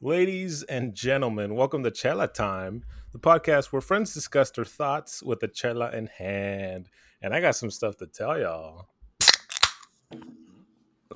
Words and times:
Ladies 0.00 0.62
and 0.64 0.94
gentlemen, 0.94 1.54
welcome 1.56 1.82
to 1.82 1.90
Chela 1.90 2.28
Time, 2.28 2.84
the 3.12 3.18
podcast 3.18 3.66
where 3.66 3.82
friends 3.82 4.14
discuss 4.14 4.50
their 4.50 4.64
thoughts 4.64 5.22
with 5.22 5.42
a 5.42 5.48
chela 5.48 5.90
in 5.90 6.06
hand. 6.06 6.88
And 7.20 7.34
I 7.34 7.40
got 7.40 7.56
some 7.56 7.70
stuff 7.70 7.96
to 7.96 8.06
tell 8.06 8.38
y'all. 8.38 8.88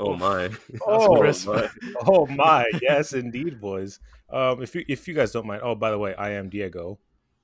Oh 0.01 0.17
my! 0.17 0.51
Oh 0.87 1.17
crisp. 1.19 1.47
my! 1.47 1.69
Oh 2.07 2.27
my! 2.27 2.65
Yes, 2.81 3.13
indeed, 3.13 3.61
boys. 3.61 4.01
Um, 4.31 4.63
if 4.63 4.75
you 4.75 4.85
if 4.89 5.07
you 5.07 5.15
guys 5.15 5.31
don't 5.33 5.47
mind, 5.47 5.61
oh 5.63 5.75
by 5.77 5.91
the 5.91 5.99
way, 5.99 6.15
I 6.17 6.31
am 6.31 6.49
Diego. 6.49 6.99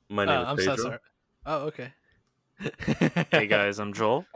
My 0.09 0.23
Uh, 0.23 0.27
name 0.27 0.47
I'm 0.47 0.59
is 0.59 0.65
so 0.65 0.71
Pedro. 0.73 0.85
sorry. 0.85 0.99
Oh, 1.47 1.59
okay. 1.67 1.93
Hey 3.31 3.47
guys, 3.47 3.79
I'm 3.79 3.93
Joel, 3.93 4.27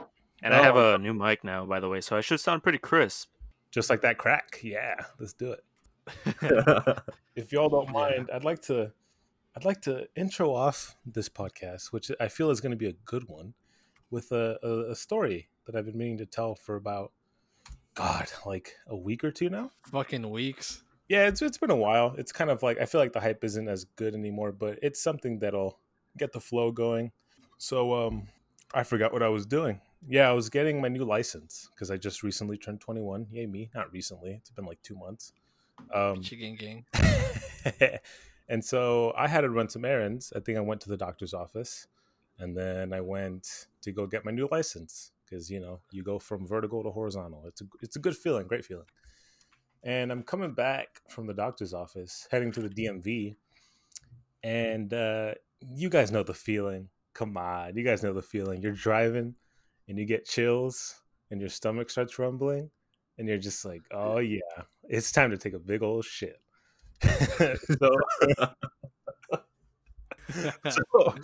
and 0.43 0.55
I 0.55 0.63
have 0.63 0.77
Oh. 0.77 0.95
a 0.95 0.99
new 0.99 1.15
mic 1.15 1.43
now, 1.43 1.67
by 1.67 1.81
the 1.81 1.89
way, 1.89 2.01
so 2.01 2.17
I 2.17 2.21
should 2.21 2.39
sound 2.39 2.63
pretty 2.63 2.79
crisp. 2.79 3.31
Just 3.73 3.91
like 3.91 4.03
that 4.03 4.19
crack. 4.19 4.61
Yeah, 4.63 4.95
let's 5.19 5.33
do 5.33 5.51
it. 5.51 5.65
If 7.35 7.51
y'all 7.51 7.71
don't 7.71 7.91
mind, 7.91 8.29
I'd 8.33 8.45
like 8.45 8.61
to 8.63 8.93
I'd 9.57 9.65
like 9.65 9.81
to 9.83 10.07
intro 10.17 10.55
off 10.55 10.97
this 11.07 11.29
podcast, 11.29 11.93
which 11.93 12.11
I 12.21 12.29
feel 12.29 12.51
is 12.51 12.61
going 12.61 12.73
to 12.73 12.77
be 12.77 12.89
a 12.89 12.95
good 13.05 13.29
one, 13.29 13.55
with 14.11 14.31
a, 14.33 14.59
a, 14.63 14.93
a 14.93 14.95
story 14.95 15.49
that 15.67 15.75
I've 15.75 15.87
been 15.87 15.99
meaning 15.99 16.19
to 16.19 16.27
tell 16.27 16.55
for 16.55 16.77
about 16.77 17.13
God, 17.95 18.29
like 18.47 18.77
a 18.87 18.97
week 18.97 19.25
or 19.25 19.31
two 19.31 19.51
now. 19.51 19.73
Fucking 19.91 20.31
weeks. 20.31 20.85
Yeah, 21.09 21.27
it's 21.27 21.43
it's 21.43 21.59
been 21.59 21.71
a 21.71 21.77
while. 21.77 22.15
It's 22.17 22.33
kind 22.33 22.51
of 22.51 22.63
like 22.63 22.79
I 22.79 22.87
feel 22.87 23.01
like 23.01 23.13
the 23.13 23.21
hype 23.21 23.43
isn't 23.45 23.69
as 23.69 23.85
good 23.85 24.15
anymore, 24.15 24.53
but 24.53 24.79
it's 24.83 25.03
something 25.03 25.39
that'll 25.39 25.79
get 26.17 26.33
the 26.33 26.41
flow 26.41 26.71
going. 26.71 27.11
So 27.59 28.07
um 28.07 28.29
I 28.75 28.83
forgot 28.83 29.13
what 29.13 29.23
I 29.23 29.29
was 29.29 29.45
doing. 29.45 29.81
Yeah, 30.09 30.29
I 30.29 30.33
was 30.33 30.49
getting 30.49 30.81
my 30.81 30.89
new 30.89 31.05
license 31.05 31.69
because 31.75 31.91
I 31.91 31.97
just 31.97 32.23
recently 32.23 32.57
turned 32.57 32.81
21. 32.81 33.27
Yay 33.31 33.47
me. 33.47 33.71
Not 33.75 33.93
recently. 33.93 34.33
It's 34.33 34.51
been 34.51 34.65
like 34.65 34.83
2 34.83 34.97
months. 34.97 35.33
Um 35.93 36.23
Chicken 36.23 36.57
gang. 36.57 36.85
and 38.49 38.65
so 38.65 39.13
I 39.17 39.29
had 39.29 39.43
to 39.43 39.51
run 39.51 39.69
some 39.69 39.85
errands. 39.85 40.33
I 40.37 40.41
think 40.41 40.59
I 40.59 40.61
went 40.61 40.81
to 40.83 40.89
the 40.89 40.97
doctor's 40.97 41.35
office 41.35 41.87
and 42.39 42.57
then 42.57 42.93
I 42.93 43.01
went 43.01 43.67
to 43.83 43.93
go 43.93 44.07
get 44.07 44.25
my 44.25 44.33
new 44.33 44.49
license 44.51 45.13
because 45.25 45.51
you 45.51 45.61
know 45.61 45.81
you 45.93 46.03
go 46.03 46.19
from 46.19 46.47
vertical 46.47 46.83
to 46.83 46.91
horizontal. 46.91 47.45
It's 47.47 47.61
a 47.61 47.65
it's 47.81 47.97
a 47.97 48.01
good 48.01 48.17
feeling, 48.17 48.47
great 48.47 48.65
feeling. 48.65 48.87
And 49.85 50.13
I'm 50.13 50.23
coming 50.23 50.53
back 50.53 51.01
from 51.09 51.27
the 51.27 51.35
doctor's 51.35 51.75
office, 51.75 52.29
heading 52.31 52.53
to 52.53 52.61
the 52.61 52.69
DMV, 52.69 53.37
and 54.45 54.93
uh, 54.93 55.33
you 55.75 55.89
guys 55.89 56.13
know 56.13 56.23
the 56.23 56.35
feeling. 56.35 56.89
Come 57.15 57.37
on, 57.37 57.77
you 57.77 57.85
guys 57.85 58.03
know 58.03 58.13
the 58.13 58.23
feeling. 58.23 58.63
You're 58.63 58.73
driving, 58.73 59.35
and 59.89 59.99
you 59.99 60.05
get 60.05 60.25
chills, 60.25 61.01
and 61.31 61.41
your 61.41 61.51
stomach 61.51 61.91
starts 61.91 62.19
rumbling, 62.19 62.71
and 63.19 63.29
you're 63.29 63.39
just 63.39 63.65
like, 63.65 63.83
"Oh 63.93 64.19
yeah, 64.19 64.65
it's 64.89 65.13
time 65.13 65.31
to 65.31 65.39
take 65.39 65.55
a 65.55 65.59
big 65.59 65.83
old 65.83 66.05
shit." 66.05 66.41
so 67.03 67.91
so, 70.71 71.15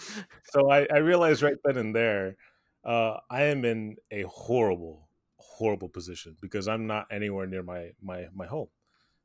so 0.53 0.71
I, 0.71 0.87
I 0.93 0.99
realized 0.99 1.43
right 1.43 1.57
then 1.65 1.77
and 1.77 1.95
there, 1.95 2.37
uh, 2.85 3.19
I 3.31 3.45
am 3.45 3.65
in 3.65 3.97
a 4.11 4.23
horrible, 4.23 5.09
horrible 5.37 5.89
position 5.89 6.37
because 6.41 6.69
I'm 6.69 6.87
not 6.87 7.07
anywhere 7.11 7.47
near 7.47 7.63
my 7.63 7.91
my 8.03 8.27
my 8.35 8.47
home, 8.47 8.69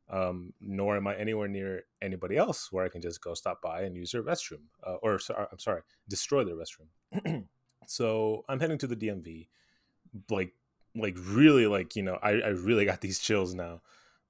um, 0.09 0.53
nor 0.61 0.95
am 0.97 1.07
I 1.07 1.15
anywhere 1.15 1.47
near 1.47 1.83
anybody 2.01 2.37
else 2.37 2.71
where 2.71 2.85
I 2.85 2.89
can 2.89 3.01
just 3.01 3.21
go 3.21 3.33
stop 3.33 3.61
by 3.61 3.81
and 3.81 3.95
use 3.95 4.11
their 4.11 4.23
restroom, 4.23 4.63
uh, 4.85 4.95
or 5.01 5.19
sorry, 5.19 5.47
I'm 5.51 5.59
sorry, 5.59 5.81
destroy 6.07 6.43
their 6.43 6.55
restroom. 6.55 7.45
so 7.87 8.43
I'm 8.47 8.59
heading 8.59 8.77
to 8.79 8.87
the 8.87 8.95
DMV, 8.95 9.47
like 10.29 10.53
like 10.95 11.17
really 11.19 11.67
like 11.67 11.95
you 11.95 12.03
know 12.03 12.19
I, 12.21 12.31
I 12.31 12.49
really 12.49 12.85
got 12.85 13.01
these 13.01 13.19
chills 13.19 13.53
now, 13.53 13.81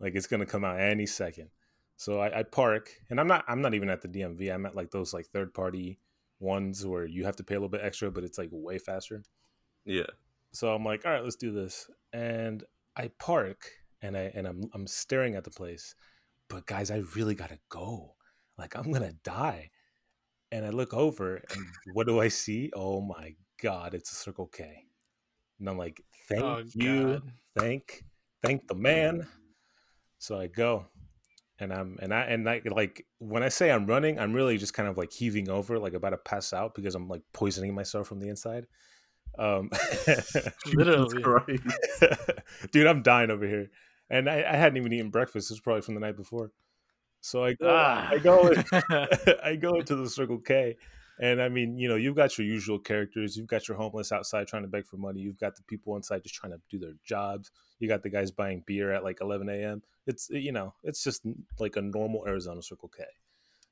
like 0.03 0.15
it's 0.15 0.27
gonna 0.27 0.45
come 0.45 0.65
out 0.65 0.79
any 0.79 1.05
second. 1.05 1.49
So 1.95 2.19
I, 2.19 2.39
I 2.39 2.43
park, 2.43 2.89
and 3.09 3.19
I'm 3.19 3.27
not 3.27 3.45
I'm 3.47 3.61
not 3.61 3.73
even 3.73 3.89
at 3.89 4.01
the 4.01 4.09
DMV. 4.09 4.53
I'm 4.53 4.65
at 4.65 4.75
like 4.75 4.91
those 4.91 5.13
like 5.13 5.27
third 5.27 5.53
party 5.53 5.97
ones 6.39 6.85
where 6.85 7.05
you 7.05 7.23
have 7.23 7.37
to 7.37 7.43
pay 7.43 7.55
a 7.55 7.57
little 7.57 7.69
bit 7.69 7.81
extra, 7.81 8.11
but 8.11 8.25
it's 8.25 8.37
like 8.37 8.49
way 8.51 8.77
faster. 8.77 9.23
yeah. 9.85 10.03
So 10.51 10.71
I'm 10.71 10.85
like, 10.85 11.03
all 11.03 11.11
right, 11.11 11.23
let's 11.23 11.37
do 11.37 11.51
this. 11.51 11.89
And 12.11 12.63
I 12.95 13.09
park, 13.17 13.65
and 14.01 14.17
I 14.17 14.31
and 14.35 14.45
I'm 14.45 14.69
I'm 14.73 14.85
staring 14.85 15.35
at 15.35 15.45
the 15.45 15.51
place, 15.51 15.95
but 16.49 16.65
guys, 16.65 16.91
I 16.91 17.01
really 17.15 17.33
gotta 17.33 17.59
go. 17.69 18.15
Like 18.57 18.75
I'm 18.75 18.91
gonna 18.91 19.13
die. 19.23 19.71
And 20.51 20.65
I 20.65 20.69
look 20.69 20.93
over, 20.93 21.37
and 21.37 21.65
what 21.93 22.05
do 22.05 22.19
I 22.19 22.27
see? 22.27 22.69
Oh 22.75 23.01
my 23.01 23.33
god, 23.61 23.93
it's 23.93 24.11
a 24.11 24.15
Circle 24.15 24.47
K. 24.47 24.85
And 25.59 25.69
I'm 25.69 25.77
like, 25.77 26.01
thank 26.27 26.43
oh, 26.43 26.61
you, 26.75 27.03
God. 27.13 27.31
thank 27.57 28.03
thank 28.43 28.67
the 28.67 28.75
man 28.75 29.25
so 30.23 30.39
i 30.39 30.47
go 30.47 30.85
and 31.59 31.73
i'm 31.73 31.97
and 32.01 32.13
i 32.13 32.21
and 32.21 32.49
i 32.49 32.61
like 32.65 33.05
when 33.19 33.43
i 33.43 33.49
say 33.49 33.69
i'm 33.69 33.85
running 33.85 34.17
i'm 34.17 34.31
really 34.31 34.57
just 34.57 34.73
kind 34.73 34.87
of 34.87 34.97
like 34.97 35.11
heaving 35.11 35.49
over 35.49 35.77
like 35.77 35.93
about 35.93 36.11
to 36.11 36.17
pass 36.17 36.53
out 36.53 36.73
because 36.75 36.95
i'm 36.95 37.09
like 37.09 37.21
poisoning 37.33 37.75
myself 37.75 38.07
from 38.07 38.21
the 38.21 38.29
inside. 38.29 38.65
Um 39.37 39.69
Literally. 40.73 41.59
Dude 42.71 42.87
i'm 42.87 43.01
dying 43.03 43.31
over 43.31 43.45
here. 43.45 43.69
And 44.09 44.29
I, 44.29 44.45
I 44.47 44.55
hadn't 44.55 44.77
even 44.77 44.93
eaten 44.93 45.09
breakfast. 45.09 45.51
It 45.51 45.55
was 45.55 45.59
probably 45.59 45.81
from 45.81 45.95
the 45.95 45.99
night 45.99 46.15
before. 46.15 46.51
So 47.19 47.43
i 47.43 47.51
go 47.53 47.67
Ah. 47.69 48.07
i 48.09 48.17
go 48.17 48.53
I 49.43 49.57
go 49.57 49.75
into 49.75 49.97
the 49.97 50.09
Circle 50.09 50.39
K, 50.39 50.77
and 51.19 51.41
I 51.41 51.49
mean, 51.49 51.77
you 51.77 51.87
know, 51.87 51.95
you've 51.95 52.15
got 52.15 52.37
your 52.37 52.47
usual 52.47 52.79
characters. 52.79 53.37
You've 53.37 53.47
got 53.47 53.67
your 53.67 53.77
homeless 53.77 54.11
outside 54.11 54.47
trying 54.47 54.63
to 54.63 54.67
beg 54.67 54.87
for 54.87 54.97
money. 54.97 55.19
You've 55.19 55.39
got 55.39 55.55
the 55.55 55.63
people 55.63 55.95
inside 55.95 56.23
just 56.23 56.35
trying 56.35 56.53
to 56.53 56.61
do 56.69 56.79
their 56.79 56.95
jobs. 57.05 57.51
You 57.79 57.87
got 57.87 58.03
the 58.03 58.09
guys 58.09 58.31
buying 58.31 58.63
beer 58.65 58.91
at 58.91 59.03
like 59.03 59.19
11 59.21 59.49
a.m. 59.49 59.83
It's 60.07 60.29
you 60.29 60.51
know, 60.51 60.73
it's 60.83 61.03
just 61.03 61.21
like 61.59 61.75
a 61.75 61.81
normal 61.81 62.25
Arizona 62.27 62.61
Circle 62.61 62.91
K. 62.95 63.03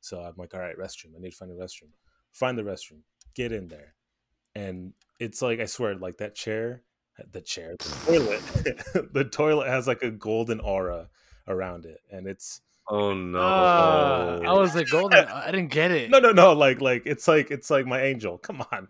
So 0.01 0.19
I'm 0.19 0.33
like, 0.37 0.53
all 0.53 0.59
right, 0.59 0.77
restroom. 0.77 1.15
I 1.15 1.19
need 1.19 1.31
to 1.31 1.37
find 1.37 1.51
a 1.51 1.55
restroom. 1.55 1.91
Find 2.31 2.57
the 2.57 2.63
restroom. 2.63 3.01
Get 3.35 3.51
in 3.51 3.67
there, 3.67 3.95
and 4.55 4.93
it's 5.19 5.41
like 5.41 5.59
I 5.59 5.65
swear, 5.65 5.95
like 5.95 6.17
that 6.17 6.35
chair, 6.35 6.83
the 7.31 7.41
chair, 7.41 7.75
the 7.77 8.05
toilet, 8.05 9.13
the 9.13 9.23
toilet 9.23 9.67
has 9.67 9.87
like 9.87 10.03
a 10.03 10.11
golden 10.11 10.59
aura 10.59 11.09
around 11.47 11.85
it, 11.85 11.99
and 12.11 12.27
it's 12.27 12.61
Oh 12.93 13.13
no! 13.13 13.39
Ah, 13.41 14.39
I 14.45 14.51
was 14.53 14.75
like 14.75 14.89
golden. 14.89 15.25
I 15.25 15.45
didn't 15.51 15.69
get 15.71 15.91
it. 15.91 16.09
no 16.11 16.19
no 16.19 16.31
no 16.33 16.51
like 16.53 16.81
like 16.81 17.03
it's 17.05 17.25
like 17.27 17.49
it's 17.49 17.69
like 17.69 17.85
my 17.85 18.01
angel 18.01 18.37
come 18.37 18.61
on 18.73 18.89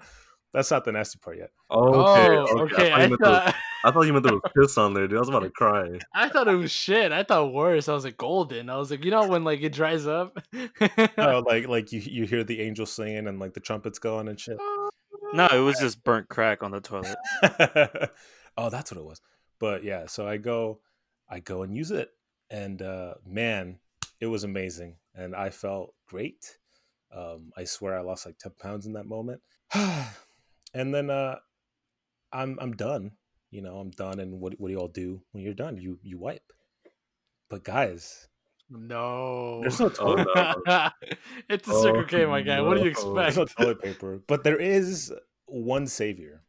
that's 0.53 0.71
not 0.71 0.83
the 0.83 0.91
nasty 0.91 1.17
part 1.19 1.37
yet 1.37 1.51
okay, 1.69 2.27
oh, 2.35 2.59
okay. 2.63 2.91
I, 2.91 3.03
I 3.03 3.07
thought 3.07 3.11
you 3.11 3.11
meant 3.11 3.21
there 3.21 3.31
was- 3.31 3.43
thought 3.43 3.55
I 3.83 3.91
thought 3.91 4.01
you 4.01 4.13
meant 4.13 4.23
there 4.25 4.33
was 4.33 4.41
piss 4.57 4.77
on 4.77 4.93
there, 4.93 5.07
dude. 5.07 5.17
I 5.17 5.21
was 5.21 5.29
about 5.29 5.39
to 5.43 5.49
cry. 5.49 5.97
I 6.13 6.29
thought 6.29 6.47
it 6.47 6.53
was 6.55 6.71
shit. 6.71 7.11
I 7.11 7.23
thought 7.23 7.51
worse. 7.51 7.89
I 7.89 7.93
was 7.95 8.03
like 8.03 8.15
golden. 8.17 8.69
I 8.69 8.77
was 8.77 8.91
like, 8.91 9.03
you 9.03 9.09
know 9.09 9.27
when 9.27 9.43
like 9.43 9.61
it 9.61 9.71
dries 9.73 10.05
up. 10.05 10.37
oh 11.17 11.43
like 11.47 11.67
like 11.67 11.91
you 11.91 11.99
you 11.99 12.25
hear 12.25 12.43
the 12.43 12.59
angel 12.61 12.85
singing 12.85 13.27
and 13.27 13.39
like 13.39 13.53
the 13.53 13.59
trumpets 13.59 13.97
going 13.99 14.27
and 14.27 14.39
shit 14.39 14.57
No, 15.33 15.47
it 15.47 15.59
was 15.59 15.79
just 15.79 16.03
burnt 16.03 16.27
crack 16.29 16.61
on 16.63 16.71
the 16.71 16.81
toilet. 16.81 17.17
oh 18.57 18.69
that's 18.69 18.91
what 18.91 18.99
it 18.99 19.05
was 19.05 19.21
but 19.59 19.83
yeah 19.83 20.05
so 20.07 20.27
i 20.27 20.35
go 20.37 20.79
i 21.29 21.39
go 21.39 21.61
and 21.63 21.73
use 21.75 21.89
it 21.91 22.09
and 22.49 22.81
uh 22.81 23.13
man 23.25 23.77
it 24.21 24.27
was 24.27 24.43
amazing 24.43 24.95
and 25.15 25.35
i 25.35 25.49
felt 25.49 25.93
great 26.07 26.57
um 27.15 27.51
i 27.57 27.63
swear 27.63 27.97
i 27.97 28.01
lost 28.01 28.25
like 28.25 28.37
10 28.37 28.53
pounds 28.59 28.85
in 28.85 28.93
that 28.93 29.05
moment 29.05 29.41
and 30.73 30.93
then 30.93 31.09
uh 31.09 31.35
i'm 32.31 32.57
i'm 32.61 32.71
done 32.73 33.11
you 33.49 33.61
know 33.61 33.77
i'm 33.77 33.89
done 33.91 34.19
and 34.19 34.39
what, 34.39 34.53
what 34.59 34.67
do 34.69 34.73
you 34.73 34.79
all 34.79 34.87
do 34.87 35.21
when 35.31 35.43
you're 35.43 35.53
done 35.53 35.77
you 35.77 35.99
you 36.03 36.17
wipe 36.17 36.53
but 37.49 37.63
guys 37.63 38.27
no. 38.73 39.59
there's 39.59 39.81
no 39.81 39.87
Oh 39.87 39.89
toilet 40.15 40.27
no! 40.65 40.89
it's 41.49 41.67
a 41.67 41.73
Circle 41.73 42.01
Oh, 42.01 42.05
K, 42.05 42.25
my 42.25 42.41
guy. 42.41 42.61
What 42.61 42.77
do 42.77 42.83
you 42.85 42.91
expect? 42.91 43.15
there's 43.15 43.35
no 43.37 43.43
toilet 43.45 43.81
paper 43.81 44.21
but 44.27 44.45
there 44.45 44.55
is 44.55 45.11
one 45.47 45.85
savior 45.87 46.43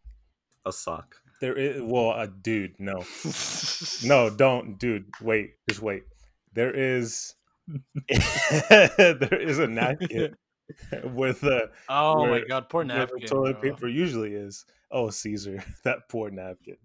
A 0.64 0.70
sock. 0.72 1.16
there 1.40 1.54
is 1.58 1.82
well 1.82 2.10
uh, 2.10 2.28
dude 2.42 2.78
no 2.78 3.02
no 4.04 4.30
don't 4.30 4.78
dude 4.78 5.06
wait 5.20 5.54
just 5.68 5.82
wait 5.82 6.04
there 6.52 6.70
is 6.72 7.34
there 8.08 9.40
is 9.40 9.58
a 9.58 9.66
napkin 9.66 10.36
with 11.04 11.42
a 11.44 11.70
Oh 11.88 12.26
my 12.26 12.40
god, 12.48 12.68
poor 12.68 12.84
napkin. 12.84 13.20
the 13.20 13.26
toilet 13.26 13.60
bro. 13.60 13.70
paper 13.72 13.88
usually 13.88 14.34
is 14.34 14.64
oh 14.90 15.10
caesar 15.10 15.62
that 15.84 16.08
poor 16.08 16.30
napkin 16.30 16.76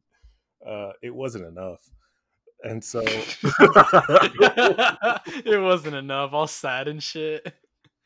uh 0.65 0.91
it 1.01 1.13
wasn't 1.13 1.45
enough 1.45 1.81
and 2.63 2.83
so 2.83 3.01
it 5.45 5.61
wasn't 5.61 5.95
enough. 5.95 6.33
All 6.33 6.47
sad 6.47 6.87
and 6.87 7.01
shit. 7.01 7.53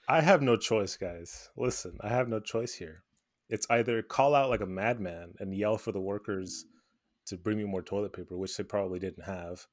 i 0.07 0.19
have 0.21 0.41
no 0.41 0.57
choice 0.57 0.97
guys 0.97 1.49
listen 1.55 1.97
i 2.01 2.09
have 2.09 2.27
no 2.27 2.39
choice 2.39 2.73
here 2.73 3.03
it's 3.49 3.67
either 3.69 4.01
call 4.01 4.33
out 4.35 4.49
like 4.49 4.61
a 4.61 4.65
madman 4.65 5.33
and 5.39 5.55
yell 5.55 5.77
for 5.77 5.91
the 5.91 5.99
workers 6.01 6.65
to 7.27 7.37
bring 7.37 7.57
me 7.57 7.63
more 7.63 7.81
toilet 7.81 8.11
paper 8.13 8.37
which 8.37 8.55
they 8.57 8.63
probably 8.63 8.99
didn't 8.99 9.23
have 9.23 9.65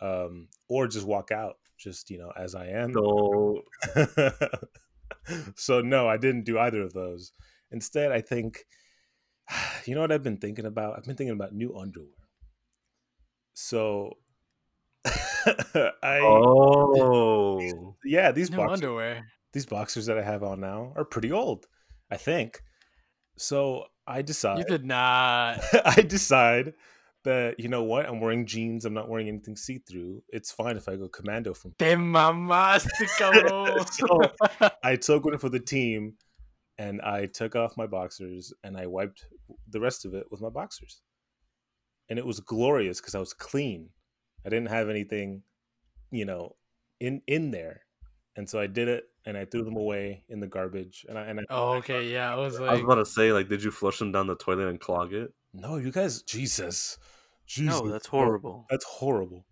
um 0.00 0.48
or 0.68 0.86
just 0.86 1.06
walk 1.06 1.30
out 1.30 1.56
just 1.78 2.10
you 2.10 2.18
know 2.18 2.32
as 2.36 2.54
i 2.54 2.66
am 2.66 2.92
So 2.92 3.62
so 5.56 5.80
no, 5.80 6.08
I 6.08 6.16
didn't 6.16 6.44
do 6.44 6.58
either 6.58 6.82
of 6.82 6.92
those. 6.92 7.32
Instead, 7.70 8.12
I 8.12 8.20
think 8.20 8.64
you 9.86 9.94
know 9.94 10.00
what 10.00 10.12
I've 10.12 10.22
been 10.22 10.38
thinking 10.38 10.66
about? 10.66 10.96
I've 10.96 11.04
been 11.04 11.16
thinking 11.16 11.34
about 11.34 11.52
new 11.54 11.76
underwear. 11.76 12.08
So 13.54 14.14
I 15.04 16.20
Oh, 16.22 17.96
yeah, 18.04 18.32
these 18.32 18.50
No 18.50 18.58
boxers, 18.58 18.82
underwear. 18.82 19.26
these 19.52 19.66
boxers 19.66 20.06
that 20.06 20.18
I 20.18 20.22
have 20.22 20.42
on 20.42 20.60
now 20.60 20.92
are 20.96 21.04
pretty 21.04 21.32
old, 21.32 21.66
I 22.10 22.16
think. 22.16 22.60
So 23.36 23.84
I 24.06 24.22
decide 24.22 24.58
You 24.58 24.64
did 24.64 24.84
not. 24.84 25.60
I 25.84 26.02
decide 26.02 26.74
that 27.28 27.60
you 27.60 27.68
know 27.68 27.82
what 27.82 28.08
I'm 28.08 28.20
wearing 28.20 28.46
jeans. 28.46 28.84
I'm 28.84 28.94
not 28.94 29.08
wearing 29.08 29.28
anything 29.28 29.56
see 29.56 29.78
through. 29.78 30.22
It's 30.30 30.50
fine 30.50 30.76
if 30.76 30.88
I 30.88 30.96
go 30.96 31.08
commando 31.08 31.54
from. 31.54 31.74
Te 31.78 31.94
mamaste, 31.94 32.88
cabrón. 33.18 33.88
So 33.92 34.72
I 34.82 34.96
took 34.96 35.24
one 35.24 35.38
for 35.38 35.50
the 35.50 35.60
team, 35.60 36.14
and 36.78 37.00
I 37.02 37.26
took 37.26 37.54
off 37.54 37.76
my 37.76 37.86
boxers 37.86 38.52
and 38.64 38.76
I 38.76 38.86
wiped 38.86 39.26
the 39.68 39.80
rest 39.80 40.06
of 40.06 40.14
it 40.14 40.26
with 40.30 40.40
my 40.40 40.48
boxers, 40.48 41.02
and 42.08 42.18
it 42.18 42.26
was 42.26 42.40
glorious 42.40 43.00
because 43.00 43.14
I 43.14 43.20
was 43.20 43.34
clean. 43.34 43.90
I 44.46 44.48
didn't 44.48 44.70
have 44.70 44.88
anything, 44.88 45.42
you 46.10 46.24
know, 46.24 46.56
in 47.00 47.20
in 47.26 47.50
there, 47.50 47.82
and 48.36 48.48
so 48.48 48.58
I 48.58 48.66
did 48.66 48.88
it 48.88 49.04
and 49.26 49.36
I 49.36 49.44
threw 49.44 49.62
them 49.62 49.76
away 49.76 50.24
in 50.30 50.40
the 50.40 50.46
garbage. 50.46 51.04
And 51.08 51.18
I 51.18 51.24
and 51.24 51.40
I 51.40 51.44
oh, 51.50 51.72
okay, 51.74 52.10
yeah. 52.10 52.32
I 52.32 52.36
was 52.36 52.58
I 52.58 52.72
was 52.72 52.80
about 52.80 52.94
to 52.94 53.06
say, 53.06 53.32
like, 53.32 53.48
did 53.50 53.62
you 53.62 53.70
flush 53.70 53.98
them 53.98 54.12
down 54.12 54.26
the 54.26 54.36
toilet 54.36 54.68
and 54.68 54.80
clog 54.80 55.12
it? 55.12 55.34
no, 55.52 55.76
you 55.76 55.90
guys, 55.90 56.22
Jesus, 56.22 56.98
Jesus, 57.48 57.80
No, 57.80 57.90
that's 57.90 58.06
horrible. 58.06 58.66
That's 58.70 58.84
horrible. 58.84 59.44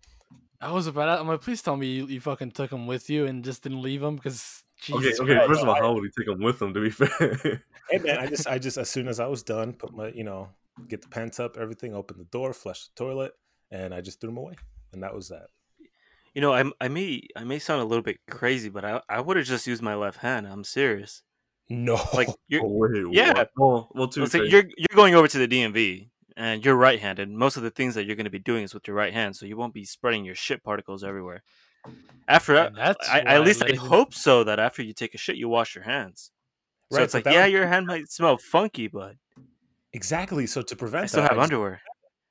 I 0.61 0.71
was 0.71 0.87
about. 0.87 1.05
To, 1.15 1.19
I'm 1.19 1.27
like, 1.27 1.41
please 1.41 1.61
tell 1.61 1.75
me 1.75 1.87
you, 1.87 2.05
you 2.07 2.21
fucking 2.21 2.51
took 2.51 2.69
them 2.69 2.87
with 2.87 3.09
you 3.09 3.25
and 3.25 3.43
just 3.43 3.63
didn't 3.63 3.81
leave 3.81 4.01
them 4.01 4.15
because. 4.15 4.63
Okay, 4.91 5.01
Jesus 5.01 5.19
okay. 5.19 5.33
Christ. 5.33 5.47
First 5.49 5.61
of 5.63 5.69
all, 5.69 5.75
how 5.75 5.93
would 5.93 6.03
he 6.03 6.09
take 6.17 6.27
them 6.27 6.41
with 6.43 6.61
him? 6.61 6.73
To 6.73 6.79
be 6.81 6.89
fair, 6.91 7.63
hey 7.89 7.97
man, 7.97 8.19
I 8.19 8.27
just 8.27 8.47
I 8.47 8.59
just 8.59 8.77
as 8.77 8.89
soon 8.89 9.07
as 9.07 9.19
I 9.19 9.25
was 9.25 9.41
done, 9.41 9.73
put 9.73 9.93
my 9.95 10.09
you 10.09 10.23
know 10.23 10.49
get 10.87 11.01
the 11.01 11.07
pants 11.07 11.39
up, 11.39 11.57
everything, 11.57 11.95
open 11.95 12.17
the 12.19 12.25
door, 12.25 12.53
flush 12.53 12.87
the 12.87 13.03
toilet, 13.03 13.33
and 13.71 13.93
I 13.93 14.01
just 14.01 14.21
threw 14.21 14.29
them 14.29 14.37
away, 14.37 14.53
and 14.93 15.01
that 15.01 15.15
was 15.15 15.29
that. 15.29 15.47
You 16.35 16.41
know, 16.41 16.53
I, 16.53 16.63
I 16.79 16.87
may 16.87 17.23
I 17.35 17.43
may 17.43 17.57
sound 17.57 17.81
a 17.81 17.85
little 17.85 18.03
bit 18.03 18.19
crazy, 18.29 18.69
but 18.69 18.85
I, 18.85 19.01
I 19.09 19.19
would 19.21 19.37
have 19.37 19.47
just 19.47 19.65
used 19.65 19.81
my 19.81 19.95
left 19.95 20.19
hand. 20.19 20.45
I'm 20.45 20.63
serious. 20.63 21.23
No, 21.69 21.99
Like 22.13 22.29
you're 22.47 22.63
oh, 22.63 22.67
wait, 22.69 23.15
Yeah. 23.15 23.33
what? 23.33 23.51
Well, 23.57 23.89
well, 23.95 24.07
to 24.09 24.15
be 24.15 24.21
let's 24.21 24.31
say 24.33 24.39
fair, 24.39 24.47
you're 24.47 24.63
you're 24.77 24.95
going 24.95 25.15
over 25.15 25.27
to 25.27 25.37
the 25.39 25.47
DMV 25.47 26.09
and 26.37 26.63
you're 26.63 26.75
right-handed. 26.75 27.29
Most 27.29 27.57
of 27.57 27.63
the 27.63 27.69
things 27.71 27.95
that 27.95 28.05
you're 28.05 28.15
going 28.15 28.23
to 28.25 28.29
be 28.29 28.39
doing 28.39 28.63
is 28.63 28.73
with 28.73 28.87
your 28.87 28.95
right 28.95 29.11
hand, 29.13 29.35
so 29.35 29.45
you 29.45 29.57
won't 29.57 29.73
be 29.73 29.83
spreading 29.83 30.23
your 30.23 30.35
shit 30.35 30.63
particles 30.63 31.03
everywhere. 31.03 31.41
After 32.27 32.53
that, 32.53 32.67
And 32.67 32.77
that's 32.77 33.09
I, 33.09 33.19
at 33.21 33.43
least 33.43 33.63
I 33.63 33.75
hope 33.75 34.13
so 34.13 34.43
that 34.43 34.59
after 34.59 34.81
you 34.83 34.93
take 34.93 35.13
a 35.15 35.17
shit, 35.17 35.35
you 35.37 35.49
wash 35.49 35.75
your 35.75 35.83
hands. 35.85 36.31
So 36.91 36.97
Right, 36.97 37.03
it's 37.03 37.13
like, 37.13 37.25
yeah, 37.25 37.43
was- 37.45 37.51
your 37.51 37.67
hand 37.67 37.85
might 37.87 38.09
smell 38.09 38.37
funky, 38.37 38.87
but 38.87 39.15
exactly. 39.93 40.45
So 40.47 40.61
to 40.61 40.75
prevent 40.75 41.03
I 41.03 41.07
still 41.07 41.21
that, 41.23 41.31
have 41.31 41.37
I 41.39 41.41
just, 41.41 41.51
underwear. 41.53 41.81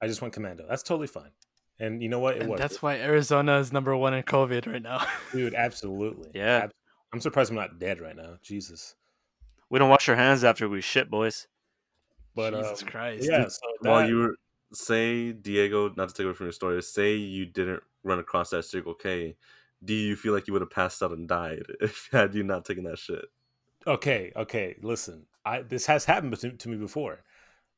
I 0.01 0.07
just 0.07 0.23
went 0.23 0.35
commando. 0.35 0.67
That's 0.69 0.83
totally 0.83 1.07
fine. 1.09 1.31
And 1.79 2.03
you 2.03 2.09
know 2.09 2.21
what? 2.21 2.37
It 2.37 2.43
And 2.43 2.51
was, 2.51 2.59
that's 2.61 2.81
why 2.83 2.97
Arizona 2.97 3.59
is 3.59 3.73
number 3.73 3.95
one 3.97 4.15
in 4.15 4.23
COVID 4.23 4.67
right 4.71 4.83
now. 4.83 5.07
dude. 5.33 5.55
Absolutely. 5.67 6.31
Yeah. 6.35 6.69
I'm 7.13 7.21
surprised 7.21 7.51
I'm 7.51 7.57
not 7.57 7.79
dead 7.79 8.01
right 8.01 8.17
now. 8.17 8.37
Jesus. 8.43 8.95
We 9.69 9.79
don't 9.79 9.91
wash 9.91 10.09
our 10.09 10.17
hands 10.17 10.45
after 10.45 10.69
we 10.69 10.81
shit, 10.81 11.11
boys. 11.11 11.47
But 12.37 12.55
Jesus 12.55 12.83
um, 12.83 12.89
Christ. 12.89 13.29
yeah. 13.29 13.49
So 13.49 13.61
while 13.81 14.09
you 14.09 14.19
were 14.19 14.35
say 14.73 15.33
Diego, 15.33 15.93
not 15.97 16.11
to 16.11 16.15
take 16.15 16.27
away 16.27 16.35
from 16.35 16.47
your 16.47 16.53
story, 16.53 16.81
say 16.83 17.17
you 17.17 17.47
didn't 17.47 17.83
run 18.05 18.21
across 18.21 18.51
that 18.51 18.65
Circle 18.65 18.95
K, 18.95 19.37
do 19.85 19.95
you 19.95 20.15
feel 20.15 20.33
like 20.33 20.47
you 20.47 20.53
would 20.53 20.63
have 20.63 20.71
passed 20.71 21.03
out 21.03 21.11
and 21.11 21.27
died 21.27 21.65
if 21.81 22.09
had 22.13 22.35
you 22.35 22.45
not 22.45 22.65
taken 22.65 22.85
that 22.85 22.99
shit? 22.99 23.25
okay 23.87 24.33
okay 24.35 24.75
listen 24.83 25.25
i 25.45 25.63
this 25.63 25.87
has 25.87 26.05
happened 26.05 26.37
to, 26.39 26.51
to 26.51 26.69
me 26.69 26.77
before 26.77 27.23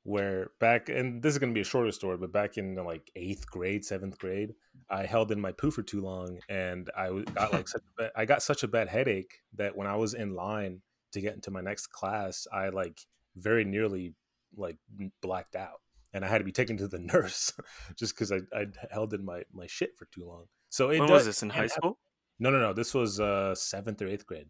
where 0.05 0.51
back 0.59 0.89
and 0.89 1.23
this 1.23 1.35
is 1.35 1.39
going 1.39 1.51
to 1.51 1.55
be 1.55 1.61
a 1.61 1.65
shorter 1.65 1.93
story 1.93 2.17
but 2.17 2.33
back 2.33 2.57
in 2.57 2.75
like 2.77 3.11
eighth 3.17 3.47
grade 3.51 3.85
seventh 3.85 4.19
grade 4.19 4.55
i 4.89 5.05
held 5.05 5.31
in 5.33 5.41
my 5.41 5.53
poo 5.53 5.71
for 5.71 5.83
too 5.83 6.01
long 6.01 6.39
and 6.49 6.89
I 6.97 7.09
got 7.35 7.53
like 7.53 7.69
such 7.75 7.83
a 7.83 8.03
bad, 8.03 8.11
i 8.17 8.25
got 8.25 8.43
such 8.43 8.63
a 8.63 8.69
bad 8.69 8.89
headache 8.89 9.41
that 9.57 9.77
when 9.77 9.87
i 9.87 9.97
was 9.97 10.15
in 10.15 10.35
line 10.35 10.81
to 11.13 11.21
get 11.21 11.35
into 11.35 11.51
my 11.51 11.61
next 11.61 11.89
class 11.89 12.47
i 12.53 12.71
like 12.71 12.99
very 13.37 13.65
nearly 13.65 14.15
like 14.57 14.77
blacked 15.23 15.57
out 15.57 15.81
and 16.13 16.25
i 16.25 16.29
had 16.29 16.39
to 16.39 16.45
be 16.45 16.53
taken 16.53 16.77
to 16.77 16.89
the 16.89 16.99
nurse 17.13 17.53
just 17.97 18.15
because 18.15 18.33
I, 18.33 18.39
I 18.57 18.67
held 18.91 19.15
in 19.15 19.25
my 19.25 19.43
my 19.53 19.67
shit 19.67 19.97
for 19.97 20.07
too 20.07 20.27
long 20.27 20.45
so 20.69 20.91
it 20.91 21.01
when 21.01 21.09
does, 21.09 21.19
was 21.19 21.27
this 21.27 21.43
in 21.43 21.51
high 21.51 21.67
school? 21.67 21.99
no 22.39 22.51
no 22.51 22.59
no 22.59 22.73
this 22.73 22.95
was 22.95 23.21
uh 23.21 23.55
seventh 23.55 24.03
or 24.03 24.09
eighth 24.09 24.27
grade 24.27 24.49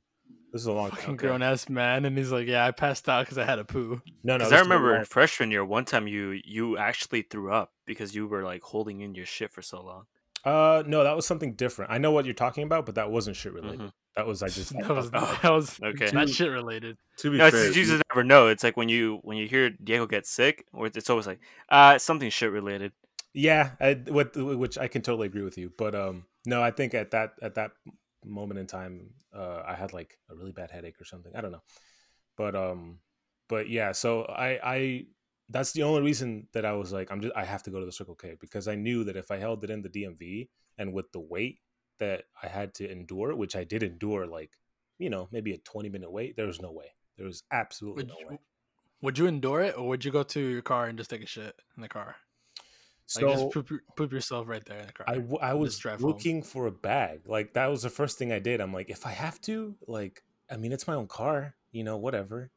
this 0.52 0.62
is 0.62 0.66
a 0.66 0.72
long 0.72 0.90
time 0.90 1.00
Fucking 1.00 1.16
grown 1.16 1.42
ass 1.42 1.68
man, 1.68 2.06
and 2.06 2.16
he's 2.16 2.32
like, 2.32 2.46
"Yeah, 2.46 2.64
I 2.64 2.70
passed 2.70 3.08
out 3.08 3.24
because 3.24 3.36
I 3.36 3.44
had 3.44 3.58
a 3.58 3.64
poo." 3.64 4.00
no 4.24 4.36
no 4.36 4.38
Because 4.38 4.52
I 4.52 4.60
remember 4.60 4.96
in 4.96 5.04
freshman 5.04 5.50
year, 5.50 5.64
one 5.64 5.84
time 5.84 6.08
you 6.08 6.40
you 6.42 6.78
actually 6.78 7.22
threw 7.22 7.52
up 7.52 7.72
because 7.86 8.14
you 8.14 8.26
were 8.26 8.42
like 8.42 8.62
holding 8.62 9.00
in 9.00 9.14
your 9.14 9.26
shit 9.26 9.52
for 9.52 9.60
so 9.60 9.82
long. 9.82 10.04
Uh, 10.44 10.82
no, 10.86 11.04
that 11.04 11.16
was 11.16 11.26
something 11.26 11.54
different. 11.54 11.90
I 11.90 11.98
know 11.98 12.12
what 12.12 12.24
you're 12.24 12.34
talking 12.34 12.64
about, 12.64 12.86
but 12.86 12.94
that 12.94 13.10
wasn't 13.10 13.36
shit 13.36 13.52
related. 13.52 13.80
Mhm. 13.80 13.92
That 14.16 14.26
was 14.26 14.42
I 14.42 14.48
just 14.58 14.72
that 14.72 14.88
was 14.88 15.10
that 15.10 15.50
was 15.50 15.78
Okay. 15.82 16.10
not 16.12 16.28
shit 16.38 16.50
related. 16.50 16.96
To 17.18 17.30
be 17.30 17.38
No, 17.38 17.50
fair, 17.50 17.66
just, 17.66 17.76
you 17.76 17.84
just 17.84 18.02
never 18.10 18.22
know. 18.24 18.46
It's 18.48 18.62
like 18.62 18.76
when 18.76 18.88
you 18.88 19.18
when 19.22 19.36
you 19.36 19.48
hear 19.48 19.70
Diego 19.70 20.06
get 20.06 20.26
sick, 20.26 20.64
or 20.72 20.86
it's, 20.86 20.96
it's 20.96 21.10
always 21.10 21.26
like, 21.26 21.40
uh, 21.68 21.98
something 21.98 22.30
shit 22.30 22.50
related. 22.52 22.92
yeah, 23.34 23.72
I, 23.80 23.94
with, 24.06 24.36
which 24.36 24.78
I 24.78 24.88
can 24.88 25.02
totally 25.02 25.26
agree 25.26 25.42
with 25.42 25.58
you. 25.58 25.72
But 25.76 25.94
um, 25.94 26.24
no, 26.46 26.62
I 26.62 26.70
think 26.70 26.94
at 26.94 27.10
that 27.10 27.32
at 27.42 27.54
that 27.56 27.72
moment 28.24 28.60
in 28.60 28.66
time, 28.66 29.10
uh, 29.34 29.62
I 29.66 29.74
had 29.74 29.92
like 29.92 30.18
a 30.30 30.34
really 30.36 30.52
bad 30.52 30.70
headache 30.70 31.00
or 31.00 31.04
something. 31.04 31.34
I 31.36 31.40
don't 31.40 31.52
know, 31.52 31.62
but 32.36 32.54
um, 32.54 32.98
but 33.48 33.68
yeah. 33.68 33.92
So 33.92 34.22
I 34.22 34.58
I 34.62 35.06
that's 35.50 35.72
the 35.72 35.82
only 35.82 36.02
reason 36.02 36.48
that 36.52 36.64
I 36.64 36.72
was 36.72 36.92
like 36.92 37.10
I'm 37.10 37.20
just 37.20 37.34
I 37.36 37.44
have 37.44 37.62
to 37.64 37.70
go 37.70 37.80
to 37.80 37.86
the 37.86 37.92
Circle 37.92 38.14
K 38.16 38.36
because 38.40 38.68
I 38.68 38.74
knew 38.74 39.04
that 39.04 39.16
if 39.16 39.30
I 39.30 39.36
held 39.38 39.64
it 39.64 39.70
in 39.70 39.82
the 39.82 39.88
DMV 39.88 40.48
and 40.78 40.92
with 40.92 41.10
the 41.12 41.20
wait 41.20 41.60
that 41.98 42.24
I 42.42 42.48
had 42.48 42.74
to 42.74 42.90
endure, 42.90 43.34
which 43.34 43.56
I 43.56 43.64
did 43.64 43.82
endure, 43.82 44.26
like 44.26 44.52
you 44.98 45.10
know 45.10 45.28
maybe 45.32 45.52
a 45.52 45.58
20 45.58 45.88
minute 45.88 46.10
wait, 46.10 46.36
there 46.36 46.46
was 46.46 46.60
no 46.60 46.72
way. 46.72 46.92
There 47.16 47.26
was 47.26 47.42
absolutely 47.50 48.04
Would 48.04 48.08
no 48.08 48.16
you, 48.20 48.28
way. 48.28 48.38
would 49.02 49.18
you 49.18 49.26
endure 49.26 49.60
it, 49.62 49.76
or 49.76 49.88
would 49.88 50.04
you 50.04 50.10
go 50.10 50.22
to 50.22 50.40
your 50.40 50.62
car 50.62 50.86
and 50.86 50.98
just 50.98 51.10
take 51.10 51.22
a 51.22 51.26
shit 51.26 51.54
in 51.76 51.82
the 51.82 51.88
car? 51.88 52.16
Like 53.16 53.22
So 53.22 53.28
just 53.32 53.50
poop, 53.50 53.70
poop 53.96 54.12
yourself 54.12 54.48
right 54.48 54.64
there 54.64 54.80
in 54.80 54.86
the 54.86 54.92
car. 54.92 55.06
I, 55.08 55.14
w- 55.14 55.38
I 55.40 55.54
was 55.54 55.78
drive 55.78 56.00
home. 56.00 56.10
looking 56.10 56.42
for 56.42 56.66
a 56.66 56.70
bag. 56.70 57.22
Like 57.26 57.54
that 57.54 57.66
was 57.68 57.82
the 57.82 57.90
first 57.90 58.18
thing 58.18 58.32
I 58.32 58.38
did. 58.38 58.60
I'm 58.60 58.72
like, 58.72 58.90
if 58.90 59.06
I 59.06 59.10
have 59.12 59.40
to, 59.42 59.74
like, 59.86 60.22
I 60.50 60.56
mean, 60.58 60.72
it's 60.72 60.86
my 60.86 60.94
own 60.94 61.06
car, 61.08 61.54
you 61.72 61.84
know, 61.84 61.96
whatever. 61.96 62.50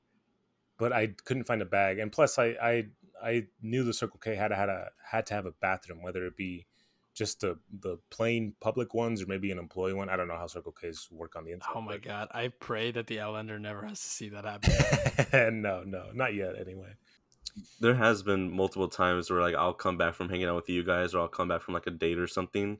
But 0.81 0.93
I 0.93 1.13
couldn't 1.25 1.43
find 1.43 1.61
a 1.61 1.65
bag, 1.65 1.99
and 1.99 2.11
plus, 2.11 2.39
I 2.39 2.55
I 2.59 2.85
I 3.23 3.45
knew 3.61 3.83
the 3.83 3.93
Circle 3.93 4.19
K 4.19 4.33
had 4.33 4.51
had 4.51 4.67
a 4.67 4.89
had 5.11 5.27
to 5.27 5.35
have 5.35 5.45
a 5.45 5.51
bathroom, 5.51 6.01
whether 6.01 6.25
it 6.25 6.35
be 6.35 6.65
just 7.13 7.41
the 7.41 7.59
the 7.81 7.99
plain 8.09 8.55
public 8.59 8.95
ones 8.95 9.21
or 9.21 9.27
maybe 9.27 9.51
an 9.51 9.59
employee 9.59 9.93
one. 9.93 10.09
I 10.09 10.15
don't 10.15 10.27
know 10.27 10.37
how 10.37 10.47
Circle 10.47 10.71
K's 10.71 11.07
work 11.11 11.35
on 11.35 11.45
the 11.45 11.51
inside. 11.51 11.73
Oh 11.75 11.81
my 11.81 11.97
but- 11.97 12.01
god! 12.01 12.27
I 12.31 12.47
pray 12.47 12.89
that 12.93 13.05
the 13.05 13.19
Outlander 13.19 13.59
never 13.59 13.83
has 13.85 14.01
to 14.01 14.07
see 14.07 14.29
that 14.29 14.43
happen. 14.43 15.61
no, 15.61 15.83
no, 15.83 16.05
not 16.15 16.33
yet. 16.33 16.55
Anyway. 16.59 16.95
there 17.79 17.95
has 17.95 18.23
been 18.23 18.49
multiple 18.49 18.87
times 18.87 19.29
where 19.29 19.41
like 19.41 19.53
I'll 19.53 19.75
come 19.75 19.97
back 19.99 20.15
from 20.15 20.29
hanging 20.29 20.47
out 20.47 20.55
with 20.55 20.69
you 20.69 20.83
guys, 20.83 21.13
or 21.13 21.19
I'll 21.19 21.27
come 21.27 21.49
back 21.49 21.61
from 21.61 21.75
like 21.75 21.85
a 21.85 21.91
date 21.91 22.17
or 22.17 22.25
something, 22.27 22.79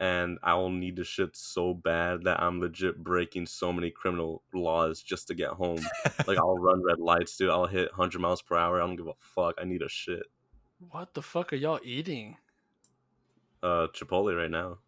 and 0.00 0.38
I'll 0.42 0.70
need 0.70 0.96
to 0.96 1.04
shit 1.04 1.36
so 1.36 1.74
bad 1.74 2.24
that 2.24 2.40
I'm 2.40 2.60
legit 2.60 3.02
breaking 3.02 3.46
so 3.46 3.72
many 3.72 3.90
criminal 3.90 4.42
laws 4.54 5.02
just 5.02 5.28
to 5.28 5.34
get 5.34 5.50
home. 5.50 5.80
like 6.26 6.38
I'll 6.38 6.58
run 6.58 6.82
red 6.84 7.00
lights, 7.00 7.36
dude. 7.36 7.50
I'll 7.50 7.66
hit 7.66 7.90
100 7.90 8.20
miles 8.20 8.42
per 8.42 8.56
hour. 8.56 8.80
I 8.80 8.86
don't 8.86 8.96
give 8.96 9.08
a 9.08 9.14
fuck. 9.18 9.56
I 9.60 9.64
need 9.64 9.82
a 9.82 9.88
shit. 9.88 10.24
what 10.90 11.14
the 11.14 11.22
fuck 11.22 11.52
are 11.52 11.56
y'all 11.56 11.80
eating? 11.82 12.36
Uh, 13.62 13.88
Chipotle 13.92 14.36
right 14.36 14.50
now. 14.50 14.78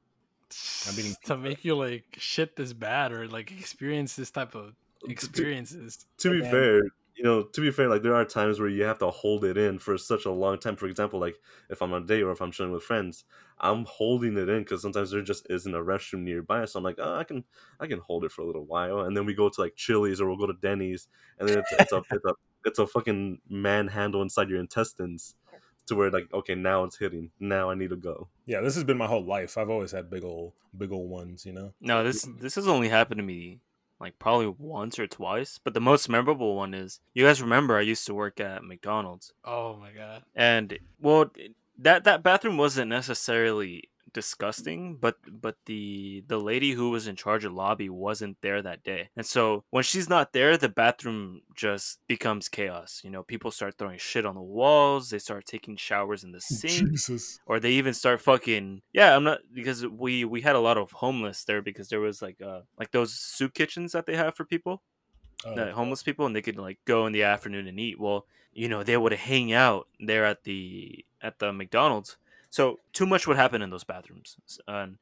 I'm 0.89 0.99
eating 0.99 1.17
to 1.25 1.37
make 1.37 1.65
you 1.65 1.75
like 1.77 2.05
shit 2.19 2.57
this 2.57 2.73
bad 2.73 3.13
or 3.13 3.27
like 3.27 3.51
experience 3.51 4.15
this 4.15 4.31
type 4.31 4.55
of 4.55 4.75
experiences. 5.09 6.07
to 6.19 6.31
be 6.31 6.41
fair, 6.41 6.83
you 7.21 7.27
know, 7.27 7.43
to 7.43 7.61
be 7.61 7.71
fair, 7.71 7.87
like 7.87 8.03
there 8.03 8.15
are 8.15 8.25
times 8.25 8.59
where 8.59 8.71
you 8.71 8.83
have 8.85 8.99
to 9.01 9.11
hold 9.11 9.45
it 9.45 9.59
in 9.59 9.79
for 9.79 9.99
such 9.99 10.25
a 10.25 10.31
long 10.31 10.59
time. 10.59 10.75
For 10.75 10.87
example, 10.87 11.21
like 11.21 11.37
if 11.69 11.83
I'm 11.83 11.93
on 11.93 12.05
a 12.05 12.07
date 12.07 12.23
or 12.23 12.31
if 12.31 12.41
I'm 12.41 12.51
chilling 12.51 12.73
with 12.73 12.83
friends, 12.83 13.25
I'm 13.59 13.85
holding 13.85 14.39
it 14.39 14.49
in 14.49 14.61
because 14.61 14.81
sometimes 14.81 15.11
there 15.11 15.21
just 15.21 15.47
isn't 15.51 15.75
a 15.75 15.81
restroom 15.81 16.21
nearby. 16.21 16.65
So 16.65 16.79
I'm 16.79 16.83
like, 16.83 16.97
oh, 16.99 17.17
I 17.17 17.25
can, 17.25 17.45
I 17.79 17.89
can 17.89 17.99
hold 17.99 18.25
it 18.25 18.33
for 18.33 18.41
a 18.41 18.47
little 18.47 18.65
while, 18.65 19.01
and 19.01 19.15
then 19.15 19.27
we 19.27 19.35
go 19.35 19.51
to 19.51 19.61
like 19.61 19.77
Chili's 19.77 20.19
or 20.19 20.29
we'll 20.29 20.39
go 20.39 20.47
to 20.47 20.57
Denny's, 20.63 21.09
and 21.39 21.47
then 21.47 21.59
it's, 21.59 21.73
it's 21.73 21.93
a, 21.93 22.03
it's 22.11 22.25
a, 22.25 22.35
it's 22.65 22.79
a 22.79 22.87
fucking 22.87 23.43
manhandle 23.51 24.23
inside 24.23 24.49
your 24.49 24.59
intestines, 24.59 25.35
to 25.89 25.97
where 25.97 26.11
like, 26.11 26.33
okay, 26.33 26.55
now 26.55 26.85
it's 26.85 26.97
hitting. 26.97 27.33
Now 27.39 27.69
I 27.69 27.75
need 27.75 27.91
to 27.91 27.97
go. 27.97 28.29
Yeah, 28.47 28.63
this 28.63 28.77
has 28.77 28.85
been 28.85 28.97
my 28.97 29.07
whole 29.07 29.27
life. 29.27 29.59
I've 29.59 29.69
always 29.69 29.93
had 29.93 30.09
big 30.09 30.25
old, 30.25 30.55
big 30.75 30.91
old 30.91 31.11
ones. 31.11 31.45
You 31.45 31.53
know. 31.53 31.75
No, 31.83 32.03
this 32.03 32.27
this 32.41 32.55
has 32.55 32.67
only 32.67 32.89
happened 32.89 33.19
to 33.19 33.25
me 33.25 33.61
like 34.01 34.19
probably 34.19 34.47
once 34.59 34.99
or 34.99 35.07
twice. 35.07 35.61
But 35.63 35.75
the 35.75 35.81
most 35.81 36.09
memorable 36.09 36.57
one 36.57 36.75
is 36.75 37.01
you 37.15 37.25
guys 37.25 37.43
remember 37.43 37.77
I 37.77 37.83
used 37.83 38.07
to 38.07 38.15
work 38.15 38.41
at 38.41 38.65
McDonald's, 38.65 39.33
Oh 39.45 39.77
my 39.77 39.91
god! 39.93 40.23
and 40.35 40.79
well, 41.01 41.31
that 41.79 42.05
that 42.05 42.23
bathroom 42.23 42.57
wasn't 42.57 42.89
necessarily 42.89 43.91
disgusting 44.13 44.97
but 44.97 45.17
but 45.31 45.57
the 45.67 46.23
the 46.29 46.39
lady 46.39 46.73
who 46.73 46.91
was 46.91 47.07
in 47.07 47.17
charge 47.17 47.45
of 47.45 47.53
lobby 47.53 47.89
wasn't 47.89 48.37
there 48.41 48.63
that 48.63 48.83
day. 48.83 49.09
And 49.17 49.27
so 49.27 49.65
when 49.71 49.83
she's 49.85 50.09
not 50.09 50.33
there 50.33 50.57
the 50.57 50.69
bathroom 50.69 51.43
just 51.55 52.01
becomes 52.07 52.49
chaos 52.49 53.01
you 53.05 53.11
know? 53.11 53.23
People 53.23 53.51
start 53.51 53.77
throwing 53.79 53.99
shit 53.99 54.27
on 54.27 54.35
the 54.35 54.41
walls 54.41 55.11
they 55.11 55.19
start 55.19 55.45
taking 55.47 55.77
showers 55.77 56.25
in 56.25 56.33
the 56.33 56.41
sink 56.59 56.91
Jesus. 56.91 57.41
or 57.47 57.61
they 57.61 57.73
even 57.73 57.95
start 57.95 58.21
fucking 58.21 58.83
yeah 58.93 59.15
i'm 59.17 59.25
not 59.25 59.41
because 59.53 59.87
we 59.87 60.25
we 60.25 60.41
had 60.41 60.57
a 60.57 60.61
lot 60.61 60.79
of 60.79 60.91
homeless 60.93 61.45
there 61.45 61.63
because 61.63 61.89
there 61.89 62.01
was 62.01 62.21
like 62.23 62.41
uh 62.43 62.61
like 62.79 62.91
those 62.91 63.13
soup 63.13 63.55
kitchens 63.55 63.93
that 63.93 64.07
they 64.07 64.17
have 64.17 64.35
for 64.35 64.45
people 64.45 64.83
Oh, 65.43 65.55
the 65.55 65.73
homeless 65.73 66.03
people 66.03 66.27
and 66.27 66.37
they 66.37 66.43
could 66.43 66.59
like 66.59 66.79
go 66.85 67.07
in 67.07 67.15
the 67.15 67.23
afternoon 67.23 67.67
and 67.67 67.81
eat. 67.81 67.99
Well 67.99 68.27
you 68.53 68.69
know 68.69 68.83
they 68.83 68.97
would 68.97 69.13
hang 69.13 69.53
out 69.55 69.89
there 69.99 70.25
at 70.27 70.45
the 70.45 71.05
at 71.23 71.39
the 71.39 71.51
mcdonald's 71.53 72.17
so 72.51 72.79
too 72.93 73.07
much 73.07 73.27
would 73.27 73.37
happen 73.37 73.63
in 73.63 73.71
those 73.71 73.85
bathrooms 73.85 74.37
and 74.67 74.99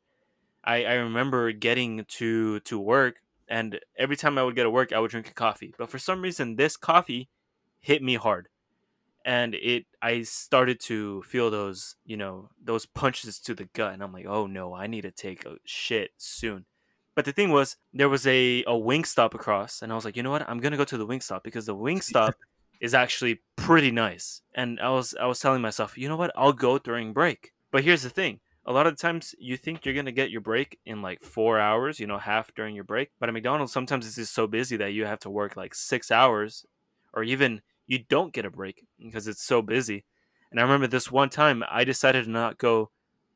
i 0.65 0.85
i 0.85 0.95
remember 0.95 1.51
getting 1.53 2.05
to 2.07 2.61
to 2.61 2.79
work 2.79 3.17
and 3.49 3.81
every 3.99 4.17
time 4.17 4.39
i 4.39 4.43
would 4.43 4.55
get 4.55 4.63
to 4.65 4.71
work 4.71 4.93
i 4.93 4.99
would 4.99 5.11
drink 5.11 5.29
a 5.29 5.35
coffee 5.35 5.75
but 5.79 5.91
for 5.91 5.99
some 5.99 6.23
reason 6.23 6.57
this 6.57 6.77
coffee 6.77 7.29
hit 7.81 8.03
me 8.03 8.15
hard 8.15 8.49
and 9.25 9.55
it 9.57 9.85
i 10.01 10.23
started 10.23 10.81
to 10.81 11.23
feel 11.23 11.51
those 11.51 11.97
you 12.05 12.17
know 12.17 12.49
those 12.63 12.87
punches 12.87 13.39
to 13.39 13.55
the 13.55 13.69
gut 13.75 13.93
and 13.93 14.03
i'm 14.03 14.13
like 14.13 14.27
oh 14.27 14.47
no 14.47 14.75
i 14.75 14.87
need 14.87 15.03
to 15.03 15.11
take 15.11 15.45
a 15.45 15.57
shit 15.65 16.11
soon. 16.17 16.65
But 17.15 17.25
the 17.25 17.33
thing 17.33 17.51
was 17.51 17.77
there 17.93 18.09
was 18.09 18.27
a 18.29 18.63
a 18.63 18.73
Wingstop 18.73 19.35
across 19.35 19.83
and 19.83 19.93
i 19.93 19.95
was 19.95 20.05
like 20.05 20.17
you 20.17 20.23
know 20.23 20.31
what? 20.31 20.49
I'm 20.49 20.61
gonna 20.61 20.77
go 20.77 20.85
to 20.85 20.97
the 20.97 21.07
Wingstop 21.07 21.43
because 21.43 21.67
the 21.67 21.75
Wingstop 21.75 22.35
is 22.81 22.95
actually 22.95 23.41
pretty 23.57 23.91
nice. 23.91 24.43
And 24.55 24.81
i 24.81 24.91
was 24.91 25.15
i 25.21 25.27
was 25.27 25.41
telling 25.41 25.63
myself 25.63 25.99
you 25.99 26.09
know 26.09 26.17
what? 26.17 26.33
I'll 26.37 26.53
go 26.53 26.79
during 26.79 27.13
break. 27.13 27.53
But 27.71 27.85
here's 27.85 28.03
the 28.03 28.11
thing. 28.11 28.41
A 28.65 28.73
lot 28.73 28.87
of 28.87 28.99
times 28.99 29.35
you 29.39 29.57
think 29.57 29.85
you're 29.85 29.95
gonna 29.95 30.13
get 30.13 30.31
your 30.31 30.41
break 30.41 30.79
in 30.85 31.03
like 31.03 31.23
four 31.23 31.59
hours 31.59 32.01
you 32.01 32.07
know 32.07 32.19
half 32.19 32.55
during 32.55 32.75
your 32.75 32.85
break. 32.85 33.11
But 33.19 33.29
at 33.29 33.33
mcdonald's 33.33 33.73
sometimes 33.73 34.07
it's 34.07 34.17
just 34.17 34.35
so 34.35 34.47
busy 34.47 34.77
that 34.77 34.93
you 34.93 35.07
have 35.07 35.21
to 35.21 35.31
work 35.31 35.57
like 35.57 35.75
six 35.75 36.11
hours 36.11 36.67
or 37.13 37.23
even 37.23 37.63
you 37.87 37.99
don't 37.99 38.33
get 38.33 38.45
a 38.45 38.51
break 38.51 38.85
because 39.03 39.27
it's 39.27 39.43
so 39.43 39.63
busy. 39.63 40.05
And 40.51 40.61
I 40.61 40.63
remember 40.63 40.87
this 40.87 41.11
one 41.11 41.31
time 41.31 41.65
I 41.71 41.85
decided 41.85 42.25
to 42.25 42.31
not 42.31 42.59
go 42.59 42.91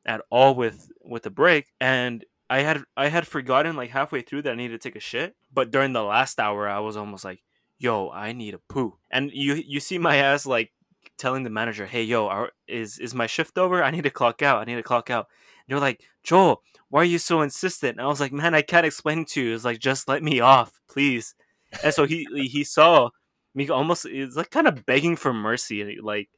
at 0.05 0.21
all 0.29 0.55
with 0.55 0.91
with 1.01 1.25
a 1.25 1.29
break. 1.29 1.67
And 1.79 2.25
I 2.49 2.61
had 2.61 2.83
I 2.95 3.09
had 3.09 3.27
forgotten 3.27 3.75
like 3.75 3.89
halfway 3.89 4.21
through 4.21 4.43
that 4.43 4.53
I 4.53 4.55
needed 4.55 4.79
to 4.79 4.89
take 4.89 4.95
a 4.95 5.01
shit, 5.01 5.35
but 5.51 5.71
during 5.71 5.93
the 5.93 6.03
last 6.03 6.39
hour 6.39 6.67
I 6.67 6.79
was 6.79 6.97
almost 6.97 7.25
like, 7.25 7.41
"Yo, 7.77 8.09
I 8.09 8.33
need 8.33 8.53
a 8.53 8.59
poo." 8.59 8.97
And 9.11 9.31
you 9.33 9.55
you 9.55 9.79
see 9.79 9.97
my 9.97 10.17
ass 10.17 10.45
like 10.45 10.71
telling 11.17 11.43
the 11.43 11.49
manager, 11.49 11.85
"Hey, 11.85 12.03
yo, 12.03 12.27
are, 12.27 12.51
is 12.67 12.99
is 12.99 13.13
my 13.13 13.27
shift 13.27 13.57
over? 13.57 13.83
I 13.83 13.91
need 13.91 14.03
to 14.03 14.09
clock 14.09 14.41
out. 14.41 14.61
I 14.61 14.65
need 14.65 14.75
to 14.75 14.83
clock 14.83 15.09
out." 15.09 15.27
And 15.67 15.73
they're 15.73 15.81
like, 15.81 16.01
"Joel, 16.23 16.61
why 16.89 17.01
are 17.01 17.05
you 17.05 17.19
so 17.19 17.41
insistent?" 17.41 17.97
And 17.97 18.01
I 18.01 18.07
was 18.07 18.19
like, 18.19 18.33
"Man, 18.33 18.55
I 18.55 18.61
can't 18.61 18.85
explain 18.85 19.25
to 19.25 19.41
you. 19.41 19.55
It's 19.55 19.65
like 19.65 19.79
just 19.79 20.07
let 20.07 20.23
me 20.23 20.39
off, 20.39 20.81
please." 20.89 21.35
And 21.83 21.93
so 21.93 22.05
he 22.05 22.27
he 22.33 22.63
saw 22.63 23.09
me 23.55 23.69
almost 23.69 24.05
it's 24.05 24.35
like 24.35 24.49
kind 24.49 24.67
of 24.67 24.85
begging 24.85 25.15
for 25.15 25.33
mercy 25.33 25.97
like 26.01 26.29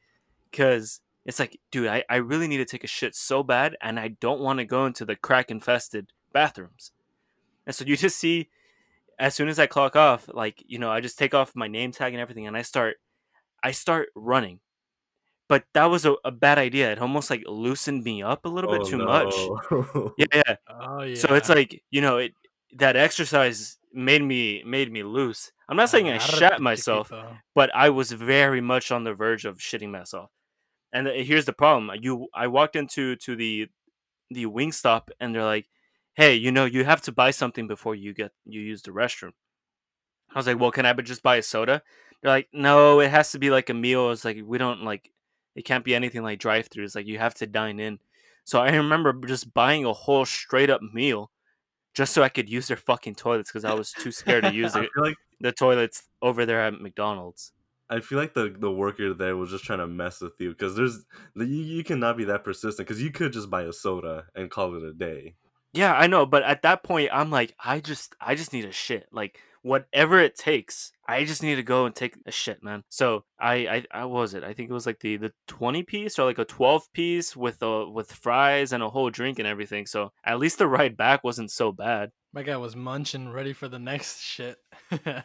because 0.50 1.00
it's 1.24 1.38
like 1.38 1.58
dude 1.70 1.88
I, 1.88 2.04
I 2.08 2.16
really 2.16 2.46
need 2.46 2.58
to 2.58 2.64
take 2.64 2.84
a 2.84 2.88
shit 2.88 3.14
so 3.14 3.42
bad 3.42 3.76
and 3.80 3.98
i 3.98 4.08
don't 4.08 4.40
want 4.40 4.58
to 4.58 4.64
go 4.64 4.86
into 4.86 5.04
the 5.04 5.16
crack 5.16 5.50
infested 5.50 6.12
bathrooms 6.32 6.92
and 7.66 7.74
so 7.74 7.84
you 7.84 7.96
just 7.96 8.18
see 8.18 8.48
as 9.18 9.34
soon 9.34 9.48
as 9.48 9.58
i 9.58 9.66
clock 9.66 9.96
off 9.96 10.28
like 10.32 10.62
you 10.66 10.78
know 10.78 10.90
i 10.90 11.00
just 11.00 11.18
take 11.18 11.34
off 11.34 11.52
my 11.54 11.68
name 11.68 11.90
tag 11.92 12.12
and 12.12 12.20
everything 12.20 12.46
and 12.46 12.56
i 12.56 12.62
start 12.62 12.96
i 13.62 13.70
start 13.72 14.08
running. 14.14 14.60
But 15.48 15.62
that 15.74 15.84
was 15.86 16.04
a, 16.04 16.16
a 16.24 16.32
bad 16.32 16.58
idea. 16.58 16.90
It 16.90 16.98
almost 17.00 17.30
like 17.30 17.44
loosened 17.46 18.02
me 18.02 18.20
up 18.20 18.46
a 18.46 18.48
little 18.48 18.68
bit 18.68 18.82
Oh, 18.82 18.88
too 18.90 18.98
much. 18.98 19.34
yeah 20.18 20.26
yeah. 20.34 20.56
Oh 20.68 21.02
yeah. 21.02 21.14
so 21.14 21.34
it's 21.34 21.48
like 21.48 21.82
you 21.90 22.00
know 22.00 22.18
it 22.18 22.32
that 22.78 22.96
exercise 22.96 23.78
made 23.92 24.22
me 24.22 24.62
made 24.66 24.90
me 24.92 25.02
loose. 25.04 25.52
I'm 25.68 25.76
not 25.76 25.88
saying 25.88 26.08
i 26.08 26.18
shat 26.18 26.60
myself 26.60 27.10
but 27.54 27.70
I 27.74 27.90
was 27.90 28.10
very 28.12 28.60
much 28.60 28.90
on 28.90 29.04
the 29.04 29.14
verge 29.14 29.44
of 29.44 29.58
shitting 29.58 29.90
myself. 29.90 30.30
And 30.92 31.06
th- 31.06 31.26
here's 31.26 31.44
the 31.44 31.52
problem: 31.52 31.96
you, 32.02 32.26
I 32.34 32.48
walked 32.48 32.74
into 32.76 33.14
to 33.16 33.36
the 33.36 33.68
the 34.30 34.46
Wingstop, 34.46 35.10
and 35.20 35.32
they're 35.34 35.44
like, 35.44 35.66
"Hey, 36.16 36.34
you 36.34 36.50
know, 36.52 36.64
you 36.64 36.84
have 36.84 37.02
to 37.02 37.12
buy 37.12 37.30
something 37.30 37.66
before 37.68 37.94
you 37.94 38.12
get 38.14 38.32
you 38.44 38.60
use 38.60 38.82
the 38.82 38.90
restroom." 38.90 39.32
I 40.30 40.38
was 40.38 40.46
like, 40.46 40.58
"Well, 40.60 40.70
can 40.70 40.86
I 40.86 40.92
but 40.92 41.04
just 41.04 41.22
buy 41.22 41.36
a 41.36 41.42
soda?" 41.42 41.82
They're 42.22 42.30
like, 42.32 42.48
"No, 42.52 43.00
it 43.00 43.10
has 43.10 43.32
to 43.32 43.38
be 43.38 43.50
like 43.50 43.70
a 43.70 43.74
meal." 43.74 44.10
It's 44.10 44.24
like 44.24 44.38
we 44.44 44.58
don't 44.58 44.82
like 44.82 45.12
it 45.54 45.64
can't 45.64 45.84
be 45.84 45.94
anything 45.94 46.22
like 46.22 46.38
drive-throughs. 46.38 46.94
Like 46.94 47.06
you 47.06 47.18
have 47.18 47.34
to 47.36 47.46
dine 47.46 47.80
in. 47.80 47.98
So 48.44 48.60
I 48.60 48.70
remember 48.76 49.12
just 49.26 49.54
buying 49.54 49.84
a 49.84 49.92
whole 49.92 50.26
straight 50.26 50.70
up 50.70 50.82
meal 50.82 51.30
just 51.94 52.14
so 52.14 52.22
I 52.22 52.28
could 52.30 52.48
use 52.50 52.68
their 52.68 52.76
fucking 52.78 53.16
toilets 53.16 53.50
because 53.50 53.64
I 53.64 53.74
was 53.74 53.94
too 53.94 54.12
scared 54.12 54.44
to 54.44 54.50
use 54.50 54.72
I 54.76 54.80
the, 54.80 54.90
like 54.96 55.16
the 55.40 55.52
toilets 55.52 56.04
over 56.22 56.46
there 56.46 56.62
at 56.62 56.80
McDonald's. 56.80 57.52
I 57.88 58.00
feel 58.00 58.18
like 58.18 58.34
the 58.34 58.54
the 58.58 58.70
worker 58.72 59.14
there 59.14 59.36
was 59.36 59.50
just 59.50 59.64
trying 59.64 59.78
to 59.80 59.86
mess 59.86 60.20
with 60.20 60.34
you 60.40 60.50
because 60.50 60.76
there's 60.76 61.04
you, 61.36 61.44
you 61.46 61.84
cannot 61.84 62.16
be 62.16 62.24
that 62.24 62.44
persistent 62.44 62.86
because 62.88 63.02
you 63.02 63.12
could 63.12 63.32
just 63.32 63.50
buy 63.50 63.62
a 63.62 63.72
soda 63.72 64.26
and 64.34 64.50
call 64.50 64.74
it 64.76 64.82
a 64.82 64.92
day. 64.92 65.36
Yeah, 65.76 65.94
I 65.94 66.06
know, 66.06 66.26
but 66.26 66.42
at 66.42 66.62
that 66.62 66.82
point, 66.82 67.10
I'm 67.12 67.30
like, 67.30 67.54
I 67.62 67.80
just, 67.80 68.14
I 68.20 68.34
just 68.34 68.52
need 68.52 68.64
a 68.64 68.72
shit. 68.72 69.06
Like 69.12 69.38
whatever 69.62 70.20
it 70.20 70.36
takes, 70.36 70.92
I 71.08 71.24
just 71.24 71.42
need 71.42 71.56
to 71.56 71.62
go 71.62 71.86
and 71.86 71.94
take 71.94 72.16
a 72.24 72.30
shit, 72.30 72.62
man. 72.62 72.84
So 72.88 73.24
I, 73.38 73.54
I, 73.54 73.84
I 73.90 74.04
what 74.04 74.20
was 74.20 74.34
it? 74.34 74.44
I 74.44 74.52
think 74.52 74.70
it 74.70 74.74
was 74.74 74.86
like 74.86 75.00
the 75.00 75.16
the 75.16 75.32
twenty 75.48 75.82
piece 75.82 76.18
or 76.18 76.24
like 76.24 76.38
a 76.38 76.44
twelve 76.44 76.90
piece 76.92 77.36
with 77.36 77.62
a 77.62 77.88
with 77.88 78.12
fries 78.12 78.72
and 78.72 78.82
a 78.82 78.88
whole 78.90 79.10
drink 79.10 79.38
and 79.38 79.48
everything. 79.48 79.86
So 79.86 80.12
at 80.24 80.38
least 80.38 80.58
the 80.58 80.68
ride 80.68 80.96
back 80.96 81.24
wasn't 81.24 81.50
so 81.50 81.72
bad. 81.72 82.10
My 82.32 82.42
guy 82.42 82.56
was 82.56 82.76
munching, 82.76 83.30
ready 83.32 83.52
for 83.52 83.68
the 83.68 83.78
next 83.78 84.20
shit. 84.20 84.56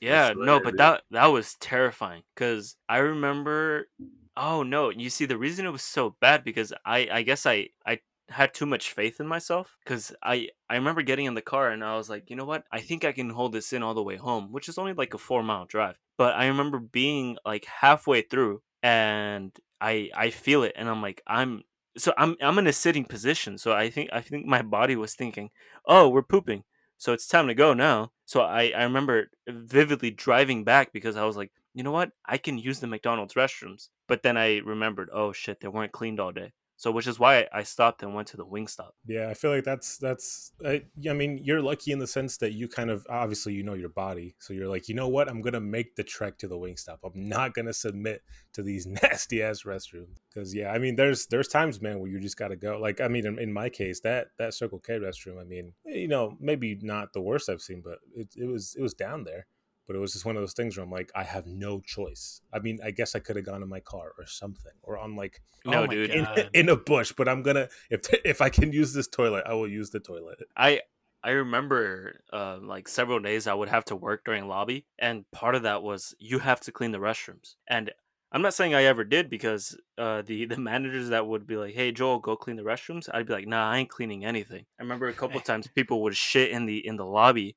Yeah, 0.00 0.28
That's 0.28 0.38
no, 0.40 0.58
but 0.58 0.70
dude. 0.70 0.80
that 0.80 1.02
that 1.12 1.26
was 1.26 1.54
terrifying 1.60 2.22
because 2.34 2.76
I 2.88 2.98
remember. 2.98 3.88
Oh 4.36 4.62
no! 4.62 4.90
You 4.90 5.10
see, 5.10 5.24
the 5.24 5.38
reason 5.38 5.66
it 5.66 5.70
was 5.70 5.82
so 5.82 6.16
bad 6.20 6.44
because 6.44 6.72
I 6.84 7.08
I 7.10 7.22
guess 7.22 7.46
I 7.46 7.68
I 7.86 8.00
had 8.30 8.54
too 8.54 8.66
much 8.66 8.92
faith 8.92 9.20
in 9.20 9.26
myself 9.26 9.76
because 9.84 10.14
I 10.22 10.48
I 10.68 10.74
remember 10.76 11.02
getting 11.02 11.26
in 11.26 11.34
the 11.34 11.42
car 11.42 11.70
and 11.70 11.84
I 11.84 11.96
was 11.96 12.10
like, 12.10 12.30
you 12.30 12.36
know 12.36 12.44
what? 12.44 12.64
I 12.70 12.80
think 12.80 13.04
I 13.04 13.12
can 13.12 13.30
hold 13.30 13.52
this 13.52 13.72
in 13.72 13.82
all 13.82 13.94
the 13.94 14.02
way 14.02 14.16
home, 14.16 14.52
which 14.52 14.68
is 14.68 14.78
only 14.78 14.92
like 14.92 15.14
a 15.14 15.18
four 15.18 15.42
mile 15.42 15.66
drive. 15.66 15.98
But 16.16 16.34
I 16.34 16.46
remember 16.46 16.78
being 16.78 17.38
like 17.44 17.64
halfway 17.64 18.22
through 18.22 18.62
and 18.82 19.52
I 19.80 20.10
I 20.14 20.30
feel 20.30 20.62
it 20.62 20.72
and 20.76 20.88
I'm 20.88 21.02
like 21.02 21.22
I'm 21.26 21.62
so 21.96 22.12
I'm 22.18 22.36
I'm 22.40 22.58
in 22.58 22.66
a 22.66 22.72
sitting 22.72 23.04
position. 23.04 23.58
So 23.58 23.72
I 23.72 23.90
think 23.90 24.10
I 24.12 24.20
think 24.20 24.46
my 24.46 24.62
body 24.62 24.96
was 24.96 25.14
thinking, 25.14 25.50
oh, 25.86 26.08
we're 26.08 26.22
pooping 26.22 26.64
so 26.98 27.12
it's 27.12 27.28
time 27.28 27.46
to 27.46 27.54
go 27.54 27.72
now. 27.72 28.10
So 28.26 28.40
I, 28.40 28.72
I 28.76 28.82
remember 28.82 29.30
vividly 29.48 30.10
driving 30.10 30.64
back 30.64 30.92
because 30.92 31.16
I 31.16 31.24
was 31.24 31.36
like, 31.36 31.52
you 31.72 31.84
know 31.84 31.92
what? 31.92 32.10
I 32.26 32.38
can 32.38 32.58
use 32.58 32.80
the 32.80 32.88
McDonald's 32.88 33.34
restrooms. 33.34 33.88
But 34.08 34.24
then 34.24 34.36
I 34.36 34.58
remembered, 34.58 35.08
oh 35.12 35.32
shit, 35.32 35.60
they 35.60 35.68
weren't 35.68 35.92
cleaned 35.92 36.18
all 36.18 36.32
day. 36.32 36.52
So 36.78 36.92
which 36.92 37.08
is 37.08 37.18
why 37.18 37.48
I 37.52 37.64
stopped 37.64 38.04
and 38.04 38.14
went 38.14 38.28
to 38.28 38.36
the 38.36 38.46
Wingstop. 38.46 38.90
Yeah, 39.04 39.28
I 39.28 39.34
feel 39.34 39.50
like 39.50 39.64
that's 39.64 39.98
that's. 39.98 40.52
I, 40.64 40.84
I 41.10 41.12
mean, 41.12 41.40
you're 41.42 41.60
lucky 41.60 41.90
in 41.90 41.98
the 41.98 42.06
sense 42.06 42.36
that 42.36 42.52
you 42.52 42.68
kind 42.68 42.88
of 42.88 43.04
obviously 43.10 43.52
you 43.52 43.64
know 43.64 43.74
your 43.74 43.88
body, 43.88 44.36
so 44.38 44.54
you're 44.54 44.68
like, 44.68 44.88
you 44.88 44.94
know 44.94 45.08
what, 45.08 45.28
I'm 45.28 45.42
gonna 45.42 45.60
make 45.60 45.96
the 45.96 46.04
trek 46.04 46.38
to 46.38 46.46
the 46.46 46.56
Wingstop. 46.56 46.98
I'm 47.04 47.28
not 47.28 47.52
gonna 47.52 47.72
submit 47.72 48.22
to 48.52 48.62
these 48.62 48.86
nasty 49.02 49.42
ass 49.42 49.64
restrooms 49.64 50.18
because 50.32 50.54
yeah, 50.54 50.70
I 50.70 50.78
mean, 50.78 50.94
there's 50.94 51.26
there's 51.26 51.48
times, 51.48 51.82
man, 51.82 51.98
where 51.98 52.08
you 52.08 52.20
just 52.20 52.36
gotta 52.36 52.54
go. 52.54 52.78
Like, 52.78 53.00
I 53.00 53.08
mean, 53.08 53.26
in, 53.26 53.40
in 53.40 53.52
my 53.52 53.68
case, 53.68 53.98
that 54.02 54.28
that 54.38 54.54
Circle 54.54 54.78
K 54.78 55.00
restroom, 55.00 55.40
I 55.40 55.44
mean, 55.44 55.72
eh, 55.88 55.96
you 55.96 56.08
know, 56.08 56.36
maybe 56.38 56.78
not 56.80 57.12
the 57.12 57.20
worst 57.20 57.48
I've 57.48 57.60
seen, 57.60 57.82
but 57.84 57.98
it, 58.14 58.28
it 58.36 58.46
was 58.46 58.76
it 58.78 58.82
was 58.82 58.94
down 58.94 59.24
there. 59.24 59.48
But 59.88 59.96
it 59.96 60.00
was 60.00 60.12
just 60.12 60.26
one 60.26 60.36
of 60.36 60.42
those 60.42 60.52
things 60.52 60.76
where 60.76 60.84
I'm 60.84 60.92
like, 60.92 61.10
I 61.16 61.24
have 61.24 61.46
no 61.46 61.80
choice. 61.80 62.42
I 62.52 62.60
mean, 62.60 62.78
I 62.84 62.90
guess 62.90 63.16
I 63.16 63.18
could 63.18 63.36
have 63.36 63.46
gone 63.46 63.62
in 63.62 63.68
my 63.68 63.80
car 63.80 64.12
or 64.18 64.26
something, 64.26 64.72
or 64.82 64.98
on 64.98 65.16
like 65.16 65.40
No, 65.64 65.84
Oh 65.84 65.86
dude. 65.86 66.10
in, 66.10 66.24
God. 66.24 66.50
in 66.52 66.68
a 66.68 66.76
bush, 66.76 67.12
but 67.16 67.26
I'm 67.26 67.42
gonna 67.42 67.68
if 67.90 68.02
if 68.24 68.40
I 68.40 68.50
can 68.50 68.72
use 68.72 68.92
this 68.92 69.08
toilet, 69.08 69.44
I 69.46 69.54
will 69.54 69.66
use 69.66 69.90
the 69.90 69.98
toilet. 70.00 70.38
I 70.56 70.82
I 71.24 71.30
remember 71.30 72.20
uh, 72.32 72.58
like 72.62 72.86
several 72.86 73.18
days 73.18 73.46
I 73.46 73.54
would 73.54 73.68
have 73.70 73.86
to 73.86 73.96
work 73.96 74.24
during 74.24 74.46
lobby, 74.46 74.84
and 74.98 75.28
part 75.32 75.54
of 75.54 75.62
that 75.62 75.82
was 75.82 76.14
you 76.18 76.38
have 76.40 76.60
to 76.60 76.72
clean 76.72 76.92
the 76.92 76.98
restrooms. 76.98 77.56
And 77.66 77.90
I'm 78.30 78.42
not 78.42 78.54
saying 78.54 78.74
I 78.74 78.84
ever 78.84 79.04
did 79.04 79.30
because 79.30 79.76
uh, 79.96 80.22
the 80.22 80.44
the 80.44 80.58
managers 80.58 81.08
that 81.08 81.26
would 81.26 81.46
be 81.46 81.56
like, 81.56 81.74
"Hey 81.74 81.92
Joel, 81.92 82.18
go 82.18 82.36
clean 82.36 82.56
the 82.56 82.62
restrooms," 82.62 83.08
I'd 83.12 83.26
be 83.26 83.32
like, 83.32 83.48
"Nah, 83.48 83.70
I 83.70 83.78
ain't 83.78 83.88
cleaning 83.88 84.24
anything." 84.24 84.66
I 84.78 84.82
remember 84.82 85.08
a 85.08 85.14
couple 85.14 85.40
times 85.40 85.66
people 85.66 86.02
would 86.02 86.14
shit 86.14 86.50
in 86.50 86.66
the 86.66 86.86
in 86.86 86.96
the 86.96 87.06
lobby, 87.06 87.56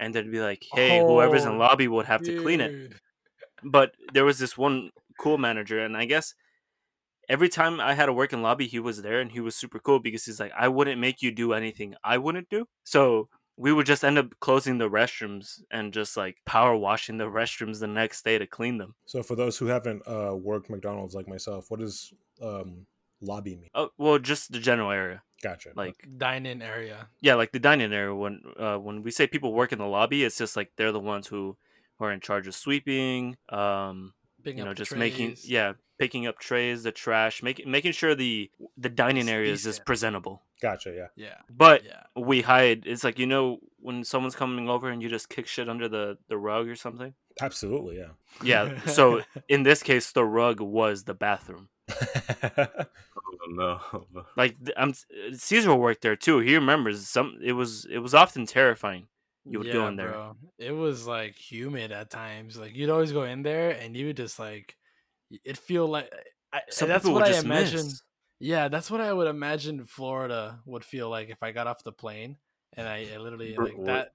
and 0.00 0.14
they'd 0.14 0.32
be 0.32 0.40
like, 0.42 0.64
"Hey, 0.74 1.00
whoever's 1.00 1.46
in 1.46 1.54
Oh, 1.54 1.58
lobby 1.58 1.88
would 1.88 2.06
have 2.08 2.24
to 2.24 2.34
clean 2.34 2.62
it." 2.62 2.74
But 3.64 3.94
there 4.12 4.24
was 4.26 4.38
this 4.38 4.58
one 4.58 4.90
cool 5.18 5.38
manager, 5.38 5.80
and 5.84 5.96
I 5.96 6.06
guess 6.06 6.34
every 7.28 7.48
time 7.48 7.80
I 7.80 7.94
had 7.94 8.08
a 8.08 8.12
work 8.12 8.32
in 8.32 8.42
lobby, 8.42 8.66
he 8.66 8.78
was 8.78 9.02
there, 9.02 9.20
and 9.20 9.32
he 9.32 9.40
was 9.40 9.56
super 9.56 9.78
cool 9.78 10.00
because 10.00 10.24
he's 10.24 10.40
like, 10.40 10.52
"I 10.56 10.68
wouldn't 10.68 11.00
make 11.00 11.22
you 11.22 11.30
do 11.32 11.52
anything 11.52 11.94
I 12.04 12.18
wouldn't 12.18 12.48
do." 12.50 12.66
So 12.84 13.28
we 13.56 13.72
would 13.72 13.86
just 13.86 14.04
end 14.04 14.18
up 14.18 14.38
closing 14.40 14.78
the 14.78 14.88
restrooms 14.90 15.62
and 15.70 15.92
just 15.92 16.16
like 16.16 16.38
power 16.46 16.76
washing 16.76 17.18
the 17.18 17.24
restrooms 17.40 17.80
the 17.80 17.86
next 17.88 18.24
day 18.24 18.38
to 18.38 18.46
clean 18.46 18.78
them. 18.78 18.94
So 19.06 19.22
for 19.22 19.36
those 19.36 19.58
who 19.58 19.66
haven't 19.66 20.02
uh, 20.06 20.34
worked 20.36 20.70
McDonald's 20.70 21.14
like 21.14 21.28
myself, 21.28 21.70
what 21.70 21.80
does 21.80 22.12
um, 22.40 22.86
lobby 23.20 23.56
mean? 23.56 23.70
Oh 23.74 23.90
well, 23.98 24.18
just 24.18 24.52
the 24.52 24.60
general 24.60 24.90
area. 24.90 25.22
Gotcha. 25.42 25.70
Like 25.74 25.94
Dine-in 26.18 26.60
area. 26.62 27.08
yeah, 27.20 27.34
like 27.34 27.52
the 27.52 27.58
dining 27.58 27.92
area. 27.92 28.14
When 28.14 28.42
uh, 28.58 28.76
when 28.76 29.02
we 29.02 29.10
say 29.10 29.26
people 29.26 29.52
work 29.52 29.72
in 29.72 29.78
the 29.78 29.86
lobby, 29.86 30.22
it's 30.24 30.36
just 30.38 30.56
like 30.56 30.72
they're 30.76 30.92
the 30.92 31.00
ones 31.00 31.26
who, 31.28 31.56
who 31.98 32.04
are 32.04 32.12
in 32.12 32.20
charge 32.20 32.46
of 32.46 32.54
sweeping. 32.54 33.36
Um, 33.48 34.12
Picking 34.42 34.58
you 34.58 34.64
know, 34.64 34.70
up 34.70 34.76
the 34.76 34.84
just 34.84 34.96
making 34.96 35.36
yeah, 35.44 35.72
picking 35.98 36.26
up 36.26 36.38
trays, 36.38 36.82
the 36.82 36.92
trash, 36.92 37.42
making 37.42 37.70
making 37.70 37.92
sure 37.92 38.14
the 38.14 38.50
the 38.76 38.88
dining 38.88 39.22
It's 39.22 39.30
area 39.30 39.52
is 39.52 39.62
just 39.64 39.84
presentable. 39.84 40.42
gotcha. 40.62 40.92
Yeah. 40.94 41.06
Yeah. 41.16 41.36
But 41.50 41.84
Yeah. 41.84 42.02
we 42.16 42.40
hide. 42.42 42.84
It's 42.86 43.04
like 43.04 43.18
you 43.18 43.26
know 43.26 43.58
when 43.78 44.04
someone's 44.04 44.34
coming 44.36 44.68
over 44.70 44.88
and 44.88 45.02
you 45.02 45.08
just 45.10 45.28
kick 45.28 45.46
shit 45.46 45.68
under 45.68 45.88
the 45.88 46.16
the 46.28 46.38
rug 46.38 46.68
or 46.68 46.74
something. 46.76 47.12
Absolutely. 47.40 47.98
Yeah. 47.98 48.12
Yeah. 48.42 48.80
So 48.86 49.22
in 49.48 49.62
this 49.62 49.82
case, 49.82 50.10
the 50.12 50.24
rug 50.24 50.60
was 50.60 51.04
the 51.04 51.14
bathroom. 51.14 51.68
Oh, 53.16 53.46
no. 53.48 53.80
Like 54.36 54.56
I'm 54.76 54.90
um, 54.90 54.94
uh, 55.10 55.34
Caesar 55.36 55.74
worked 55.74 56.02
there 56.02 56.16
too. 56.16 56.38
He 56.38 56.54
remembers 56.54 57.06
some. 57.08 57.38
It 57.42 57.52
was 57.52 57.86
it 57.90 57.98
was 57.98 58.14
often 58.14 58.46
terrifying. 58.46 59.08
You 59.44 59.58
would 59.58 59.72
go 59.72 59.88
in 59.88 59.96
there. 59.96 60.10
Bro. 60.10 60.36
It 60.58 60.72
was 60.72 61.06
like 61.06 61.34
humid 61.36 61.92
at 61.92 62.10
times. 62.10 62.56
Like 62.56 62.74
you'd 62.76 62.90
always 62.90 63.12
go 63.12 63.24
in 63.24 63.42
there 63.42 63.70
and 63.70 63.96
you 63.96 64.06
would 64.06 64.16
just 64.16 64.38
like 64.38 64.76
it 65.44 65.56
feel 65.56 65.86
like 65.86 66.12
I, 66.52 66.62
Some 66.70 66.88
that's 66.88 67.04
what 67.04 67.14
would 67.14 67.24
I 67.24 67.28
just 67.28 67.44
imagine. 67.44 67.86
miss. 67.86 68.02
Yeah, 68.38 68.68
that's 68.68 68.90
what 68.90 69.00
I 69.00 69.12
would 69.12 69.26
imagine 69.26 69.84
Florida 69.84 70.60
would 70.64 70.84
feel 70.84 71.10
like 71.10 71.28
if 71.28 71.42
I 71.42 71.52
got 71.52 71.66
off 71.66 71.84
the 71.84 71.92
plane 71.92 72.38
and 72.76 72.88
I, 72.88 73.06
I 73.12 73.18
literally 73.18 73.56
like 73.56 73.76
that 73.84 74.12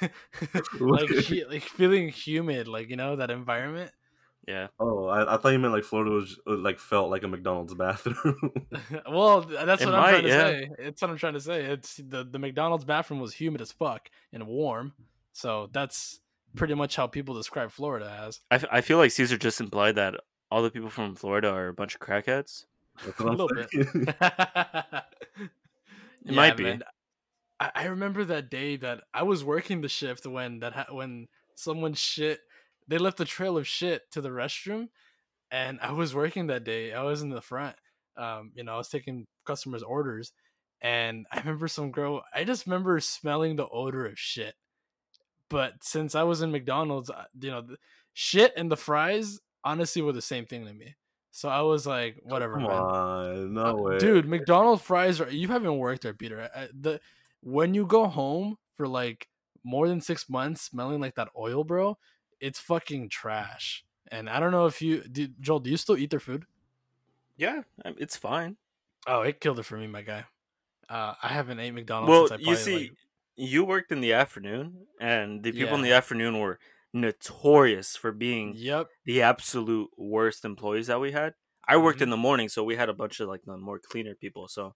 like 0.80 1.10
like 1.50 1.62
feeling 1.62 2.08
humid, 2.08 2.68
like 2.68 2.88
you 2.88 2.96
know 2.96 3.16
that 3.16 3.30
environment. 3.30 3.92
Yeah. 4.48 4.68
Oh, 4.80 5.06
I, 5.08 5.34
I 5.34 5.36
thought 5.36 5.50
you 5.50 5.58
meant 5.58 5.74
like 5.74 5.84
Florida 5.84 6.10
was 6.10 6.40
uh, 6.46 6.56
like 6.56 6.78
felt 6.78 7.10
like 7.10 7.22
a 7.22 7.28
McDonald's 7.28 7.74
bathroom. 7.74 8.50
well, 9.10 9.42
that's 9.42 9.82
It 9.82 9.86
what 9.86 9.94
I'm 9.94 10.08
trying 10.08 10.22
to 10.22 10.28
yeah. 10.28 10.38
say. 10.38 10.70
It's 10.78 11.02
what 11.02 11.10
I'm 11.10 11.18
trying 11.18 11.34
to 11.34 11.40
say. 11.40 11.64
It's 11.64 11.96
the 11.96 12.24
the 12.24 12.38
McDonald's 12.38 12.86
bathroom 12.86 13.20
was 13.20 13.34
humid 13.34 13.60
as 13.60 13.72
fuck 13.72 14.08
and 14.32 14.46
warm, 14.46 14.94
so 15.34 15.68
that's 15.72 16.20
pretty 16.56 16.72
much 16.74 16.96
how 16.96 17.06
people 17.06 17.34
describe 17.34 17.70
Florida 17.70 18.10
as. 18.26 18.40
I, 18.50 18.54
f- 18.54 18.64
I 18.72 18.80
feel 18.80 18.96
like 18.96 19.10
Caesar 19.10 19.36
just 19.36 19.60
implied 19.60 19.96
that 19.96 20.14
all 20.50 20.62
the 20.62 20.70
people 20.70 20.88
from 20.88 21.14
Florida 21.14 21.50
are 21.50 21.68
a 21.68 21.74
bunch 21.74 21.94
of 21.94 22.00
crackheads. 22.00 22.64
That's 23.04 23.18
what 23.20 23.28
I'm 23.28 23.28
A 23.28 23.44
little 23.44 23.48
bit. 23.54 23.70
saying. 23.70 24.14
It 26.24 26.34
might 26.34 26.56
be. 26.56 26.78
I, 27.60 27.70
I 27.74 27.84
remember 27.86 28.24
that 28.24 28.50
day 28.50 28.76
that 28.76 29.02
I 29.12 29.22
was 29.24 29.44
working 29.44 29.80
the 29.80 29.88
shift 29.88 30.26
when 30.26 30.60
that 30.60 30.72
ha- 30.72 30.86
when 30.90 31.28
someone 31.54 31.94
shit. 31.94 32.40
They 32.88 32.98
left 32.98 33.20
a 33.20 33.24
trail 33.24 33.58
of 33.58 33.66
shit 33.68 34.10
to 34.12 34.20
the 34.20 34.30
restroom, 34.30 34.88
and 35.50 35.78
I 35.80 35.92
was 35.92 36.14
working 36.14 36.48
that 36.48 36.64
day. 36.64 36.92
I 36.92 37.02
was 37.02 37.22
in 37.22 37.30
the 37.30 37.40
front. 37.42 37.76
Um, 38.16 38.52
you 38.54 38.64
know, 38.64 38.74
I 38.74 38.78
was 38.78 38.88
taking 38.88 39.26
customers' 39.46 39.82
orders, 39.82 40.32
and 40.80 41.26
I 41.32 41.40
remember 41.40 41.68
some 41.68 41.92
girl. 41.92 42.24
I 42.34 42.44
just 42.44 42.66
remember 42.66 43.00
smelling 43.00 43.56
the 43.56 43.68
odor 43.68 44.06
of 44.06 44.18
shit. 44.18 44.54
But 45.48 45.82
since 45.82 46.14
I 46.14 46.24
was 46.24 46.42
in 46.42 46.50
McDonald's, 46.52 47.10
you 47.40 47.50
know, 47.50 47.62
the 47.62 47.78
shit 48.12 48.52
and 48.56 48.70
the 48.70 48.76
fries 48.76 49.40
honestly 49.64 50.02
were 50.02 50.12
the 50.12 50.22
same 50.22 50.46
thing 50.46 50.66
to 50.66 50.72
me. 50.74 50.94
So 51.30 51.48
I 51.48 51.62
was 51.62 51.86
like, 51.86 52.16
whatever, 52.22 52.60
Come 52.60 52.66
man. 52.66 52.90
on, 52.90 53.54
no 53.54 53.64
Uh, 53.64 53.74
way, 53.76 53.98
dude 53.98 54.26
mcdonald's 54.26 54.82
fries 54.82 55.20
are 55.20 55.30
you 55.30 55.48
haven't 55.48 55.78
worked 55.78 56.02
there 56.02 56.14
peter 56.14 56.48
I- 56.54 56.68
the 56.72 57.00
when 57.42 57.74
you 57.74 57.86
go 57.86 58.06
home 58.06 58.56
for 58.76 58.88
like 58.88 59.28
more 59.64 59.88
than 59.88 60.00
six 60.00 60.28
months 60.30 60.62
smelling 60.62 61.00
like 61.00 61.16
that 61.16 61.28
oil 61.36 61.64
bro 61.64 61.98
it's 62.40 62.58
fucking 62.58 63.08
trash 63.08 63.84
and 64.10 64.28
i 64.30 64.38
don't 64.40 64.52
know 64.52 64.66
if 64.66 64.80
you 64.82 65.02
do, 65.02 65.28
joel 65.40 65.60
do 65.60 65.70
you 65.70 65.76
still 65.76 65.96
eat 65.96 66.10
their 66.10 66.20
food 66.20 66.44
Yeah, 67.36 67.62
it's 67.84 68.16
fine. 68.16 68.56
oh 69.06 69.22
it 69.22 69.40
killed 69.40 69.58
it 69.58 69.64
for 69.64 69.76
me 69.78 69.86
my 69.86 70.02
guy 70.02 70.24
uh 70.88 71.14
i 71.22 71.28
haven't 71.28 71.60
ate 71.60 71.72
mcdonald's 71.74 72.10
Well, 72.10 72.28
since 72.28 72.46
I 72.46 72.50
you 72.50 72.56
see, 72.56 72.78
like- 72.78 72.92
you 73.40 73.64
worked 73.64 73.92
in 73.92 74.00
the 74.00 74.14
afternoon, 74.14 74.86
and 75.00 75.44
the 75.44 75.52
people 75.52 75.76
in 75.76 75.82
the 75.82 75.92
afternoon 75.92 76.40
were 76.40 76.58
notorious 76.92 77.94
for 77.96 78.10
being 78.10 78.52
yep 78.56 78.88
the 79.04 79.22
absolute 79.22 79.88
worst 79.96 80.44
employees 80.44 80.88
that 80.88 81.00
we 81.00 81.12
had. 81.12 81.34
I 81.68 81.76
worked 81.76 82.00
Mhm. 82.00 82.02
in 82.02 82.10
the 82.10 82.16
morning, 82.16 82.48
so 82.48 82.64
we 82.64 82.74
had 82.74 82.88
a 82.88 82.94
bunch 82.94 83.20
of 83.20 83.28
like 83.28 83.42
the 83.44 83.56
more 83.56 83.78
cleaner 83.78 84.16
people. 84.16 84.48
So 84.48 84.74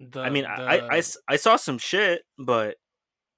the, 0.00 0.20
I 0.20 0.30
mean, 0.30 0.46
I, 0.46 0.78
I, 0.78 0.96
I 0.96 1.00
the- 1.00 1.38
saw 1.38 1.54
some 1.54 1.78
shit, 1.78 2.22
but 2.36 2.76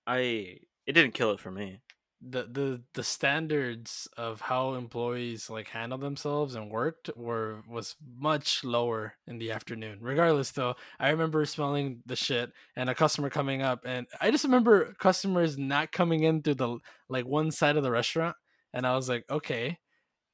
I 0.06 0.60
it 0.86 0.92
didn't 0.94 1.12
kill 1.12 1.32
it 1.32 1.40
for 1.40 1.50
me. 1.50 1.82
The 2.20 2.42
the 2.50 2.82
the 2.94 3.02
standards 3.04 4.08
of 4.16 4.40
how 4.40 4.74
employees 4.74 5.48
like 5.48 5.68
handle 5.68 5.98
themselves 5.98 6.56
and 6.56 6.70
worked 6.70 7.10
were 7.16 7.62
was 7.68 7.94
much 8.16 8.64
lower 8.64 9.14
in 9.28 9.38
the 9.38 9.52
afternoon. 9.52 9.98
Regardless 10.00 10.50
though 10.50 10.74
i 10.98 11.10
remember 11.10 11.44
smelling 11.44 12.02
the 12.06 12.16
shit 12.16 12.50
and 12.76 12.90
a 12.90 12.94
customer 12.94 13.30
coming 13.30 13.62
up 13.62 13.80
and 13.84 14.06
i 14.20 14.30
just 14.30 14.44
remember 14.44 14.94
customers 14.98 15.56
not 15.58 15.92
coming 15.92 16.24
in 16.24 16.42
through 16.42 16.54
the 16.54 16.78
like 17.08 17.24
one 17.24 17.50
side 17.50 17.76
of 17.76 17.82
the 17.84 17.90
restaurant 17.90 18.36
and 18.72 18.86
i 18.86 18.94
was 18.96 19.08
like 19.08 19.24
okay 19.30 19.78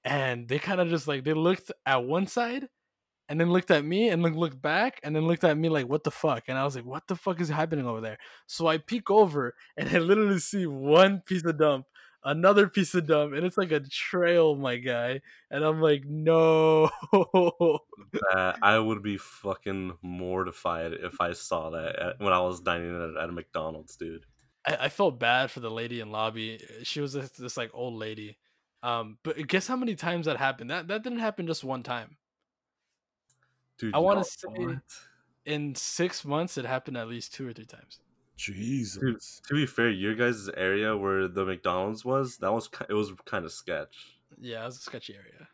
and 0.05 0.49
they 0.49 0.59
kind 0.59 0.81
of 0.81 0.89
just 0.89 1.09
like 1.09 1.25
they 1.25 1.33
looked 1.35 1.71
at 1.87 2.05
one 2.05 2.27
side 2.27 2.69
and 3.29 3.41
then 3.41 3.51
looked 3.51 3.71
at 3.71 3.85
me 3.85 4.09
and 4.09 4.25
then 4.25 4.35
looked 4.35 4.61
back 4.61 5.01
and 5.03 5.15
then 5.15 5.27
looked 5.27 5.45
at 5.45 5.57
me 5.57 5.69
like 5.69 5.89
what 5.89 6.05
the 6.05 6.11
fuck? 6.11 6.45
And 6.49 6.59
i 6.59 6.65
was 6.65 6.77
like 6.77 6.85
what 6.85 7.07
the 7.07 7.17
fuck 7.17 7.41
is 7.41 7.49
happening 7.49 7.87
over 7.87 8.01
there? 8.01 8.19
So 8.47 8.67
i 8.67 8.79
peek 8.79 9.11
over 9.11 9.55
and 9.77 9.89
i 9.89 9.99
literally 9.99 10.39
see 10.39 10.67
one 10.67 11.21
piece 11.21 11.45
of 11.45 11.59
dump 11.59 11.87
another 12.27 12.69
piece 12.69 12.95
of 12.95 13.07
dump 13.07 13.35
and 13.35 13.45
it's 13.45 13.59
like 13.59 13.71
a 13.71 13.81
trail 13.81 14.57
my 14.57 14.77
guy 14.77 15.21
and 15.51 15.63
i'm 15.63 15.81
like 15.81 16.05
no. 16.07 16.91
I 18.63 18.79
would 18.79 19.03
be 19.03 19.19
fucking 19.19 19.99
mortified 20.03 20.93
if 20.95 21.21
I 21.21 21.33
saw 21.33 21.71
that 21.71 21.99
at, 21.99 22.21
when 22.21 22.33
I 22.33 22.41
was 22.41 22.61
dining 22.61 22.97
at, 22.97 23.23
at 23.23 23.29
a 23.29 23.33
McDonald's, 23.33 23.97
dude. 23.97 24.25
I, 24.67 24.77
I 24.83 24.89
felt 24.89 25.19
bad 25.19 25.51
for 25.51 25.61
the 25.61 25.71
lady 25.71 26.01
in 26.01 26.11
lobby 26.11 26.65
she 26.83 27.01
was 27.01 27.13
this, 27.13 27.31
this 27.31 27.57
like 27.57 27.71
old 27.75 27.95
lady 27.95 28.39
um 28.83 29.19
but 29.23 29.47
guess 29.47 29.67
how 29.67 29.77
many 29.77 29.95
times 29.95 30.27
that 30.27 30.39
happened? 30.39 30.71
That 30.71 30.89
that 30.89 31.03
didn't 31.03 31.19
happen 31.19 31.47
just 31.47 31.65
one 31.65 31.83
time 31.83 32.17
Dude, 33.79 33.95
I 33.95 33.99
wanna 33.99 34.25
say- 34.25 34.49
what? 34.49 34.79
in 35.47 35.75
six 35.75 36.25
months 36.25 36.57
it 36.57 36.65
happened 36.65 36.97
at 36.97 37.07
least 37.09 37.35
two 37.35 37.47
or 37.47 37.53
three 37.53 37.67
times 37.67 38.01
Jesus. 38.37 39.01
Dude, 39.01 39.21
to 39.49 39.55
be 39.55 39.67
fair, 39.67 39.91
your 39.91 40.15
guys' 40.15 40.49
area 40.57 40.97
where 40.97 41.29
the 41.29 41.45
McDonald's 41.45 42.05
was, 42.05 42.39
that 42.39 42.53
was 42.53 42.69
it 42.89 42.95
was 42.95 43.13
kind 43.27 43.45
of 43.45 43.53
sketch. 43.53 44.17
yeah 44.41 44.63
it 44.63 44.67
was 44.67 44.79
a 44.79 44.81
sketchy 44.81 45.15
area 45.15 45.49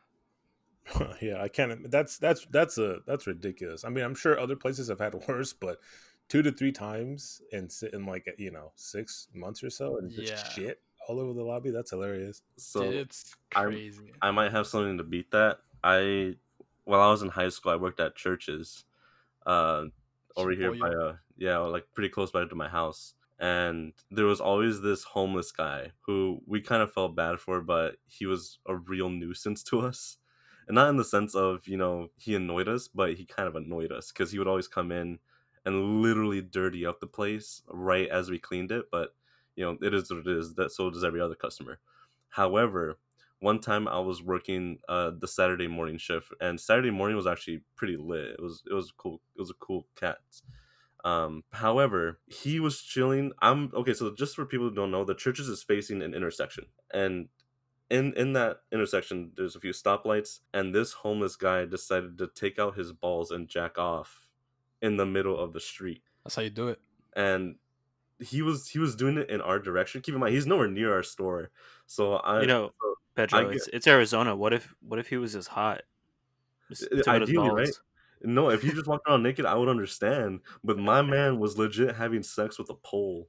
yeah, 1.22 1.40
I 1.40 1.46
can't. 1.48 1.88
That's 1.90 2.18
that's 2.18 2.46
that's 2.50 2.76
a 2.78 2.98
that's 3.06 3.26
ridiculous. 3.26 3.84
I 3.84 3.90
mean, 3.90 4.02
I'm 4.02 4.14
sure 4.14 4.40
other 4.40 4.56
places 4.56 4.88
have 4.88 4.98
had 4.98 5.14
worse, 5.28 5.52
but 5.52 5.78
two 6.28 6.42
to 6.42 6.50
three 6.50 6.72
times 6.72 7.42
in 7.52 7.68
si- 7.68 7.90
in 7.92 8.06
like 8.06 8.26
you 8.38 8.50
know 8.50 8.72
six 8.74 9.28
months 9.32 9.62
or 9.62 9.70
so, 9.70 9.98
and 9.98 10.10
just 10.10 10.32
Yeah. 10.32 10.48
shit 10.48 10.80
all 11.06 11.20
over 11.20 11.32
the 11.32 11.42
lobby. 11.44 11.70
That's 11.70 11.90
hilarious. 11.90 12.42
So 12.56 12.82
Dude, 12.82 12.94
it's 12.94 13.36
I'm- 13.54 13.68
crazy 13.70 14.12
I 14.20 14.32
might 14.32 14.50
have 14.50 14.66
something 14.66 14.98
to 14.98 15.04
beat 15.04 15.30
that. 15.30 15.58
I 15.84 16.34
while 16.90 17.00
I 17.00 17.10
was 17.10 17.22
in 17.22 17.30
high 17.30 17.48
school, 17.50 17.72
I 17.72 17.76
worked 17.76 18.00
at 18.00 18.16
Church's, 18.16 18.84
uh, 19.46 19.86
over 20.36 20.52
here 20.52 20.72
by 20.80 20.88
uh 20.90 21.16
yeah, 21.36 21.58
like 21.58 21.86
pretty 21.94 22.08
close 22.10 22.30
by 22.30 22.44
to 22.44 22.54
my 22.54 22.68
house. 22.68 23.14
And 23.38 23.94
there 24.10 24.26
was 24.26 24.40
always 24.40 24.82
this 24.82 25.04
homeless 25.04 25.52
guy 25.52 25.92
who 26.02 26.42
we 26.46 26.60
kind 26.60 26.82
of 26.82 26.92
felt 26.92 27.16
bad 27.16 27.40
for, 27.40 27.60
but 27.62 27.96
he 28.06 28.26
was 28.26 28.58
a 28.66 28.76
real 28.76 29.08
nuisance 29.10 29.62
to 29.64 29.80
us. 29.80 30.18
And 30.68 30.74
not 30.74 30.90
in 30.90 30.96
the 30.96 31.04
sense 31.04 31.34
of, 31.34 31.66
you 31.66 31.76
know, 31.76 32.10
he 32.16 32.34
annoyed 32.34 32.68
us, 32.68 32.88
but 32.88 33.14
he 33.14 33.24
kind 33.24 33.48
of 33.48 33.56
annoyed 33.56 33.92
us 33.92 34.12
because 34.12 34.30
he 34.32 34.38
would 34.38 34.48
always 34.48 34.68
come 34.68 34.92
in 34.92 35.18
and 35.64 36.02
literally 36.02 36.42
dirty 36.42 36.86
up 36.86 37.00
the 37.00 37.06
place 37.06 37.62
right 37.68 38.08
as 38.08 38.30
we 38.30 38.38
cleaned 38.38 38.72
it. 38.72 38.86
But, 38.90 39.14
you 39.56 39.64
know, 39.64 39.78
it 39.82 39.94
is 39.94 40.10
what 40.10 40.20
it 40.20 40.28
is. 40.28 40.54
That 40.54 40.70
so 40.72 40.90
does 40.90 41.04
every 41.04 41.20
other 41.20 41.34
customer. 41.34 41.80
However, 42.30 42.98
one 43.40 43.60
time 43.60 43.88
I 43.88 43.98
was 44.00 44.22
working 44.22 44.80
uh 44.88 45.12
the 45.18 45.28
Saturday 45.28 45.68
morning 45.68 45.98
shift 45.98 46.32
and 46.40 46.60
Saturday 46.60 46.90
morning 46.90 47.16
was 47.16 47.26
actually 47.26 47.64
pretty 47.76 47.96
lit. 47.96 48.32
It 48.38 48.40
was 48.42 48.62
it 48.70 48.74
was 48.74 48.92
cool. 48.92 49.22
It 49.36 49.40
was 49.40 49.50
a 49.50 49.54
cool 49.54 49.88
cat. 49.96 50.18
Um 51.04 51.44
however, 51.52 52.20
he 52.26 52.60
was 52.60 52.82
chilling. 52.82 53.32
I'm 53.40 53.70
okay, 53.74 53.94
so 53.94 54.14
just 54.14 54.36
for 54.36 54.44
people 54.46 54.68
who 54.68 54.74
don't 54.74 54.90
know, 54.90 55.04
the 55.04 55.14
Church's 55.14 55.48
is 55.48 55.62
facing 55.62 56.02
an 56.02 56.14
intersection. 56.14 56.66
And 56.92 57.30
in 57.90 58.14
in 58.14 58.34
that 58.34 58.62
intersection 58.72 59.32
there's 59.36 59.56
a 59.56 59.60
few 59.60 59.72
stoplights 59.72 60.40
and 60.54 60.74
this 60.74 60.92
homeless 60.94 61.36
guy 61.36 61.66
decided 61.66 62.18
to 62.18 62.28
take 62.28 62.58
out 62.58 62.76
his 62.76 62.92
balls 62.92 63.30
and 63.30 63.48
jack 63.48 63.78
off 63.78 64.28
in 64.82 64.96
the 64.98 65.06
middle 65.06 65.38
of 65.38 65.52
the 65.54 65.60
street. 65.60 66.04
that's 66.24 66.36
how 66.36 66.42
you 66.42 66.50
do 66.50 66.68
it 66.68 66.80
And 67.14 67.56
he 68.20 68.42
was 68.42 68.68
he 68.70 68.78
was 68.80 68.96
doing 68.96 69.18
it 69.18 69.30
in 69.30 69.40
our 69.40 69.58
direction. 69.58 70.02
Keep 70.02 70.14
in 70.14 70.20
mind 70.20 70.34
he's 70.34 70.46
nowhere 70.46 70.68
near 70.68 70.94
our 70.94 71.02
store. 71.04 71.50
So 71.86 72.16
I 72.16 72.40
You 72.40 72.46
know, 72.46 72.70
so 72.80 72.94
Pedro, 73.14 73.44
get- 73.46 73.56
it's, 73.56 73.68
it's 73.68 73.86
Arizona. 73.86 74.34
What 74.36 74.52
if 74.52 74.74
what 74.80 74.98
if 74.98 75.08
he 75.08 75.16
was 75.16 75.34
as 75.36 75.46
hot? 75.48 75.82
Just 76.68 76.82
took 76.90 77.08
out 77.08 77.20
his 77.22 77.30
ideally, 77.30 77.50
right? 77.50 77.68
No, 78.22 78.50
if 78.50 78.62
he 78.62 78.70
just 78.70 78.86
walked 78.86 79.08
around 79.08 79.22
naked, 79.22 79.46
I 79.46 79.54
would 79.54 79.68
understand. 79.68 80.40
But 80.62 80.78
my 80.90 81.02
man 81.02 81.38
was 81.38 81.58
legit 81.58 81.96
having 81.96 82.22
sex 82.22 82.58
with 82.58 82.70
a 82.70 82.74
pole, 82.74 83.28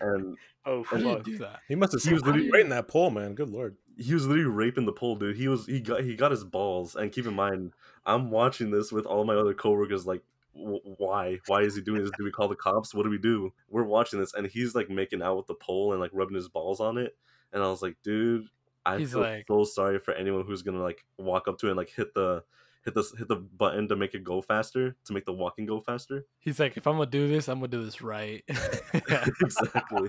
and 0.00 0.36
Oh 0.68 0.82
how 0.82 0.96
do 0.96 1.04
fuck! 1.04 1.24
that 1.38 1.60
He 1.68 1.74
must 1.76 1.92
have 1.92 2.02
He 2.02 2.12
was 2.12 2.22
he 2.22 2.28
was 2.28 2.34
literally- 2.34 2.50
right 2.50 2.62
in 2.62 2.70
that 2.70 2.88
pole, 2.88 3.10
man. 3.10 3.34
Good 3.34 3.50
lord. 3.50 3.76
he 3.96 4.14
was 4.14 4.26
literally 4.26 4.48
raping 4.50 4.84
the 4.86 4.92
pole, 4.92 5.14
dude. 5.16 5.36
He 5.36 5.46
was 5.48 5.66
he 5.66 5.80
got 5.80 6.02
he 6.02 6.16
got 6.16 6.30
his 6.32 6.44
balls, 6.44 6.96
and 6.96 7.12
keep 7.12 7.26
in 7.26 7.34
mind, 7.34 7.72
I'm 8.04 8.30
watching 8.30 8.70
this 8.70 8.90
with 8.92 9.06
all 9.06 9.24
my 9.24 9.34
other 9.34 9.54
coworkers, 9.54 10.06
like 10.06 10.22
"W- 10.56 10.80
why? 10.98 11.38
Why 11.46 11.62
is 11.62 11.76
he 11.76 11.82
doing 11.82 12.02
this? 12.02 12.10
Do 12.18 12.24
we 12.24 12.32
call 12.32 12.48
the 12.48 12.56
cops? 12.56 12.94
What 12.94 13.04
do 13.04 13.10
we 13.10 13.18
do? 13.18 13.52
We're 13.68 13.84
watching 13.84 14.18
this, 14.18 14.34
and 14.34 14.46
he's 14.46 14.74
like 14.74 14.90
making 14.90 15.22
out 15.22 15.36
with 15.36 15.46
the 15.46 15.54
pole 15.54 15.92
and 15.92 16.00
like 16.00 16.10
rubbing 16.12 16.34
his 16.36 16.48
balls 16.48 16.80
on 16.80 16.98
it. 16.98 17.16
And 17.52 17.62
I 17.62 17.68
was 17.68 17.82
like, 17.82 17.96
dude, 18.02 18.46
I 18.84 18.98
He's 18.98 19.12
feel 19.12 19.22
like- 19.22 19.46
so 19.48 19.64
sorry 19.64 19.98
for 19.98 20.14
anyone 20.14 20.44
who's 20.46 20.62
gonna 20.62 20.82
like 20.82 21.04
walk 21.18 21.48
up 21.48 21.58
to 21.58 21.66
it 21.66 21.70
and 21.70 21.76
like 21.76 21.90
hit 21.90 22.14
the 22.14 22.44
hit 22.84 22.94
the 22.94 23.02
hit 23.18 23.26
the 23.28 23.36
button 23.36 23.88
to 23.88 23.96
make 23.96 24.14
it 24.14 24.22
go 24.22 24.40
faster 24.40 24.94
to 25.04 25.12
make 25.12 25.24
the 25.24 25.32
walking 25.32 25.66
go 25.66 25.80
faster. 25.80 26.24
He's 26.38 26.60
like, 26.60 26.76
if 26.76 26.86
I'm 26.86 26.94
gonna 26.96 27.10
do 27.10 27.26
this, 27.28 27.48
I'm 27.48 27.58
gonna 27.58 27.68
do 27.68 27.84
this 27.84 28.00
right. 28.02 28.44
exactly. 28.94 30.08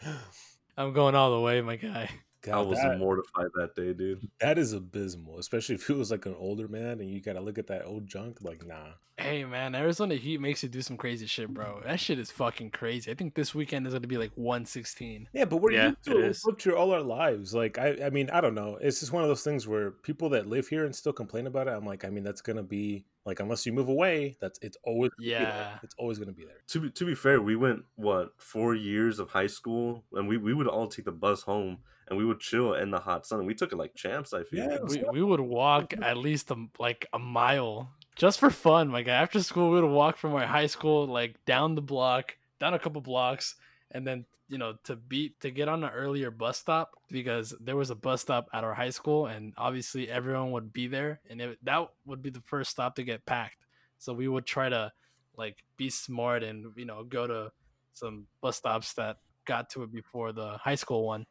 I'm 0.76 0.92
going 0.92 1.14
all 1.14 1.32
the 1.32 1.40
way, 1.40 1.60
my 1.60 1.76
guy. 1.76 2.08
I 2.50 2.60
was 2.60 2.78
that, 2.80 2.98
mortified 2.98 3.48
that 3.56 3.74
day, 3.74 3.92
dude. 3.92 4.28
that 4.40 4.58
is 4.58 4.72
abysmal, 4.72 5.38
especially 5.38 5.74
if 5.76 5.86
he 5.86 5.92
was 5.92 6.10
like 6.10 6.26
an 6.26 6.34
older 6.38 6.68
man 6.68 7.00
and 7.00 7.10
you 7.10 7.20
gotta 7.20 7.40
look 7.40 7.58
at 7.58 7.66
that 7.68 7.84
old 7.84 8.06
junk. 8.06 8.38
Like, 8.42 8.66
nah. 8.66 8.92
Hey 9.16 9.44
man, 9.44 9.74
Arizona 9.74 10.14
heat 10.14 10.40
makes 10.40 10.62
you 10.62 10.68
do 10.68 10.80
some 10.80 10.96
crazy 10.96 11.26
shit, 11.26 11.52
bro. 11.52 11.80
That 11.84 11.98
shit 11.98 12.20
is 12.20 12.30
fucking 12.30 12.70
crazy. 12.70 13.10
I 13.10 13.14
think 13.14 13.34
this 13.34 13.52
weekend 13.54 13.86
is 13.86 13.92
gonna 13.92 14.06
be 14.06 14.16
like 14.16 14.30
116. 14.36 15.28
Yeah, 15.32 15.44
but 15.44 15.56
we're 15.56 15.72
Yeah, 15.72 15.88
used 15.88 16.04
to 16.04 16.10
it 16.12 16.16
it. 16.18 16.26
We've 16.28 16.40
lived 16.44 16.62
here 16.62 16.76
all 16.76 16.92
our 16.92 17.00
lives. 17.02 17.52
Like, 17.52 17.78
I, 17.78 17.96
I 18.04 18.10
mean, 18.10 18.30
I 18.30 18.40
don't 18.40 18.54
know. 18.54 18.78
It's 18.80 19.00
just 19.00 19.12
one 19.12 19.24
of 19.24 19.28
those 19.28 19.42
things 19.42 19.66
where 19.66 19.90
people 19.90 20.28
that 20.30 20.46
live 20.46 20.68
here 20.68 20.84
and 20.84 20.94
still 20.94 21.12
complain 21.12 21.48
about 21.48 21.66
it. 21.66 21.72
I'm 21.72 21.84
like, 21.84 22.04
I 22.04 22.10
mean, 22.10 22.22
that's 22.22 22.40
gonna 22.40 22.62
be 22.62 23.06
like, 23.26 23.40
unless 23.40 23.66
you 23.66 23.72
move 23.72 23.88
away, 23.88 24.36
that's 24.40 24.58
it's 24.62 24.76
always 24.84 25.10
gonna 25.18 25.26
be 25.26 25.30
there. 25.34 25.42
Yeah. 25.42 25.78
it's 25.82 25.96
always 25.98 26.18
gonna 26.20 26.32
be 26.32 26.44
there. 26.44 26.54
To 26.68 26.80
be 26.80 26.90
to 26.90 27.04
be 27.04 27.14
fair, 27.16 27.42
we 27.42 27.56
went 27.56 27.82
what 27.96 28.34
four 28.38 28.74
years 28.76 29.18
of 29.18 29.30
high 29.30 29.48
school, 29.48 30.04
and 30.12 30.28
we 30.28 30.36
we 30.36 30.54
would 30.54 30.68
all 30.68 30.86
take 30.86 31.06
the 31.06 31.12
bus 31.12 31.42
home, 31.42 31.78
and 32.08 32.18
we 32.18 32.24
would 32.24 32.40
chill 32.40 32.74
in 32.74 32.90
the 32.90 32.98
hot 32.98 33.26
sun. 33.26 33.46
We 33.46 33.54
took 33.54 33.72
it 33.72 33.76
like 33.76 33.94
champs. 33.94 34.32
I 34.32 34.44
feel. 34.44 34.70
Yeah, 34.70 34.78
We, 34.82 35.04
we 35.12 35.22
would 35.22 35.40
walk 35.40 35.94
at 36.00 36.16
least 36.16 36.50
a, 36.50 36.66
like 36.78 37.06
a 37.12 37.18
mile 37.18 37.90
just 38.16 38.40
for 38.40 38.50
fun, 38.50 38.90
Like. 38.90 39.08
After 39.08 39.40
school, 39.42 39.70
we 39.70 39.80
would 39.80 39.88
walk 39.88 40.16
from 40.16 40.34
our 40.34 40.46
high 40.46 40.66
school 40.66 41.06
like 41.06 41.36
down 41.44 41.74
the 41.74 41.82
block, 41.82 42.36
down 42.58 42.74
a 42.74 42.78
couple 42.78 43.00
blocks, 43.00 43.54
and 43.92 44.06
then 44.06 44.26
you 44.48 44.58
know 44.58 44.74
to 44.84 44.96
beat 44.96 45.38
to 45.40 45.50
get 45.50 45.68
on 45.68 45.84
an 45.84 45.90
earlier 45.90 46.30
bus 46.30 46.58
stop 46.58 46.92
because 47.10 47.54
there 47.60 47.76
was 47.76 47.90
a 47.90 47.94
bus 47.94 48.22
stop 48.22 48.48
at 48.52 48.64
our 48.64 48.74
high 48.74 48.90
school, 48.90 49.26
and 49.26 49.54
obviously 49.56 50.10
everyone 50.10 50.50
would 50.50 50.72
be 50.72 50.88
there, 50.88 51.20
and 51.30 51.40
it, 51.40 51.58
that 51.64 51.88
would 52.06 52.22
be 52.22 52.30
the 52.30 52.42
first 52.46 52.70
stop 52.70 52.96
to 52.96 53.04
get 53.04 53.24
packed. 53.24 53.64
So 53.98 54.12
we 54.12 54.28
would 54.28 54.46
try 54.46 54.68
to 54.68 54.92
like 55.36 55.56
be 55.76 55.88
smart 55.88 56.42
and 56.42 56.66
you 56.76 56.84
know 56.84 57.04
go 57.04 57.26
to 57.26 57.52
some 57.92 58.26
bus 58.40 58.56
stops 58.56 58.94
that 58.94 59.18
got 59.44 59.70
to 59.70 59.82
it 59.84 59.92
before 59.92 60.32
the 60.32 60.58
high 60.58 60.74
school 60.74 61.06
one. 61.06 61.24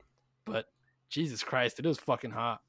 But 0.47 0.65
Jesus 1.09 1.43
Christ, 1.43 1.79
it 1.79 1.85
was 1.85 1.97
fucking 1.99 2.31
hot. 2.31 2.61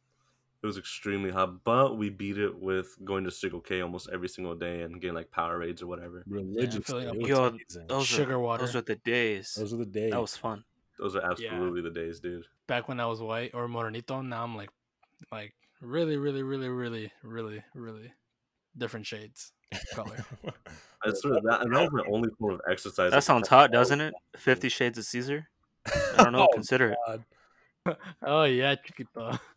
It 0.61 0.67
was 0.67 0.77
extremely 0.77 1.31
hot, 1.31 1.63
but 1.63 1.99
we 1.99 2.11
beat 2.11 2.37
it 2.37 2.61
with 2.61 2.97
going 3.05 3.23
to 3.25 3.31
Circle 3.31 3.61
K 3.61 3.81
almost 3.81 4.09
every 4.13 4.29
single 4.29 4.57
day 4.57 4.83
and 4.83 5.01
getting 5.01 5.15
like 5.15 5.31
Power 5.31 5.61
Powerades 5.61 5.83
or 5.83 5.87
whatever. 5.87 6.25
Religious. 6.27 6.85
filling 6.85 7.09
up 7.09 7.15
it 7.15 7.23
with 7.23 7.31
was 7.31 7.77
Yo. 7.77 7.83
Those 7.87 8.07
Sugar 8.07 8.35
are, 8.35 8.41
water. 8.41 8.67
Those 8.67 8.75
are 8.75 8.83
the 8.83 8.97
days. 8.97 9.55
Those 9.57 9.73
are 9.73 9.77
the 9.77 9.87
days. 9.87 10.11
That 10.11 10.21
was 10.21 10.37
fun. 10.37 10.65
Those 10.99 11.15
are 11.15 11.23
absolutely 11.23 11.81
the 11.83 11.91
days, 11.91 12.19
dude. 12.19 12.45
back 12.67 12.89
when 12.89 12.99
I 12.99 13.07
was 13.07 13.21
white 13.21 13.53
or 13.55 13.69
morenito. 13.69 14.21
Now 14.21 14.43
I'm 14.43 14.57
like, 14.57 14.71
like 15.31 15.55
really, 15.81 16.17
really, 16.17 16.43
really, 16.43 16.69
really, 16.69 17.13
really, 17.23 17.63
really 17.73 18.13
different 18.77 19.07
shades 19.07 19.53
of 19.71 19.81
color. 19.95 20.25
I 21.05 21.13
swear 21.13 21.41
that, 21.45 21.63
and 21.63 21.73
that 21.73 21.83
was 21.83 21.91
my 21.93 22.13
only 22.13 22.31
form 22.37 22.55
of 22.55 22.61
exercise. 22.69 23.13
That 23.13 23.23
sounds 23.23 23.47
hot, 23.47 23.71
doesn't 23.71 24.01
it? 24.01 24.13
Fifty 24.37 24.69
Shades 24.69 24.99
of 24.99 25.05
Caesar. 25.05 25.49
I 25.87 26.25
don't 26.25 26.33
know. 26.33 26.49
Oh, 26.51 26.53
Consider 26.53 26.97
it. 27.07 27.21
Oh 28.23 28.45
yeah, 28.45 28.75
chiquito. 28.77 29.39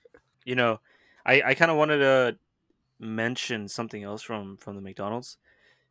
You 0.44 0.56
know, 0.56 0.80
I 1.24 1.42
I 1.44 1.54
kind 1.54 1.70
of 1.70 1.78
wanted 1.78 2.00
to 2.00 2.38
mention 3.00 3.68
something 3.68 4.04
else 4.04 4.24
from 4.24 4.58
from 4.58 4.76
the 4.76 4.82
McDonald's. 4.82 5.38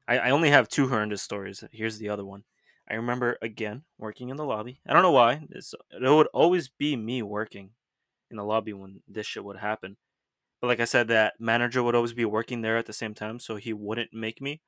I, 0.09 0.19
I 0.19 0.31
only 0.31 0.51
have 0.51 0.69
two 0.69 0.89
horrendous 0.89 1.23
stories. 1.23 1.63
Here's 1.73 1.99
the 1.99 2.09
other 2.09 2.25
one. 2.25 2.45
I 2.91 2.95
remember 2.95 3.39
again 3.41 3.85
working 3.99 4.29
in 4.31 4.37
the 4.37 4.45
lobby. 4.45 4.81
I 4.87 4.93
don't 4.93 5.03
know 5.03 5.13
why. 5.13 5.47
It's, 5.51 5.75
it 5.93 6.03
would 6.09 6.27
always 6.35 6.69
be 6.69 6.97
me 6.97 7.23
working 7.23 7.71
in 8.31 8.39
the 8.39 8.45
lobby 8.45 8.73
when 8.73 9.03
this 9.09 9.27
shit 9.27 9.45
would 9.45 9.59
happen. 9.59 9.97
But 10.61 10.67
like 10.69 10.81
I 10.81 10.85
said, 10.85 11.09
that 11.09 11.41
manager 11.41 11.83
would 11.83 11.95
always 11.95 12.13
be 12.13 12.25
working 12.25 12.63
there 12.63 12.77
at 12.77 12.87
the 12.87 12.93
same 12.93 13.15
time, 13.15 13.39
so 13.39 13.57
he 13.57 13.73
wouldn't 13.73 14.13
make 14.13 14.41
me 14.41 14.61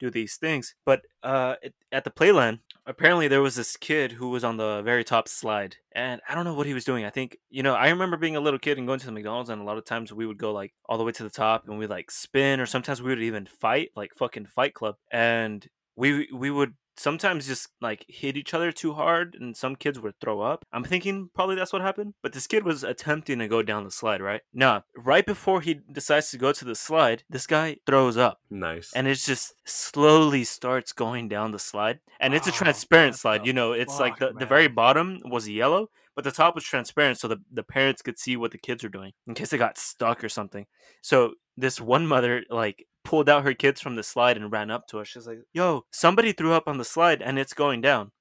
do 0.00 0.10
these 0.10 0.36
things. 0.36 0.74
But 0.84 1.02
uh, 1.22 1.56
at 1.92 2.04
the 2.04 2.10
playland, 2.10 2.60
apparently 2.86 3.28
there 3.28 3.42
was 3.42 3.54
this 3.54 3.76
kid 3.76 4.12
who 4.12 4.30
was 4.30 4.42
on 4.42 4.56
the 4.56 4.82
very 4.82 5.04
top 5.04 5.28
slide, 5.28 5.76
and 5.92 6.20
I 6.28 6.34
don't 6.34 6.44
know 6.44 6.54
what 6.54 6.66
he 6.66 6.74
was 6.74 6.84
doing. 6.84 7.04
I 7.04 7.10
think 7.10 7.38
you 7.50 7.62
know, 7.62 7.74
I 7.74 7.90
remember 7.90 8.16
being 8.16 8.36
a 8.36 8.40
little 8.40 8.58
kid 8.58 8.78
and 8.78 8.86
going 8.86 8.98
to 9.00 9.06
the 9.06 9.12
McDonald's, 9.12 9.50
and 9.50 9.60
a 9.60 9.64
lot 9.64 9.78
of 9.78 9.84
times 9.84 10.12
we 10.12 10.26
would 10.26 10.38
go 10.38 10.52
like 10.52 10.72
all 10.86 10.98
the 10.98 11.04
way 11.04 11.12
to 11.12 11.22
the 11.22 11.30
top, 11.30 11.68
and 11.68 11.78
we 11.78 11.86
like 11.86 12.10
spin, 12.10 12.60
or 12.60 12.66
sometimes 12.66 13.00
we 13.00 13.10
would 13.10 13.22
even 13.22 13.46
fight, 13.46 13.90
like 13.94 14.14
fucking 14.16 14.46
Fight 14.46 14.74
Club, 14.74 14.96
and 15.12 15.66
we 15.96 16.28
we 16.32 16.50
would 16.50 16.74
sometimes 17.00 17.46
just 17.46 17.68
like 17.80 18.04
hit 18.08 18.36
each 18.36 18.52
other 18.54 18.70
too 18.72 18.92
hard 18.94 19.36
and 19.40 19.56
some 19.56 19.74
kids 19.76 19.98
would 19.98 20.14
throw 20.20 20.40
up. 20.40 20.64
I'm 20.72 20.84
thinking 20.84 21.30
probably 21.34 21.56
that's 21.56 21.72
what 21.72 21.82
happened. 21.82 22.14
But 22.22 22.32
this 22.32 22.46
kid 22.46 22.64
was 22.64 22.84
attempting 22.84 23.38
to 23.38 23.48
go 23.48 23.62
down 23.62 23.84
the 23.84 23.90
slide, 23.90 24.20
right? 24.20 24.42
Now, 24.52 24.84
right 24.96 25.24
before 25.24 25.60
he 25.60 25.80
decides 25.90 26.30
to 26.30 26.38
go 26.38 26.52
to 26.52 26.64
the 26.64 26.74
slide, 26.74 27.24
this 27.28 27.46
guy 27.46 27.76
throws 27.86 28.16
up 28.16 28.40
Nice. 28.50 28.92
and 28.94 29.06
it 29.08 29.14
just 29.16 29.54
slowly 29.64 30.44
starts 30.44 30.92
going 30.92 31.28
down 31.28 31.50
the 31.52 31.58
slide. 31.58 32.00
And 32.20 32.34
it's 32.34 32.46
a 32.46 32.50
Oh, 32.50 32.54
transparent 32.54 33.16
slide. 33.16 33.46
You 33.46 33.52
know, 33.52 33.72
it's 33.72 33.98
like 33.98 34.18
the, 34.18 34.28
fuck, 34.28 34.38
the 34.38 34.46
very 34.46 34.68
bottom 34.68 35.20
was 35.24 35.48
yellow, 35.48 35.88
but 36.14 36.24
the 36.24 36.30
top 36.32 36.54
was 36.54 36.64
transparent 36.64 37.18
so 37.18 37.28
the, 37.28 37.38
the 37.50 37.62
parents 37.62 38.02
could 38.02 38.18
see 38.18 38.36
what 38.36 38.50
the 38.50 38.58
kids 38.58 38.84
are 38.84 38.88
doing 38.90 39.12
in 39.26 39.34
case 39.34 39.50
they 39.50 39.58
got 39.58 39.78
stuck 39.78 40.22
or 40.22 40.28
something. 40.28 40.66
So 41.00 41.34
this 41.56 41.80
one 41.80 42.06
mother 42.06 42.42
like 42.50 42.86
pulled 43.10 43.28
out 43.28 43.42
her 43.44 43.54
kids 43.54 43.80
from 43.80 43.96
the 43.96 44.02
slide 44.04 44.36
and 44.36 44.52
ran 44.52 44.70
up 44.70 44.86
to 44.88 45.00
us. 45.00 45.08
She's 45.08 45.26
like, 45.26 45.40
Yo, 45.52 45.84
somebody 45.90 46.32
threw 46.32 46.52
up 46.52 46.68
on 46.68 46.78
the 46.78 46.84
slide 46.84 47.20
and 47.22 47.38
it's 47.38 47.54
going 47.54 47.80
down. 47.80 48.12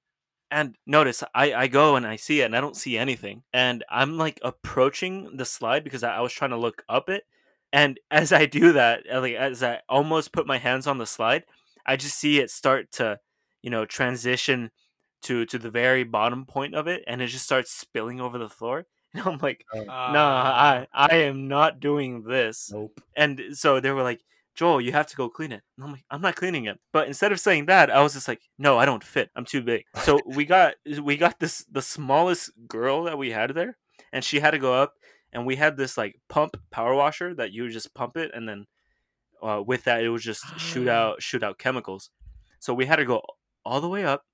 And 0.51 0.75
notice 0.87 1.23
I, 1.35 1.53
I 1.53 1.67
go 1.67 1.95
and 1.95 2.07
I 2.07 2.15
see 2.15 2.41
it 2.41 2.45
and 2.45 2.55
I 2.55 2.61
don't 2.61 2.75
see 2.75 2.97
anything. 2.97 3.43
And 3.53 3.83
I'm 3.89 4.17
like 4.17 4.39
approaching 4.41 5.37
the 5.37 5.45
slide 5.45 5.83
because 5.83 6.03
I, 6.03 6.15
I 6.17 6.21
was 6.21 6.33
trying 6.33 6.49
to 6.51 6.57
look 6.57 6.83
up 6.89 7.07
it. 7.07 7.23
And 7.71 7.99
as 8.11 8.33
I 8.33 8.47
do 8.47 8.73
that, 8.73 9.03
uh, 9.13 9.21
like 9.21 9.35
as 9.35 9.61
I 9.61 9.81
almost 9.87 10.31
put 10.33 10.47
my 10.47 10.57
hands 10.57 10.87
on 10.87 10.97
the 10.97 11.05
slide, 11.05 11.43
I 11.85 11.95
just 11.95 12.17
see 12.17 12.39
it 12.39 12.49
start 12.49 12.91
to, 12.93 13.19
you 13.61 13.69
know, 13.69 13.85
transition 13.85 14.71
to 15.21 15.45
to 15.45 15.59
the 15.59 15.69
very 15.69 16.03
bottom 16.03 16.45
point 16.45 16.73
of 16.73 16.87
it, 16.87 17.03
and 17.05 17.21
it 17.21 17.27
just 17.27 17.45
starts 17.45 17.71
spilling 17.71 18.19
over 18.21 18.37
the 18.39 18.49
floor. 18.49 18.85
And 19.13 19.23
I'm 19.25 19.39
like, 19.41 19.65
Oh, 19.73 19.83
nah, 19.83 20.05
Ah. 20.09 20.85
I 20.93 21.09
I 21.13 21.15
am 21.29 21.47
not 21.47 21.79
doing 21.79 22.23
this. 22.23 22.69
nope. 22.73 23.01
And 23.15 23.41
so 23.53 23.79
they 23.79 23.91
were 23.91 24.03
like, 24.03 24.21
Joel, 24.59 24.81
you 24.81 24.91
have 24.91 25.07
to 25.07 25.15
go 25.15 25.29
clean 25.29 25.53
it. 25.53 25.63
And 25.77 25.85
I'm 25.85 25.91
like, 25.93 26.03
I'm 26.11 26.19
not 26.19 26.35
cleaning 26.35 26.65
it. 26.65 26.81
But 26.91 27.07
instead 27.07 27.31
of 27.31 27.39
saying 27.39 27.67
that, 27.67 27.89
I 27.89 28.01
was 28.01 28.11
just 28.11 28.27
like, 28.27 28.41
no, 28.57 28.77
I 28.77 28.83
don't 28.83 29.05
fit. 29.05 29.29
I'm 29.33 29.45
too 29.45 29.61
big. 29.61 29.85
So 30.03 30.19
we 30.25 30.43
got 30.43 30.73
we 31.01 31.15
got 31.15 31.39
this 31.39 31.63
the 31.71 31.81
smallest 31.81 32.51
girl 32.67 33.03
that 33.03 33.17
we 33.17 33.31
had 33.31 33.55
there, 33.55 33.77
and 34.11 34.21
she 34.21 34.41
had 34.41 34.51
to 34.51 34.59
go 34.59 34.73
up, 34.73 34.95
and 35.31 35.45
we 35.45 35.55
had 35.55 35.77
this 35.77 35.97
like 35.97 36.19
pump 36.27 36.57
power 36.71 36.93
washer 36.93 37.33
that 37.35 37.53
you 37.53 37.63
would 37.63 37.71
just 37.71 37.93
pump 37.93 38.17
it, 38.17 38.31
and 38.33 38.49
then 38.49 38.65
uh, 39.41 39.63
with 39.65 39.85
that 39.85 40.03
it 40.03 40.09
would 40.09 40.19
just 40.19 40.43
shoot 40.59 40.89
out 40.89 41.21
shoot 41.23 41.41
out 41.41 41.57
chemicals. 41.57 42.09
So 42.59 42.73
we 42.73 42.85
had 42.85 42.97
to 42.97 43.05
go 43.05 43.21
all 43.63 43.79
the 43.79 43.87
way 43.87 44.03
up, 44.03 44.25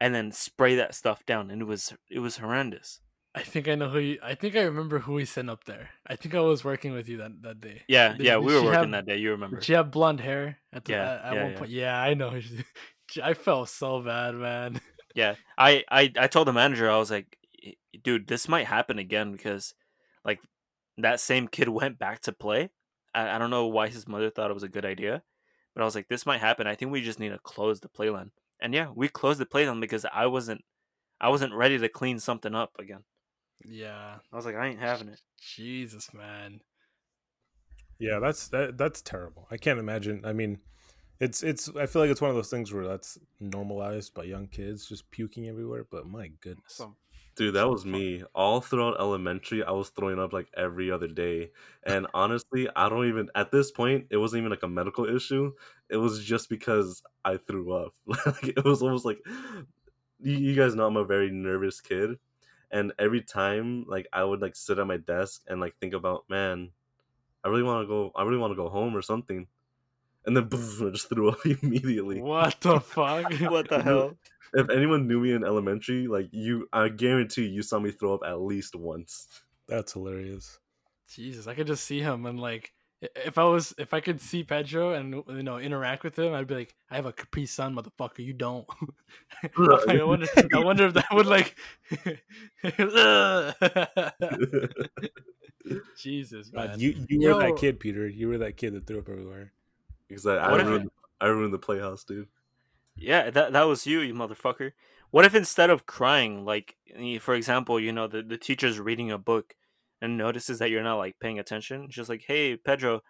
and 0.00 0.12
then 0.12 0.32
spray 0.32 0.74
that 0.74 0.96
stuff 0.96 1.24
down, 1.24 1.48
and 1.48 1.62
it 1.62 1.66
was 1.66 1.94
it 2.10 2.18
was 2.18 2.38
horrendous. 2.38 2.98
I 3.34 3.42
think 3.42 3.66
I 3.66 3.74
know 3.76 3.88
who 3.88 3.98
you. 3.98 4.18
I 4.22 4.34
think 4.34 4.56
I 4.56 4.62
remember 4.62 4.98
who 4.98 5.14
we 5.14 5.24
sent 5.24 5.48
up 5.48 5.64
there. 5.64 5.88
I 6.06 6.16
think 6.16 6.34
I 6.34 6.40
was 6.40 6.64
working 6.64 6.92
with 6.92 7.08
you 7.08 7.16
that 7.18 7.40
that 7.42 7.60
day. 7.60 7.82
Yeah, 7.88 8.12
Did- 8.14 8.26
yeah, 8.26 8.34
did 8.36 8.44
we 8.44 8.54
were 8.54 8.62
working 8.62 8.80
have- 8.80 8.90
that 8.92 9.06
day. 9.06 9.16
You 9.16 9.30
remember? 9.30 9.56
Did 9.56 9.64
she 9.64 9.72
have 9.72 9.90
blonde 9.90 10.20
hair 10.20 10.58
at 10.72 10.84
the, 10.84 10.92
Yeah, 10.92 11.02
at, 11.12 11.24
at 11.24 11.34
yeah, 11.34 11.42
one 11.42 11.52
yeah. 11.52 11.58
point? 11.58 11.70
Yeah, 11.70 12.02
I 12.02 12.14
know. 12.14 12.40
I 13.22 13.34
felt 13.34 13.68
so 13.68 14.00
bad, 14.02 14.34
man. 14.34 14.80
Yeah, 15.14 15.34
I, 15.58 15.84
I 15.90 16.10
I 16.18 16.26
told 16.26 16.46
the 16.48 16.54
manager 16.54 16.90
I 16.90 16.96
was 16.96 17.10
like, 17.10 17.36
dude, 18.02 18.26
this 18.26 18.48
might 18.48 18.66
happen 18.66 18.98
again 18.98 19.30
because, 19.32 19.74
like, 20.24 20.40
that 20.96 21.20
same 21.20 21.48
kid 21.48 21.68
went 21.80 21.98
back 21.98 22.20
to 22.22 22.32
play. 22.32 22.70
I, 23.14 23.36
I 23.36 23.38
don't 23.38 23.50
know 23.50 23.66
why 23.66 23.88
his 23.88 24.08
mother 24.08 24.30
thought 24.30 24.50
it 24.50 24.54
was 24.54 24.62
a 24.62 24.70
good 24.70 24.86
idea, 24.86 25.22
but 25.74 25.82
I 25.82 25.84
was 25.84 25.94
like, 25.94 26.08
this 26.08 26.24
might 26.24 26.40
happen. 26.40 26.66
I 26.66 26.76
think 26.76 26.92
we 26.92 27.02
just 27.02 27.20
need 27.20 27.28
to 27.28 27.38
close 27.38 27.80
the 27.80 27.90
playland. 27.90 28.30
And 28.58 28.72
yeah, 28.72 28.88
we 28.94 29.06
closed 29.08 29.38
the 29.38 29.44
playland 29.44 29.82
because 29.82 30.06
I 30.10 30.24
wasn't, 30.28 30.62
I 31.20 31.28
wasn't 31.28 31.52
ready 31.52 31.76
to 31.78 31.90
clean 31.90 32.18
something 32.18 32.54
up 32.54 32.70
again. 32.78 33.04
Yeah, 33.64 34.16
I 34.32 34.36
was 34.36 34.44
like, 34.44 34.56
I 34.56 34.68
ain't 34.68 34.80
having 34.80 35.08
it. 35.08 35.20
Jesus, 35.40 36.12
man. 36.14 36.60
Yeah, 37.98 38.18
that's 38.18 38.48
that. 38.48 38.78
That's 38.78 39.02
terrible. 39.02 39.46
I 39.50 39.56
can't 39.56 39.78
imagine. 39.78 40.22
I 40.24 40.32
mean, 40.32 40.58
it's 41.20 41.42
it's. 41.42 41.68
I 41.76 41.86
feel 41.86 42.02
like 42.02 42.10
it's 42.10 42.20
one 42.20 42.30
of 42.30 42.36
those 42.36 42.50
things 42.50 42.72
where 42.72 42.86
that's 42.86 43.18
normalized 43.40 44.14
by 44.14 44.24
young 44.24 44.48
kids 44.48 44.86
just 44.86 45.10
puking 45.10 45.48
everywhere. 45.48 45.86
But 45.88 46.06
my 46.06 46.28
goodness, 46.40 46.74
Some 46.74 46.96
Dude, 47.34 47.54
that 47.54 47.68
was 47.68 47.86
me. 47.86 48.22
All 48.34 48.60
throughout 48.60 49.00
elementary, 49.00 49.64
I 49.64 49.70
was 49.70 49.88
throwing 49.88 50.18
up 50.18 50.34
like 50.34 50.48
every 50.54 50.90
other 50.90 51.08
day. 51.08 51.50
And 51.84 52.06
honestly, 52.14 52.68
I 52.76 52.88
don't 52.90 53.08
even 53.08 53.30
at 53.34 53.50
this 53.50 53.70
point, 53.70 54.06
it 54.10 54.18
wasn't 54.18 54.40
even 54.40 54.50
like 54.50 54.62
a 54.62 54.68
medical 54.68 55.06
issue. 55.06 55.52
It 55.88 55.96
was 55.96 56.22
just 56.22 56.50
because 56.50 57.02
I 57.24 57.38
threw 57.38 57.72
up. 57.72 57.94
like 58.06 58.48
it 58.48 58.64
was 58.64 58.82
almost 58.82 59.06
like 59.06 59.20
you, 60.20 60.36
you 60.36 60.54
guys 60.54 60.74
know 60.74 60.86
I'm 60.86 60.96
a 60.96 61.04
very 61.04 61.30
nervous 61.30 61.80
kid. 61.80 62.18
And 62.72 62.92
every 62.98 63.20
time 63.20 63.84
like 63.86 64.06
I 64.12 64.24
would 64.24 64.40
like 64.40 64.56
sit 64.56 64.78
at 64.78 64.86
my 64.86 64.96
desk 64.96 65.42
and 65.46 65.60
like 65.60 65.76
think 65.78 65.92
about, 65.94 66.24
man, 66.30 66.70
I 67.44 67.48
really 67.48 67.62
want 67.62 67.84
to 67.84 67.86
go 67.88 68.12
I 68.16 68.22
really 68.24 68.38
want 68.38 68.52
to 68.52 68.56
go 68.56 68.68
home 68.68 68.96
or 68.96 69.02
something. 69.02 69.46
and 70.26 70.36
then 70.36 70.48
boom, 70.48 70.88
I 70.88 70.90
just 70.90 71.08
threw 71.08 71.28
up 71.30 71.44
immediately. 71.62 72.20
What 72.20 72.60
the 72.60 72.80
fuck? 72.80 73.32
what 73.50 73.68
the 73.68 73.82
hell? 73.82 74.16
If 74.54 74.68
anyone 74.70 75.06
knew 75.08 75.20
me 75.20 75.32
in 75.32 75.44
elementary, 75.44 76.06
like 76.08 76.28
you, 76.32 76.68
I 76.72 76.88
guarantee 76.88 77.46
you 77.46 77.62
saw 77.62 77.78
me 77.78 77.90
throw 77.90 78.14
up 78.14 78.20
at 78.26 78.40
least 78.40 78.74
once. 78.76 79.26
That's 79.66 79.92
hilarious. 79.94 80.58
Jesus, 81.08 81.46
I 81.46 81.54
could 81.54 81.66
just 81.66 81.84
see 81.84 82.00
him 82.00 82.26
and 82.26 82.38
like 82.40 82.72
i- 82.72 82.81
if 83.02 83.36
I 83.36 83.44
was 83.44 83.74
if 83.78 83.92
I 83.92 84.00
could 84.00 84.20
see 84.20 84.44
Pedro 84.44 84.92
and 84.92 85.24
you 85.28 85.42
know 85.42 85.58
interact 85.58 86.04
with 86.04 86.18
him, 86.18 86.32
I'd 86.32 86.46
be 86.46 86.54
like, 86.54 86.74
I 86.90 86.96
have 86.96 87.06
a 87.06 87.12
Capri 87.12 87.46
Sun, 87.46 87.74
motherfucker. 87.74 88.24
You 88.24 88.32
don't. 88.32 88.66
Like, 89.56 89.88
I 89.88 90.04
wonder. 90.04 90.26
I 90.54 90.58
wonder 90.58 90.86
if 90.86 90.94
that 90.94 91.06
would 91.10 91.26
like. 91.26 91.56
Jesus, 95.98 96.50
God, 96.50 96.70
man. 96.70 96.80
you 96.80 96.94
you 97.08 97.28
were 97.28 97.40
that 97.40 97.56
kid, 97.56 97.80
Peter. 97.80 98.06
You 98.06 98.28
were 98.28 98.38
that 98.38 98.56
kid 98.56 98.74
that 98.74 98.86
threw 98.86 99.00
up 99.00 99.08
everywhere. 99.08 99.52
Because 100.06 100.26
I, 100.26 100.36
I 100.36 100.52
What 100.52 100.64
ruined, 100.64 100.90
I 101.20 101.26
ruined 101.26 101.52
the 101.52 101.58
playhouse, 101.58 102.04
dude. 102.04 102.28
Yeah, 102.94 103.30
that 103.30 103.52
that 103.52 103.62
was 103.62 103.84
you, 103.84 104.00
you 104.00 104.14
motherfucker. 104.14 104.72
What 105.10 105.24
if 105.24 105.34
instead 105.34 105.70
of 105.70 105.86
crying, 105.86 106.44
like 106.44 106.76
for 107.20 107.34
example, 107.34 107.80
you 107.80 107.92
know, 107.92 108.06
the, 108.06 108.22
the 108.22 108.38
teacher's 108.38 108.78
reading 108.78 109.10
a 109.10 109.18
book 109.18 109.56
and 110.02 110.18
notices 110.18 110.58
that 110.58 110.68
you're 110.70 110.82
not 110.82 110.96
like 110.98 111.16
paying 111.18 111.38
attention, 111.38 111.86
just 111.88 112.10
like, 112.10 112.24
hey 112.26 112.56
Pedro, 112.58 113.00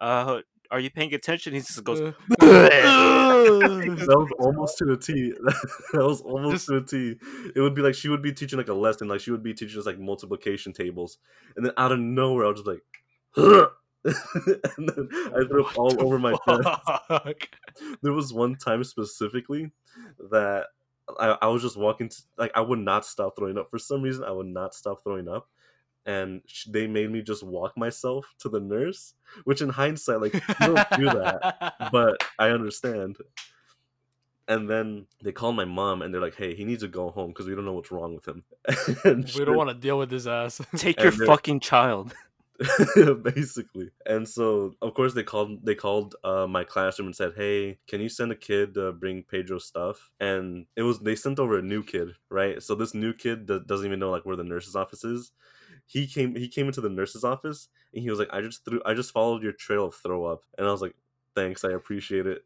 uh 0.00 0.40
are 0.70 0.80
you 0.80 0.90
paying 0.90 1.12
attention? 1.12 1.52
He 1.52 1.60
just 1.60 1.82
goes 1.84 2.00
Uh, 2.00 2.12
That 2.40 4.16
was 4.16 4.32
almost 4.38 4.78
to 4.78 4.92
a 4.92 4.96
T. 4.96 5.32
that 5.92 6.04
was 6.06 6.20
almost 6.22 6.66
Just- 6.66 6.68
to 6.68 6.76
a 6.76 6.80
T. 6.82 7.16
It 7.54 7.60
would 7.60 7.74
be 7.74 7.82
like 7.82 7.94
she 7.94 8.08
would 8.08 8.22
be 8.22 8.32
teaching 8.32 8.58
like 8.58 8.68
a 8.68 8.74
lesson, 8.74 9.08
like 9.08 9.20
she 9.20 9.30
would 9.30 9.42
be 9.42 9.54
teaching 9.54 9.78
us 9.78 9.86
like 9.86 9.98
multiplication 9.98 10.72
tables, 10.72 11.18
and 11.56 11.66
then 11.66 11.72
out 11.76 11.92
of 11.92 11.98
nowhere, 11.98 12.46
I 12.46 12.48
was 12.50 12.62
just 12.62 12.66
like, 12.68 12.82
and 14.76 14.88
then 14.88 15.08
I 15.34 15.44
threw 15.46 15.64
up 15.64 15.78
all 15.78 16.02
over 16.04 16.18
my 16.18 16.32
chest. 16.46 16.68
Fuck. 17.08 17.48
There 18.02 18.12
was 18.12 18.32
one 18.32 18.56
time 18.56 18.82
specifically 18.84 19.70
that 20.30 20.66
I, 21.18 21.36
I 21.42 21.46
was 21.48 21.62
just 21.62 21.76
walking, 21.76 22.08
to, 22.08 22.16
like 22.38 22.52
I 22.54 22.60
would 22.60 22.78
not 22.78 23.04
stop 23.04 23.36
throwing 23.36 23.58
up 23.58 23.70
for 23.70 23.78
some 23.78 24.02
reason. 24.02 24.24
I 24.24 24.30
would 24.32 24.46
not 24.46 24.74
stop 24.74 25.02
throwing 25.04 25.28
up, 25.28 25.48
and 26.06 26.42
sh- 26.46 26.66
they 26.68 26.86
made 26.86 27.10
me 27.10 27.22
just 27.22 27.42
walk 27.42 27.76
myself 27.76 28.34
to 28.40 28.48
the 28.48 28.60
nurse. 28.60 29.14
Which, 29.44 29.62
in 29.62 29.70
hindsight, 29.70 30.20
like 30.20 30.34
you 30.34 30.40
don't 30.60 30.90
do 30.96 31.04
that 31.06 31.52
but 31.92 32.22
I 32.38 32.50
understand. 32.50 33.16
And 34.48 34.68
then 34.68 35.06
they 35.22 35.32
call 35.32 35.52
my 35.52 35.64
mom 35.64 36.02
and 36.02 36.12
they're 36.12 36.20
like, 36.20 36.34
"Hey, 36.34 36.54
he 36.54 36.64
needs 36.64 36.82
to 36.82 36.88
go 36.88 37.10
home 37.10 37.28
because 37.28 37.46
we 37.46 37.54
don't 37.54 37.64
know 37.64 37.72
what's 37.72 37.92
wrong 37.92 38.14
with 38.14 38.26
him." 38.26 38.44
and 39.04 39.30
we 39.38 39.44
don't 39.44 39.56
want 39.56 39.70
to 39.70 39.74
deal 39.74 39.98
with 39.98 40.10
his 40.10 40.26
ass. 40.26 40.60
Take 40.76 41.00
your 41.00 41.12
fucking 41.12 41.60
child. 41.60 42.12
basically. 43.22 43.90
And 44.04 44.28
so, 44.28 44.74
of 44.82 44.94
course, 44.94 45.14
they 45.14 45.22
called. 45.22 45.64
They 45.64 45.74
called 45.74 46.16
uh, 46.24 46.46
my 46.48 46.64
classroom 46.64 47.06
and 47.06 47.16
said, 47.16 47.32
"Hey, 47.36 47.78
can 47.86 48.00
you 48.00 48.08
send 48.08 48.32
a 48.32 48.36
kid 48.36 48.74
to 48.74 48.92
bring 48.92 49.22
pedro 49.22 49.58
stuff?" 49.58 50.10
And 50.20 50.66
it 50.76 50.82
was 50.82 50.98
they 50.98 51.14
sent 51.14 51.38
over 51.38 51.58
a 51.58 51.62
new 51.62 51.82
kid, 51.82 52.08
right? 52.28 52.62
So 52.62 52.74
this 52.74 52.94
new 52.94 53.14
kid 53.14 53.46
that 53.46 53.66
doesn't 53.68 53.86
even 53.86 54.00
know 54.00 54.10
like 54.10 54.26
where 54.26 54.36
the 54.36 54.44
nurse's 54.44 54.76
office 54.76 55.04
is. 55.04 55.32
He 55.92 56.06
came. 56.06 56.34
He 56.34 56.48
came 56.48 56.66
into 56.68 56.80
the 56.80 56.88
nurse's 56.88 57.22
office 57.22 57.68
and 57.92 58.02
he 58.02 58.08
was 58.08 58.18
like, 58.18 58.30
"I 58.32 58.40
just 58.40 58.64
threw. 58.64 58.80
I 58.86 58.94
just 58.94 59.12
followed 59.12 59.42
your 59.42 59.52
trail 59.52 59.84
of 59.84 59.94
throw 59.94 60.24
up." 60.24 60.42
And 60.56 60.66
I 60.66 60.70
was 60.70 60.80
like, 60.80 60.94
"Thanks, 61.36 61.64
I 61.64 61.72
appreciate 61.72 62.26
it." 62.26 62.44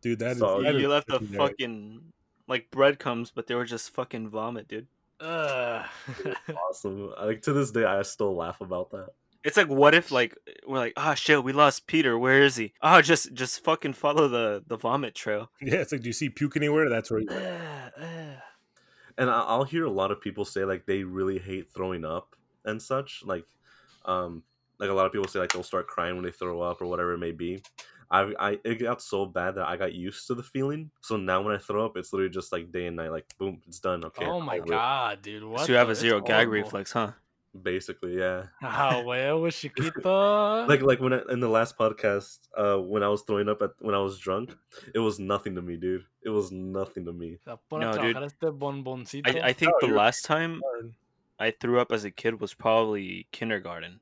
Dude, 0.00 0.18
that 0.20 0.32
is 0.32 0.38
So- 0.38 0.62
that 0.62 0.74
you 0.74 0.80
is 0.80 0.86
left 0.86 1.08
the 1.08 1.18
fucking 1.20 1.36
fucking 1.36 2.00
like 2.48 2.70
breadcrumbs, 2.70 3.30
but 3.34 3.46
they 3.48 3.54
were 3.54 3.66
just 3.66 3.90
fucking 3.90 4.30
vomit, 4.30 4.66
dude. 4.66 4.86
Ugh. 5.20 5.84
awesome. 6.70 7.10
Like 7.20 7.42
to 7.42 7.52
this 7.52 7.70
day, 7.70 7.84
I 7.84 8.00
still 8.02 8.34
laugh 8.34 8.60
about 8.62 8.90
that. 8.92 9.10
It's 9.44 9.56
like 9.58 9.68
what 9.68 9.94
if 9.94 10.10
like 10.10 10.36
we're 10.66 10.78
like, 10.78 10.94
ah 10.96 11.14
shit, 11.14 11.44
we 11.44 11.52
lost 11.52 11.86
Peter. 11.86 12.18
Where 12.18 12.42
is 12.42 12.56
he? 12.56 12.72
Oh, 12.82 13.02
just 13.02 13.34
just 13.34 13.62
fucking 13.62 13.92
follow 13.92 14.26
the 14.26 14.64
the 14.66 14.76
vomit 14.76 15.14
trail. 15.14 15.50
Yeah, 15.60 15.76
it's 15.76 15.92
like, 15.92 16.00
do 16.00 16.08
you 16.08 16.12
see 16.14 16.30
puke 16.30 16.56
anywhere? 16.56 16.88
That's 16.88 17.10
where. 17.10 17.20
You 18.00 18.36
And 19.18 19.30
I- 19.30 19.42
I'll 19.42 19.64
hear 19.64 19.84
a 19.84 19.90
lot 19.90 20.10
of 20.10 20.20
people 20.20 20.44
say 20.44 20.64
like 20.64 20.86
they 20.86 21.02
really 21.04 21.38
hate 21.38 21.72
throwing 21.72 22.04
up 22.04 22.36
and 22.64 22.80
such. 22.80 23.22
Like, 23.24 23.46
um, 24.04 24.42
like 24.78 24.90
a 24.90 24.92
lot 24.92 25.06
of 25.06 25.12
people 25.12 25.28
say 25.28 25.38
like 25.38 25.52
they'll 25.52 25.62
start 25.62 25.86
crying 25.86 26.16
when 26.16 26.24
they 26.24 26.30
throw 26.30 26.60
up 26.60 26.82
or 26.82 26.86
whatever 26.86 27.12
it 27.14 27.18
may 27.18 27.32
be. 27.32 27.62
I, 28.10 28.32
I 28.38 28.60
it 28.64 28.76
got 28.76 29.02
so 29.02 29.26
bad 29.26 29.56
that 29.56 29.66
I 29.66 29.76
got 29.76 29.92
used 29.94 30.26
to 30.28 30.34
the 30.34 30.42
feeling. 30.42 30.90
So 31.00 31.16
now 31.16 31.42
when 31.42 31.54
I 31.54 31.58
throw 31.58 31.84
up, 31.84 31.96
it's 31.96 32.12
literally 32.12 32.30
just 32.32 32.52
like 32.52 32.70
day 32.70 32.86
and 32.86 32.96
night. 32.96 33.10
Like 33.10 33.26
boom, 33.38 33.62
it's 33.66 33.80
done. 33.80 34.04
Okay. 34.04 34.24
oh 34.26 34.40
my 34.40 34.58
god, 34.60 35.22
dude! 35.22 35.42
What? 35.42 35.60
so 35.66 35.72
you 35.72 35.78
have 35.78 35.90
a 35.90 35.94
zero 35.94 36.18
it's 36.18 36.28
gag 36.28 36.48
reflex, 36.48 36.92
huh? 36.92 37.12
Basically, 37.62 38.18
yeah. 38.18 38.46
Ah, 38.62 39.02
huevo, 39.04 39.50
chiquito. 39.60 40.66
Like 40.68 40.82
like 40.82 41.00
when 41.00 41.12
I, 41.14 41.20
in 41.30 41.40
the 41.40 41.48
last 41.48 41.76
podcast, 41.78 42.38
uh, 42.56 42.76
when 42.78 43.02
I 43.02 43.08
was 43.08 43.22
throwing 43.22 43.48
up 43.48 43.62
at 43.62 43.70
when 43.80 43.94
I 43.94 43.98
was 43.98 44.18
drunk, 44.18 44.54
it 44.94 44.98
was 44.98 45.18
nothing 45.18 45.54
to 45.56 45.62
me, 45.62 45.76
dude. 45.76 46.04
It 46.24 46.30
was 46.30 46.50
nothing 46.52 47.04
to 47.06 47.12
me. 47.12 47.38
Se 47.44 47.52
pone 47.70 47.82
a 47.82 47.86
No, 47.86 47.92
dude. 47.92 48.14
trabajar 48.16 48.24
este 48.24 48.50
bonboncito. 48.52 49.28
I, 49.28 49.48
I 49.48 49.52
think 49.52 49.72
Oh, 49.82 49.86
the 49.86 49.92
last 49.94 50.24
time 50.24 50.60
I 51.38 51.50
threw 51.50 51.80
up 51.80 51.92
as 51.92 52.04
a 52.04 52.10
kid 52.10 52.40
was 52.40 52.54
probably 52.54 53.26
kindergarten. 53.32 54.00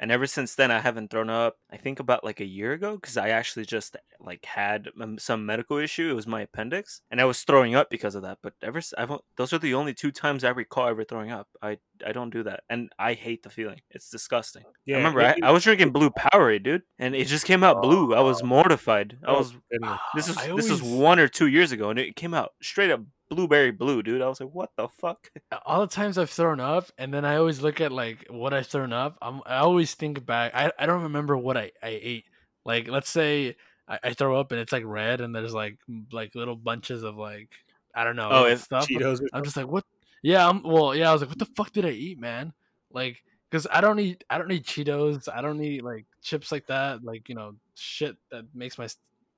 And 0.00 0.12
ever 0.12 0.26
since 0.26 0.54
then, 0.54 0.70
I 0.70 0.80
haven't 0.80 1.10
thrown 1.10 1.28
up. 1.28 1.56
I 1.70 1.76
think 1.76 1.98
about 1.98 2.24
like 2.24 2.40
a 2.40 2.44
year 2.44 2.72
ago 2.72 2.96
because 2.96 3.16
I 3.16 3.30
actually 3.30 3.64
just 3.66 3.96
like 4.20 4.44
had 4.44 4.88
some 5.18 5.44
medical 5.44 5.76
issue. 5.78 6.10
It 6.10 6.14
was 6.14 6.26
my 6.26 6.42
appendix, 6.42 7.02
and 7.10 7.20
I 7.20 7.24
was 7.24 7.42
throwing 7.42 7.74
up 7.74 7.90
because 7.90 8.14
of 8.14 8.22
that. 8.22 8.38
But 8.42 8.54
ever 8.62 8.80
I've, 8.96 9.12
those 9.36 9.52
are 9.52 9.58
the 9.58 9.74
only 9.74 9.94
two 9.94 10.12
times 10.12 10.44
I 10.44 10.50
recall 10.50 10.88
ever 10.88 11.04
throwing 11.04 11.30
up. 11.30 11.48
I 11.62 11.78
I 12.06 12.12
don't 12.12 12.30
do 12.30 12.44
that, 12.44 12.60
and 12.70 12.90
I 12.98 13.14
hate 13.14 13.42
the 13.42 13.50
feeling. 13.50 13.80
It's 13.90 14.10
disgusting. 14.10 14.64
Yeah, 14.86 14.96
I 14.96 14.98
remember 14.98 15.20
I, 15.20 15.36
I 15.42 15.50
was 15.50 15.64
drinking 15.64 15.90
blue 15.90 16.10
Powerade, 16.10 16.62
dude, 16.62 16.82
and 16.98 17.14
it 17.14 17.26
just 17.26 17.44
came 17.44 17.64
out 17.64 17.82
blue. 17.82 18.14
I 18.14 18.20
was 18.20 18.42
mortified. 18.42 19.18
I 19.26 19.32
oh, 19.32 19.38
was 19.38 19.54
this 20.14 20.28
is 20.28 20.36
this 20.54 20.70
is 20.70 20.82
one 20.82 21.18
or 21.18 21.28
two 21.28 21.48
years 21.48 21.72
ago, 21.72 21.90
and 21.90 21.98
it 21.98 22.16
came 22.16 22.34
out 22.34 22.52
straight 22.62 22.90
up 22.90 23.00
blueberry 23.28 23.70
blue, 23.70 24.02
dude. 24.02 24.22
I 24.22 24.28
was 24.28 24.40
like, 24.40 24.50
what 24.50 24.70
the 24.76 24.88
fuck? 24.88 25.30
all 25.66 25.80
the 25.80 25.86
times 25.94 26.18
I've 26.18 26.30
thrown 26.30 26.60
up, 26.60 26.90
and 26.98 27.12
then 27.12 27.24
I 27.24 27.36
always 27.36 27.60
look 27.60 27.80
at 27.80 27.92
like 27.92 28.26
what 28.30 28.54
I've 28.54 28.66
thrown 28.66 28.92
up. 28.92 29.18
I'm, 29.22 29.40
I 29.46 29.58
always 29.58 29.94
think 29.94 30.24
back. 30.24 30.52
I, 30.54 30.72
I 30.78 30.86
don't 30.86 31.02
remember 31.04 31.36
what 31.36 31.56
I, 31.56 31.72
I 31.82 31.98
ate. 32.02 32.24
Like 32.64 32.88
let's 32.88 33.08
say 33.10 33.56
I, 33.88 33.98
I 34.04 34.12
throw 34.12 34.38
up 34.38 34.52
and 34.52 34.60
it's 34.60 34.72
like 34.72 34.84
red, 34.86 35.20
and 35.20 35.34
there's 35.34 35.54
like 35.54 35.78
like 36.12 36.34
little 36.34 36.56
bunches 36.56 37.02
of 37.02 37.16
like 37.16 37.48
I 37.94 38.04
don't 38.04 38.16
know 38.16 38.28
Oh, 38.30 38.44
if 38.46 38.60
stuff. 38.62 38.86
Cheetos. 38.88 39.20
Or 39.20 39.28
I'm 39.32 39.44
just 39.44 39.56
like 39.56 39.68
what? 39.68 39.84
Yeah, 40.22 40.48
I'm 40.48 40.62
well. 40.62 40.94
Yeah, 40.94 41.10
I 41.10 41.12
was 41.12 41.22
like, 41.22 41.30
what 41.30 41.38
the 41.38 41.46
fuck 41.56 41.72
did 41.72 41.86
I 41.86 41.90
eat, 41.90 42.18
man? 42.18 42.52
Like, 42.92 43.22
cause 43.50 43.66
I 43.70 43.80
don't 43.80 43.98
eat 44.00 44.24
I 44.28 44.38
don't 44.38 44.48
need 44.48 44.64
Cheetos. 44.64 45.28
I 45.32 45.40
don't 45.40 45.58
need 45.58 45.82
like 45.82 46.06
chips 46.22 46.52
like 46.52 46.66
that. 46.66 47.04
Like 47.04 47.28
you 47.28 47.34
know 47.34 47.54
shit 47.74 48.16
that 48.30 48.44
makes 48.54 48.78
my 48.78 48.88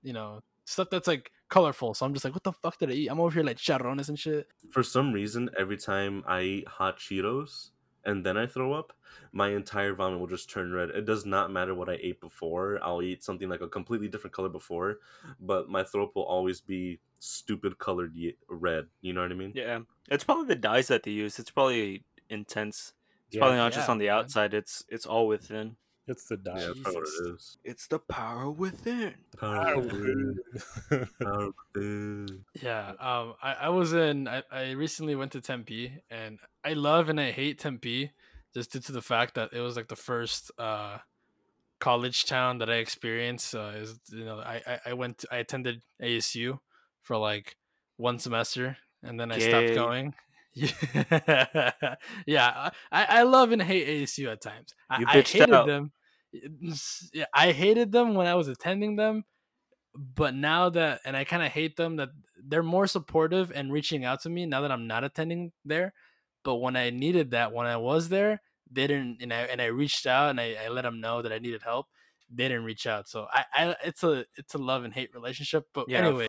you 0.03 0.12
know 0.12 0.40
stuff 0.64 0.88
that's 0.90 1.09
like 1.09 1.31
colorful. 1.50 1.92
So 1.94 2.06
I'm 2.06 2.14
just 2.14 2.24
like, 2.24 2.34
what 2.34 2.44
the 2.44 2.52
fuck 2.52 2.78
did 2.78 2.90
I 2.90 2.94
eat? 2.94 3.08
I'm 3.08 3.20
over 3.20 3.34
here 3.34 3.42
like 3.44 3.58
charrones 3.58 4.08
and 4.08 4.18
shit. 4.18 4.48
For 4.70 4.82
some 4.82 5.12
reason, 5.12 5.50
every 5.58 5.76
time 5.76 6.24
I 6.26 6.40
eat 6.42 6.68
hot 6.68 6.98
Cheetos 6.98 7.70
and 8.04 8.24
then 8.24 8.36
I 8.38 8.46
throw 8.46 8.72
up, 8.72 8.92
my 9.32 9.50
entire 9.50 9.92
vomit 9.94 10.20
will 10.20 10.26
just 10.26 10.48
turn 10.48 10.72
red. 10.72 10.90
It 10.90 11.04
does 11.04 11.26
not 11.26 11.50
matter 11.52 11.74
what 11.74 11.88
I 11.90 11.98
ate 12.00 12.20
before. 12.20 12.78
I'll 12.82 13.02
eat 13.02 13.22
something 13.22 13.48
like 13.48 13.60
a 13.60 13.68
completely 13.68 14.08
different 14.08 14.34
color 14.34 14.48
before, 14.48 14.98
but 15.40 15.68
my 15.68 15.84
throat 15.84 16.12
will 16.14 16.22
always 16.24 16.60
be 16.60 17.00
stupid 17.18 17.78
colored 17.78 18.14
ye- 18.14 18.36
red. 18.48 18.86
You 19.02 19.12
know 19.12 19.20
what 19.22 19.32
I 19.32 19.34
mean? 19.34 19.52
Yeah, 19.54 19.80
it's 20.10 20.24
probably 20.24 20.46
the 20.46 20.56
dyes 20.56 20.88
that 20.88 21.02
they 21.02 21.10
use. 21.10 21.38
It's 21.38 21.50
probably 21.50 22.04
intense. 22.30 22.94
It's 23.26 23.36
Yeah, 23.36 23.40
probably 23.40 23.58
not 23.58 23.72
just 23.72 23.88
on 23.88 23.98
the 23.98 24.06
man. 24.06 24.16
outside. 24.16 24.54
It's 24.54 24.84
it's 24.88 25.04
all 25.06 25.26
within. 25.26 25.76
It's 26.06 26.24
the 26.24 26.36
diet. 26.36 26.76
Yeah, 26.76 26.82
that's 26.82 26.96
what 26.96 27.04
it 27.04 27.34
is. 27.34 27.58
It's 27.64 27.86
the 27.86 27.98
power 27.98 28.50
within. 28.50 29.14
Power 29.38 29.78
within, 29.78 30.38
power 31.22 31.50
within. 31.74 32.44
Yeah, 32.60 32.88
um, 32.98 33.34
I, 33.42 33.54
I 33.60 33.68
was 33.68 33.92
in. 33.92 34.26
I, 34.26 34.42
I 34.50 34.70
recently 34.72 35.14
went 35.14 35.32
to 35.32 35.40
Tempe, 35.40 36.02
and 36.10 36.38
I 36.64 36.72
love 36.72 37.08
and 37.08 37.20
I 37.20 37.30
hate 37.30 37.58
Tempe, 37.58 38.10
just 38.54 38.72
due 38.72 38.80
to 38.80 38.92
the 38.92 39.02
fact 39.02 39.34
that 39.34 39.52
it 39.52 39.60
was 39.60 39.76
like 39.76 39.88
the 39.88 39.96
first 39.96 40.50
uh, 40.58 40.98
college 41.78 42.26
town 42.26 42.58
that 42.58 42.70
I 42.70 42.76
experienced. 42.76 43.54
Uh, 43.54 43.72
is 43.76 44.00
you 44.10 44.24
know, 44.24 44.38
I, 44.38 44.62
I 44.66 44.80
I 44.86 44.92
went, 44.94 45.18
to, 45.18 45.28
I 45.30 45.36
attended 45.36 45.82
ASU 46.02 46.58
for 47.02 47.16
like 47.18 47.56
one 47.98 48.18
semester, 48.18 48.78
and 49.02 49.20
then 49.20 49.30
I 49.30 49.38
Gay. 49.38 49.48
stopped 49.48 49.74
going. 49.74 50.14
Yeah, 50.61 51.94
yeah. 52.27 52.70
I, 52.92 53.05
I 53.05 53.23
love 53.23 53.53
and 53.53 53.62
hate 53.62 53.87
ASU 53.87 54.31
at 54.31 54.40
times. 54.40 54.75
I, 54.88 55.05
I 55.07 55.20
hated 55.23 55.53
out. 55.53 55.66
them. 55.66 55.92
Yeah, 57.12 57.25
I 57.35 57.53
hated 57.53 57.92
them 57.92 58.14
when 58.14 58.27
I 58.27 58.35
was 58.35 58.49
attending 58.49 58.96
them 58.96 59.25
but 59.94 60.35
now 60.35 60.68
that 60.70 61.01
and 61.05 61.16
I 61.16 61.25
kind 61.25 61.42
of 61.42 61.51
hate 61.53 61.77
them 61.77 61.96
that 61.96 62.11
they're 62.42 62.62
more 62.62 62.87
supportive 62.87 63.53
and 63.55 63.73
reaching 63.73 64.05
out 64.05 64.23
to 64.23 64.31
me 64.31 64.46
now 64.46 64.61
that 64.62 64.73
I'm 64.73 64.87
not 64.87 65.05
attending 65.05 65.53
there. 65.64 65.92
But 66.42 66.57
when 66.57 66.77
I 66.77 66.90
needed 66.90 67.33
that, 67.33 67.53
when 67.53 67.66
I 67.66 67.77
was 67.77 68.09
there, 68.09 68.40
they 68.70 68.87
didn't, 68.87 69.18
and 69.20 69.33
I 69.33 69.42
and 69.42 69.61
I 69.61 69.66
reached 69.66 70.07
out 70.07 70.31
and 70.31 70.40
I, 70.40 70.57
I 70.64 70.68
let 70.68 70.83
them 70.83 71.01
know 71.01 71.23
that 71.23 71.33
I 71.33 71.38
needed 71.38 71.62
help. 71.62 71.87
They 72.33 72.44
didn't 72.44 72.64
reach 72.64 72.87
out, 72.87 73.09
so 73.09 73.27
I, 73.33 73.44
I 73.53 73.77
it's 73.85 74.05
a 74.05 74.25
it's 74.37 74.55
a 74.55 74.59
love 74.59 74.85
and 74.85 74.94
hate 74.94 75.12
relationship. 75.14 75.66
But 75.75 75.87
Yeah, 75.88 75.99
anyway, 75.99 76.29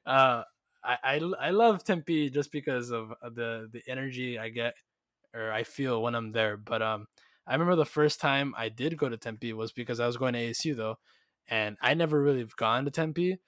uh, 0.06 0.42
I, 0.86 0.98
I 1.02 1.32
I 1.40 1.50
love 1.50 1.84
Tempe 1.84 2.30
just 2.30 2.52
because 2.52 2.90
of 2.90 3.12
the 3.22 3.68
the 3.72 3.82
energy 3.88 4.38
I 4.38 4.50
get 4.50 4.74
or 5.34 5.52
I 5.52 5.64
feel 5.64 6.02
when 6.02 6.14
I'm 6.14 6.32
there. 6.32 6.56
But 6.56 6.82
um, 6.82 7.06
I 7.46 7.52
remember 7.52 7.76
the 7.76 7.84
first 7.84 8.20
time 8.20 8.54
I 8.56 8.68
did 8.68 8.96
go 8.96 9.08
to 9.08 9.16
Tempe 9.16 9.52
was 9.52 9.72
because 9.72 10.00
I 10.00 10.06
was 10.06 10.16
going 10.16 10.34
to 10.34 10.40
ASU 10.40 10.76
though, 10.76 10.98
and 11.48 11.76
I 11.82 11.94
never 11.94 12.22
really 12.22 12.40
have 12.40 12.56
gone 12.56 12.84
to 12.84 12.90
Tempe. 12.90 13.38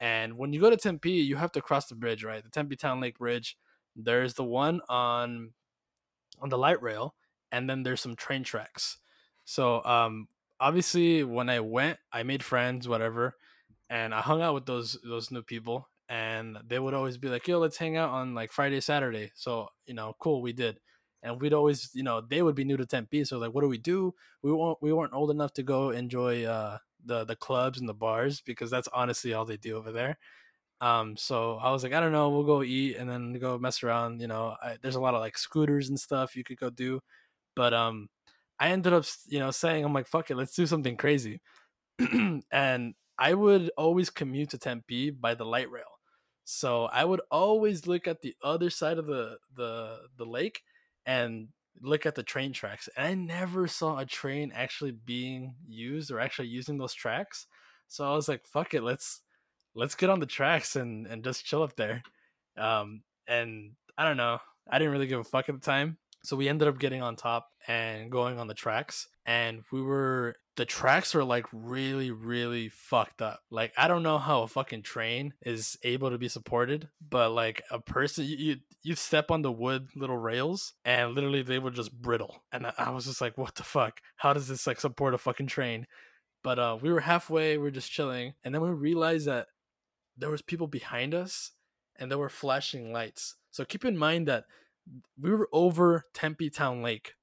And 0.00 0.36
when 0.38 0.52
you 0.52 0.60
go 0.60 0.70
to 0.70 0.76
Tempe, 0.76 1.10
you 1.10 1.36
have 1.36 1.52
to 1.52 1.60
cross 1.60 1.86
the 1.86 1.94
bridge, 1.94 2.24
right? 2.24 2.42
The 2.42 2.50
Tempe 2.50 2.76
Town 2.76 3.00
Lake 3.00 3.18
Bridge. 3.18 3.56
There's 3.96 4.34
the 4.34 4.44
one 4.44 4.80
on 4.88 5.52
on 6.40 6.48
the 6.48 6.58
light 6.58 6.82
rail, 6.82 7.14
and 7.52 7.68
then 7.68 7.82
there's 7.82 8.00
some 8.00 8.16
train 8.16 8.44
tracks. 8.44 8.98
So 9.44 9.84
um, 9.84 10.28
obviously, 10.60 11.22
when 11.24 11.48
I 11.48 11.60
went, 11.60 11.98
I 12.12 12.22
made 12.22 12.42
friends, 12.42 12.88
whatever, 12.88 13.36
and 13.88 14.14
I 14.14 14.20
hung 14.20 14.42
out 14.42 14.54
with 14.54 14.66
those 14.66 14.98
those 15.04 15.30
new 15.30 15.42
people, 15.42 15.88
and 16.08 16.58
they 16.66 16.78
would 16.78 16.94
always 16.94 17.18
be 17.18 17.28
like, 17.28 17.48
"Yo, 17.48 17.58
let's 17.58 17.78
hang 17.78 17.96
out 17.96 18.10
on 18.10 18.34
like 18.34 18.52
Friday, 18.52 18.80
Saturday." 18.80 19.32
So 19.34 19.68
you 19.86 19.94
know, 19.94 20.14
cool, 20.20 20.42
we 20.42 20.52
did. 20.52 20.80
And 21.22 21.40
we'd 21.40 21.54
always 21.54 21.90
you 21.94 22.02
know 22.02 22.20
they 22.20 22.42
would 22.42 22.54
be 22.54 22.64
new 22.64 22.76
to 22.76 22.86
tempe 22.86 23.24
so 23.24 23.38
like 23.38 23.52
what 23.54 23.62
do 23.62 23.68
we 23.68 23.78
do? 23.78 24.14
We 24.42 24.52
weren't 24.52 24.78
we 24.82 24.92
weren't 24.92 25.14
old 25.14 25.30
enough 25.30 25.52
to 25.54 25.62
go 25.62 25.90
enjoy 25.90 26.44
uh 26.44 26.78
the 27.04 27.24
the 27.24 27.36
clubs 27.36 27.78
and 27.80 27.88
the 27.88 27.94
bars 27.94 28.40
because 28.42 28.70
that's 28.70 28.88
honestly 28.92 29.32
all 29.34 29.44
they 29.46 29.56
do 29.56 29.76
over 29.76 29.92
there. 29.92 30.18
Um 30.80 31.16
so 31.16 31.56
i 31.56 31.70
was 31.70 31.82
like 31.84 31.92
i 31.92 32.00
don't 32.00 32.12
know 32.12 32.30
we'll 32.30 32.44
go 32.44 32.62
eat 32.62 32.96
and 32.96 33.08
then 33.08 33.32
go 33.34 33.58
mess 33.58 33.82
around 33.82 34.20
you 34.20 34.26
know 34.26 34.56
I, 34.62 34.76
there's 34.82 34.96
a 34.96 35.00
lot 35.00 35.14
of 35.14 35.20
like 35.20 35.38
scooters 35.38 35.88
and 35.88 35.98
stuff 35.98 36.36
you 36.36 36.44
could 36.44 36.58
go 36.58 36.68
do 36.70 37.00
but 37.56 37.72
um 37.74 38.08
i 38.60 38.70
ended 38.70 38.92
up 38.92 39.04
you 39.28 39.38
know 39.40 39.50
saying 39.52 39.84
i'm 39.84 39.94
like 39.94 40.06
fuck 40.08 40.30
it 40.30 40.36
let's 40.36 40.54
do 40.56 40.66
something 40.66 40.96
crazy. 40.96 41.40
And 42.52 42.94
i 43.18 43.34
would 43.34 43.70
always 43.78 44.10
commute 44.10 44.50
to 44.50 44.58
tempe 44.58 45.10
by 45.10 45.34
the 45.34 45.44
light 45.46 45.70
rail 45.70 45.93
so 46.44 46.84
i 46.86 47.04
would 47.04 47.20
always 47.30 47.86
look 47.86 48.06
at 48.06 48.22
the 48.22 48.34
other 48.42 48.70
side 48.70 48.98
of 48.98 49.06
the 49.06 49.36
the 49.56 49.98
the 50.16 50.26
lake 50.26 50.62
and 51.06 51.48
look 51.80 52.06
at 52.06 52.14
the 52.14 52.22
train 52.22 52.52
tracks. 52.52 52.88
And 52.96 53.06
I 53.06 53.14
never 53.14 53.66
saw 53.66 53.98
a 53.98 54.06
train 54.06 54.52
actually 54.54 54.92
being 54.92 55.54
used 55.66 56.10
or 56.10 56.20
actually 56.20 56.48
using 56.48 56.78
those 56.78 56.94
tracks. 56.94 57.46
So 57.88 58.10
I 58.10 58.14
was 58.14 58.28
like, 58.28 58.46
fuck 58.46 58.74
it, 58.74 58.82
let's 58.82 59.20
let's 59.74 59.94
get 59.94 60.10
on 60.10 60.20
the 60.20 60.26
tracks 60.26 60.76
and 60.76 61.06
and 61.06 61.24
just 61.24 61.44
chill 61.44 61.62
up 61.62 61.76
there. 61.76 62.02
Um 62.56 63.02
and 63.26 63.72
I 63.96 64.04
don't 64.04 64.16
know. 64.16 64.38
I 64.70 64.78
didn't 64.78 64.92
really 64.92 65.06
give 65.06 65.20
a 65.20 65.24
fuck 65.24 65.48
at 65.48 65.54
the 65.54 65.60
time. 65.60 65.98
So 66.24 66.36
we 66.36 66.48
ended 66.48 66.68
up 66.68 66.78
getting 66.78 67.02
on 67.02 67.16
top 67.16 67.48
and 67.68 68.10
going 68.10 68.38
on 68.38 68.46
the 68.46 68.54
tracks. 68.54 69.08
And 69.26 69.62
we 69.70 69.82
were 69.82 70.36
the 70.56 70.64
tracks 70.64 71.14
are 71.14 71.24
like 71.24 71.46
really, 71.52 72.10
really 72.10 72.68
fucked 72.68 73.20
up. 73.20 73.40
Like 73.50 73.72
I 73.76 73.88
don't 73.88 74.02
know 74.02 74.18
how 74.18 74.42
a 74.42 74.48
fucking 74.48 74.82
train 74.82 75.34
is 75.42 75.76
able 75.82 76.10
to 76.10 76.18
be 76.18 76.28
supported, 76.28 76.88
but 77.06 77.30
like 77.30 77.62
a 77.70 77.78
person 77.78 78.24
you 78.26 78.56
you 78.82 78.94
step 78.94 79.30
on 79.30 79.42
the 79.42 79.52
wood 79.52 79.88
little 79.94 80.16
rails 80.16 80.74
and 80.84 81.14
literally 81.14 81.42
they 81.42 81.58
were 81.58 81.70
just 81.70 81.92
brittle. 81.92 82.42
And 82.52 82.66
I 82.78 82.90
was 82.90 83.04
just 83.04 83.20
like, 83.20 83.36
what 83.36 83.54
the 83.54 83.62
fuck? 83.62 84.00
How 84.16 84.32
does 84.32 84.48
this 84.48 84.66
like 84.66 84.80
support 84.80 85.14
a 85.14 85.18
fucking 85.18 85.48
train? 85.48 85.86
But 86.42 86.58
uh 86.58 86.78
we 86.80 86.90
were 86.90 87.00
halfway, 87.00 87.58
we 87.58 87.68
are 87.68 87.72
just 87.72 87.92
chilling, 87.92 88.34
and 88.42 88.54
then 88.54 88.62
we 88.62 88.70
realized 88.70 89.26
that 89.26 89.48
there 90.16 90.30
was 90.30 90.42
people 90.42 90.68
behind 90.68 91.14
us 91.14 91.52
and 91.96 92.10
there 92.10 92.18
were 92.18 92.28
flashing 92.28 92.92
lights. 92.92 93.36
So 93.50 93.64
keep 93.64 93.84
in 93.84 93.96
mind 93.96 94.26
that 94.28 94.44
we 95.20 95.30
were 95.30 95.48
over 95.52 96.04
Tempe 96.14 96.50
Town 96.50 96.82
Lake. 96.82 97.14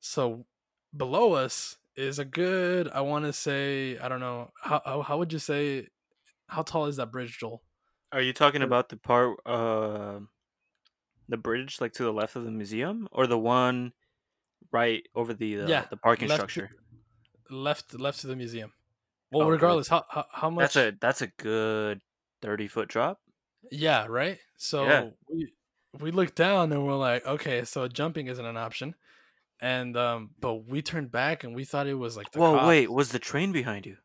So 0.00 0.46
below 0.96 1.32
us 1.32 1.76
is 1.96 2.18
a 2.18 2.24
good 2.24 2.88
I 2.88 3.00
want 3.02 3.24
to 3.26 3.32
say 3.32 3.98
I 3.98 4.08
don't 4.08 4.20
know 4.20 4.50
how, 4.62 5.02
how 5.06 5.18
would 5.18 5.32
you 5.32 5.38
say 5.38 5.88
how 6.48 6.62
tall 6.62 6.86
is 6.86 6.96
that 6.96 7.12
bridge, 7.12 7.38
Joel? 7.38 7.62
Are 8.12 8.20
you 8.20 8.32
talking 8.32 8.62
about 8.62 8.88
the 8.88 8.96
part 8.96 9.38
uh 9.46 10.20
the 11.28 11.36
bridge 11.36 11.80
like 11.80 11.92
to 11.94 12.04
the 12.04 12.12
left 12.12 12.36
of 12.36 12.44
the 12.44 12.50
museum 12.50 13.08
or 13.12 13.26
the 13.26 13.38
one 13.38 13.92
right 14.70 15.06
over 15.14 15.32
the 15.34 15.60
uh, 15.60 15.68
yeah 15.68 15.84
the 15.90 15.96
parking 15.96 16.28
left 16.28 16.40
structure? 16.40 16.70
To, 17.48 17.56
left 17.56 17.98
left 17.98 18.20
to 18.20 18.26
the 18.26 18.36
museum. 18.36 18.72
Well, 19.30 19.46
Oh, 19.46 19.50
regardless, 19.50 19.88
how, 19.88 20.04
how 20.10 20.26
how 20.30 20.50
much? 20.50 20.74
That's 20.74 20.76
a 20.76 20.96
that's 21.00 21.22
a 21.22 21.28
good 21.28 22.02
30 22.42 22.68
foot 22.68 22.88
drop. 22.88 23.18
Yeah, 23.70 24.06
right. 24.08 24.38
So 24.58 25.14
we 25.28 25.52
we 26.00 26.10
looked 26.10 26.34
down 26.34 26.72
and 26.72 26.86
we're 26.86 26.96
like, 26.96 27.26
okay, 27.26 27.64
so 27.64 27.86
jumping 27.88 28.26
isn't 28.28 28.44
an 28.44 28.56
option, 28.56 28.94
and 29.60 29.96
um, 29.96 30.30
but 30.40 30.66
we 30.68 30.82
turned 30.82 31.10
back 31.12 31.44
and 31.44 31.54
we 31.54 31.64
thought 31.64 31.86
it 31.86 31.94
was 31.94 32.16
like 32.16 32.32
the 32.32 32.40
Whoa, 32.40 32.52
cops. 32.52 32.68
wait, 32.68 32.90
was 32.90 33.10
the 33.10 33.18
train 33.18 33.52
behind 33.52 33.86
you? 33.86 33.98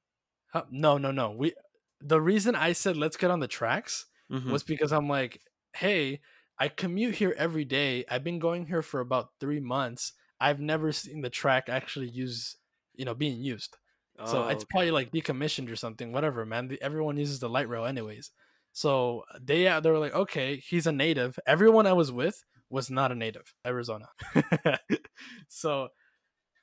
Huh, 0.53 0.65
no, 0.71 0.97
no, 0.97 1.11
no. 1.11 1.31
We 1.31 1.53
the 1.99 2.21
reason 2.21 2.55
I 2.55 2.73
said 2.73 2.95
let's 2.97 3.17
get 3.17 3.31
on 3.31 3.39
the 3.39 3.47
tracks 3.47 4.05
Mhm. 4.31 4.51
was 4.51 4.63
because 4.63 4.91
I'm 4.91 5.07
like, 5.09 5.41
hey, 5.75 6.21
I 6.59 6.67
commute 6.69 7.15
here 7.15 7.33
every 7.37 7.65
day. 7.65 8.05
I've 8.09 8.23
been 8.23 8.39
going 8.39 8.67
here 8.67 8.81
for 8.81 8.99
about 8.99 9.31
three 9.39 9.59
months. 9.59 10.13
I've 10.39 10.59
never 10.59 10.91
seen 10.91 11.21
the 11.21 11.29
track 11.29 11.69
actually 11.69 12.09
use, 12.09 12.55
you 12.93 13.05
know, 13.05 13.15
being 13.15 13.41
used. 13.41 13.77
So 14.23 14.43
Oh, 14.43 14.47
it's 14.47 14.63
okay. 14.63 14.69
probably 14.69 14.91
like 14.91 15.11
decommissioned 15.11 15.71
or 15.71 15.75
something. 15.75 16.11
Whatever, 16.11 16.45
man. 16.45 16.67
The, 16.67 16.81
everyone 16.81 17.17
uses 17.17 17.39
the 17.39 17.49
light 17.49 17.69
rail 17.69 17.85
anyways. 17.85 18.31
So 18.77 19.23
they 19.41 19.67
uh, 19.67 19.79
they 19.79 19.89
were 19.89 19.97
like, 19.97 20.13
okay, 20.13 20.57
he's 20.57 20.85
a 20.85 20.91
native. 20.91 21.39
Everyone 21.47 21.87
I 21.87 21.93
was 21.93 22.11
with 22.11 22.43
was 22.69 22.91
not 22.91 23.11
a 23.11 23.15
native. 23.15 23.55
Arizona. 23.65 24.09
so 25.47 25.87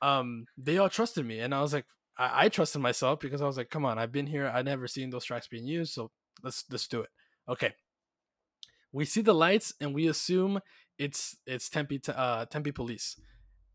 um 0.01 0.45
they 0.57 0.77
all 0.77 0.89
trusted 0.89 1.25
me 1.25 1.39
and 1.39 1.53
i 1.55 1.61
was 1.61 1.73
like 1.73 1.85
I, 2.17 2.45
I 2.45 2.49
trusted 2.49 2.81
myself 2.81 3.19
because 3.19 3.41
i 3.41 3.45
was 3.45 3.57
like 3.57 3.69
come 3.69 3.85
on 3.85 3.97
i've 3.97 4.11
been 4.11 4.27
here 4.27 4.51
i've 4.53 4.65
never 4.65 4.87
seen 4.87 5.09
those 5.09 5.25
tracks 5.25 5.47
being 5.47 5.65
used 5.65 5.93
so 5.93 6.11
let's 6.43 6.65
let's 6.69 6.87
do 6.87 6.99
it 7.01 7.09
okay 7.49 7.73
we 8.91 9.05
see 9.05 9.21
the 9.21 9.33
lights 9.33 9.73
and 9.79 9.95
we 9.95 10.07
assume 10.07 10.59
it's 10.97 11.37
it's 11.45 11.69
tempe 11.69 12.01
uh 12.13 12.45
tempe 12.45 12.71
police 12.71 13.15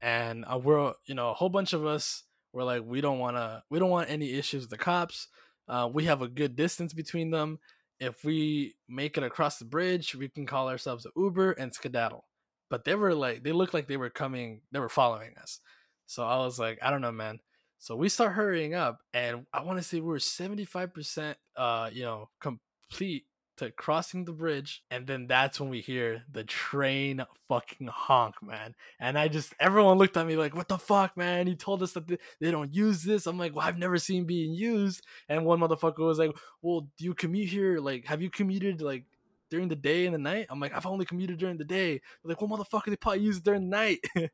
and 0.02 0.44
uh, 0.44 0.58
we're 0.58 0.92
you 1.06 1.14
know 1.14 1.30
a 1.30 1.34
whole 1.34 1.48
bunch 1.48 1.72
of 1.72 1.86
us 1.86 2.24
were 2.52 2.64
like 2.64 2.82
we 2.84 3.00
don't 3.00 3.18
want 3.18 3.36
to 3.36 3.62
we 3.70 3.78
don't 3.78 3.90
want 3.90 4.10
any 4.10 4.34
issues 4.34 4.62
with 4.62 4.70
the 4.70 4.78
cops 4.78 5.28
uh, 5.68 5.88
we 5.90 6.04
have 6.04 6.20
a 6.20 6.28
good 6.28 6.54
distance 6.54 6.92
between 6.92 7.30
them 7.30 7.58
if 8.00 8.24
we 8.24 8.74
make 8.88 9.16
it 9.16 9.24
across 9.24 9.58
the 9.58 9.64
bridge 9.64 10.14
we 10.14 10.28
can 10.28 10.46
call 10.46 10.68
ourselves 10.68 11.06
a 11.06 11.10
uber 11.16 11.52
and 11.52 11.74
skedaddle. 11.74 12.24
But 12.70 12.84
they 12.84 12.94
were 12.94 13.14
like 13.14 13.42
they 13.42 13.52
looked 13.52 13.74
like 13.74 13.88
they 13.88 13.96
were 13.96 14.10
coming 14.10 14.62
they 14.72 14.80
were 14.80 14.88
following 14.88 15.34
us. 15.40 15.60
So 16.06 16.24
i 16.24 16.38
was 16.38 16.58
like 16.58 16.78
i 16.82 16.90
don't 16.90 17.02
know 17.02 17.12
man. 17.12 17.40
So 17.78 17.96
we 17.96 18.08
start 18.10 18.32
hurrying 18.32 18.74
up 18.74 18.98
and 19.14 19.46
i 19.52 19.62
want 19.62 19.78
to 19.78 19.84
say 19.84 20.00
we 20.00 20.06
were 20.08 20.18
75% 20.18 21.34
uh 21.56 21.90
you 21.92 22.02
know 22.02 22.28
complete 22.40 23.24
to 23.60 23.70
crossing 23.70 24.24
the 24.24 24.32
bridge 24.32 24.82
and 24.90 25.06
then 25.06 25.26
that's 25.26 25.60
when 25.60 25.68
we 25.68 25.82
hear 25.82 26.22
the 26.32 26.42
train 26.44 27.22
fucking 27.46 27.88
honk 27.88 28.34
man. 28.42 28.74
And 28.98 29.18
i 29.18 29.28
just 29.28 29.54
everyone 29.60 29.98
looked 29.98 30.16
at 30.16 30.26
me 30.26 30.34
like 30.36 30.56
what 30.56 30.68
the 30.68 30.78
fuck 30.78 31.14
man? 31.14 31.46
He 31.46 31.54
told 31.54 31.82
us 31.82 31.92
that 31.92 32.08
they, 32.08 32.16
they 32.40 32.50
don't 32.50 32.74
use 32.74 33.02
this. 33.02 33.26
I'm 33.26 33.38
like 33.38 33.54
well 33.54 33.66
i've 33.66 33.76
never 33.76 33.98
seen 33.98 34.24
being 34.24 34.54
used. 34.54 35.04
And 35.28 35.44
one 35.44 35.60
motherfucker 35.60 35.98
was 35.98 36.18
like 36.18 36.30
well 36.62 36.88
do 36.96 37.04
you 37.04 37.12
commute 37.12 37.50
here? 37.50 37.78
Like 37.80 38.06
have 38.06 38.22
you 38.22 38.30
commuted 38.30 38.80
like 38.80 39.04
during 39.50 39.68
the 39.68 39.76
day 39.76 40.06
and 40.06 40.14
the 40.14 40.18
night? 40.18 40.46
I'm 40.48 40.58
like 40.58 40.74
i've 40.74 40.86
only 40.86 41.04
commuted 41.04 41.38
during 41.38 41.58
the 41.58 41.64
day. 41.64 42.00
They're 42.24 42.30
like 42.30 42.40
well 42.40 42.48
motherfucker 42.48 42.86
they 42.86 42.96
probably 42.96 43.20
use 43.20 43.36
it 43.36 43.44
during 43.44 43.68
the 43.68 43.76
night. 43.76 44.00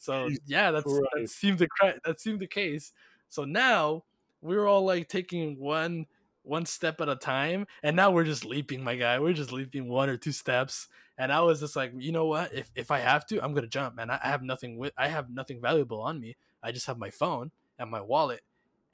So 0.00 0.28
yeah 0.46 0.70
that's 0.70 0.84
that 0.84 1.28
seemed 1.28 1.58
the 1.58 1.66
that 2.04 2.20
seemed 2.20 2.38
the 2.38 2.46
case. 2.46 2.92
So 3.28 3.44
now 3.44 4.04
we 4.40 4.54
were 4.54 4.68
all 4.68 4.84
like 4.84 5.08
taking 5.08 5.58
one 5.58 6.06
one 6.48 6.66
step 6.66 7.00
at 7.00 7.08
a 7.08 7.16
time 7.16 7.66
and 7.82 7.94
now 7.94 8.10
we're 8.10 8.24
just 8.24 8.44
leaping 8.44 8.82
my 8.82 8.96
guy. 8.96 9.18
We're 9.18 9.32
just 9.32 9.52
leaping 9.52 9.88
one 9.88 10.08
or 10.08 10.16
two 10.16 10.32
steps 10.32 10.88
and 11.18 11.32
i 11.32 11.40
was 11.40 11.60
just 11.60 11.76
like 11.76 11.92
you 11.98 12.12
know 12.12 12.26
what? 12.26 12.54
If, 12.54 12.70
if 12.74 12.90
i 12.90 13.00
have 13.00 13.26
to 13.26 13.44
i'm 13.44 13.52
gonna 13.52 13.66
jump 13.66 13.96
man. 13.96 14.10
I, 14.10 14.18
I 14.22 14.28
have 14.28 14.42
nothing 14.42 14.78
with 14.78 14.92
i 14.96 15.08
have 15.08 15.28
nothing 15.28 15.60
valuable 15.60 16.00
on 16.00 16.20
me. 16.20 16.36
I 16.62 16.72
just 16.72 16.86
have 16.86 16.98
my 16.98 17.10
phone 17.10 17.50
and 17.78 17.90
my 17.90 18.00
wallet. 18.00 18.40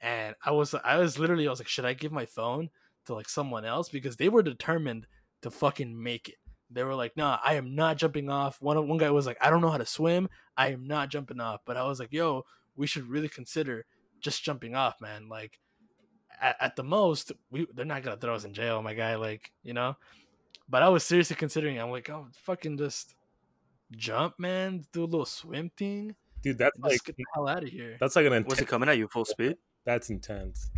And 0.01 0.35
i 0.43 0.51
was 0.51 0.73
i 0.83 0.97
was 0.97 1.17
literally 1.17 1.47
i 1.47 1.49
was 1.49 1.59
like 1.59 1.67
should 1.67 1.85
i 1.85 1.93
give 1.93 2.11
my 2.11 2.25
phone 2.25 2.69
to 3.05 3.13
like 3.13 3.29
someone 3.29 3.63
else? 3.63 3.87
Because 3.89 4.17
they 4.17 4.29
were 4.29 4.43
determined 4.43 5.05
to 5.43 5.51
fucking 5.51 6.01
make 6.01 6.27
it. 6.27 6.35
They 6.71 6.83
were 6.83 6.95
like 6.95 7.15
nah 7.15 7.37
i 7.45 7.53
am 7.53 7.75
not 7.75 7.97
jumping 7.97 8.29
off. 8.29 8.61
One 8.61 8.87
one 8.87 8.97
guy 8.97 9.11
was 9.11 9.27
like 9.27 9.37
i 9.39 9.49
don't 9.49 9.61
know 9.61 9.69
how 9.69 9.77
to 9.77 9.85
swim. 9.85 10.27
I 10.57 10.71
am 10.71 10.87
not 10.87 11.09
jumping 11.09 11.39
off. 11.39 11.61
But 11.65 11.77
i 11.77 11.83
was 11.87 11.99
like 11.99 12.11
yo 12.11 12.45
we 12.75 12.87
should 12.87 13.07
really 13.07 13.29
consider 13.29 13.85
just 14.19 14.43
jumping 14.43 14.75
off 14.75 14.99
man. 14.99 15.29
Like 15.29 15.59
at, 16.41 16.55
at 16.59 16.75
the 16.75 16.83
most, 16.83 17.31
we 17.51 17.67
they're 17.73 17.85
not 17.85 18.03
gonna 18.03 18.17
throw 18.17 18.35
us 18.35 18.43
in 18.45 18.53
jail, 18.53 18.81
my 18.81 18.93
guy. 18.93 19.15
Like 19.15 19.51
you 19.63 19.73
know, 19.73 19.95
but 20.69 20.83
I 20.83 20.89
was 20.89 21.03
seriously 21.03 21.35
considering. 21.35 21.79
I'm 21.79 21.91
like, 21.91 22.09
oh, 22.09 22.27
fucking 22.43 22.77
just 22.77 23.15
jump, 23.91 24.39
man. 24.39 24.83
Do 24.91 25.03
a 25.03 25.05
little 25.05 25.25
swim 25.25 25.71
thing. 25.77 26.15
dude. 26.41 26.57
That's 26.57 26.75
and 26.75 26.83
like 26.83 26.93
Just 26.93 27.05
get 27.05 27.17
the 27.17 27.25
hell 27.33 27.47
out 27.47 27.63
of 27.63 27.69
here. 27.69 27.97
that's 27.99 28.15
like 28.15 28.25
an 28.25 28.45
Was 28.47 28.59
it 28.59 28.67
coming 28.67 28.89
at 28.89 28.97
you 28.97 29.07
full 29.07 29.25
speed? 29.25 29.57
That's 29.85 30.09
intense. 30.09 30.69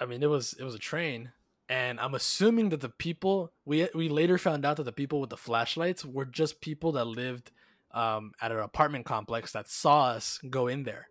I 0.00 0.06
mean, 0.06 0.22
it 0.22 0.30
was 0.30 0.54
it 0.58 0.64
was 0.64 0.74
a 0.74 0.78
train, 0.78 1.32
and 1.68 1.98
I'm 2.00 2.14
assuming 2.14 2.68
that 2.70 2.80
the 2.80 2.88
people 2.88 3.52
we 3.64 3.88
we 3.94 4.08
later 4.08 4.38
found 4.38 4.64
out 4.64 4.76
that 4.78 4.84
the 4.84 4.92
people 4.92 5.20
with 5.20 5.30
the 5.30 5.36
flashlights 5.36 6.04
were 6.04 6.24
just 6.24 6.60
people 6.60 6.92
that 6.92 7.06
lived 7.06 7.50
um, 7.92 8.32
at 8.40 8.52
an 8.52 8.58
apartment 8.58 9.06
complex 9.06 9.52
that 9.52 9.68
saw 9.68 10.08
us 10.10 10.38
go 10.48 10.66
in 10.68 10.84
there, 10.84 11.08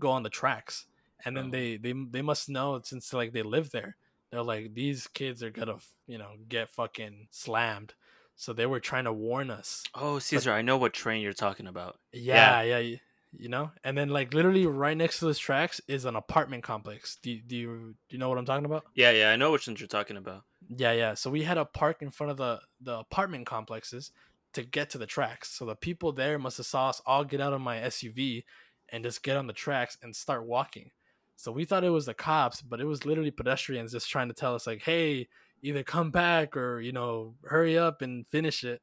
go 0.00 0.10
on 0.10 0.22
the 0.24 0.30
tracks, 0.30 0.86
and 1.24 1.36
then 1.36 1.46
Oh. 1.46 1.50
they 1.50 1.76
they 1.76 1.92
they 2.10 2.22
must 2.22 2.48
know 2.48 2.80
since 2.84 3.12
like 3.12 3.32
they 3.32 3.42
live 3.42 3.70
there. 3.70 3.96
They're 4.30 4.42
like 4.42 4.74
these 4.74 5.06
kids 5.06 5.42
are 5.42 5.50
gonna 5.50 5.78
you 6.06 6.18
know 6.18 6.32
get 6.48 6.68
fucking 6.70 7.28
slammed, 7.30 7.94
so 8.36 8.52
they 8.52 8.66
were 8.66 8.80
trying 8.80 9.04
to 9.04 9.12
warn 9.12 9.50
us. 9.50 9.84
Oh, 9.94 10.18
Caesar, 10.18 10.52
I 10.52 10.62
know 10.62 10.76
what 10.76 10.92
train 10.92 11.22
you're 11.22 11.32
talking 11.32 11.66
about. 11.66 11.98
Yeah, 12.12 12.62
yeah, 12.62 12.78
yeah, 12.78 12.96
you 13.36 13.48
know. 13.48 13.70
And 13.84 13.96
then 13.96 14.08
like 14.08 14.34
literally 14.34 14.66
right 14.66 14.96
next 14.96 15.18
to 15.20 15.26
those 15.26 15.38
tracks 15.38 15.80
is 15.86 16.04
an 16.04 16.16
apartment 16.16 16.64
complex. 16.64 17.16
Do 17.22 17.30
you, 17.30 17.42
do 17.46 17.56
you 17.56 17.68
do 18.08 18.16
you 18.16 18.18
know 18.18 18.28
what 18.28 18.38
I'm 18.38 18.44
talking 18.46 18.64
about? 18.64 18.84
Yeah, 18.94 19.10
yeah, 19.12 19.30
I 19.30 19.36
know 19.36 19.52
which 19.52 19.66
ones 19.68 19.80
you're 19.80 19.86
talking 19.88 20.16
about. 20.16 20.42
Yeah, 20.68 20.92
yeah. 20.92 21.14
So 21.14 21.30
we 21.30 21.42
had 21.44 21.54
to 21.54 21.64
park 21.64 22.02
in 22.02 22.10
front 22.10 22.30
of 22.32 22.36
the 22.38 22.60
the 22.80 22.98
apartment 22.98 23.46
complexes 23.46 24.10
to 24.54 24.62
get 24.62 24.90
to 24.90 24.98
the 24.98 25.06
tracks. 25.06 25.50
So 25.50 25.64
the 25.64 25.76
people 25.76 26.10
there 26.12 26.38
must 26.38 26.56
have 26.56 26.66
saw 26.66 26.88
us 26.88 27.00
all 27.06 27.24
get 27.24 27.40
out 27.40 27.52
of 27.52 27.60
my 27.60 27.76
SUV 27.78 28.44
and 28.90 29.04
just 29.04 29.22
get 29.22 29.36
on 29.36 29.46
the 29.46 29.52
tracks 29.52 29.96
and 30.02 30.14
start 30.16 30.44
walking. 30.46 30.90
So 31.36 31.52
we 31.52 31.64
thought 31.64 31.84
it 31.84 31.90
was 31.90 32.06
the 32.06 32.14
cops, 32.14 32.62
but 32.62 32.80
it 32.80 32.86
was 32.86 33.04
literally 33.04 33.30
pedestrians 33.30 33.92
just 33.92 34.08
trying 34.08 34.28
to 34.28 34.34
tell 34.34 34.54
us 34.54 34.66
like, 34.66 34.82
"Hey, 34.82 35.28
either 35.62 35.82
come 35.82 36.10
back 36.10 36.56
or 36.56 36.80
you 36.80 36.92
know, 36.92 37.34
hurry 37.44 37.76
up 37.76 38.02
and 38.02 38.26
finish 38.28 38.64
it." 38.64 38.80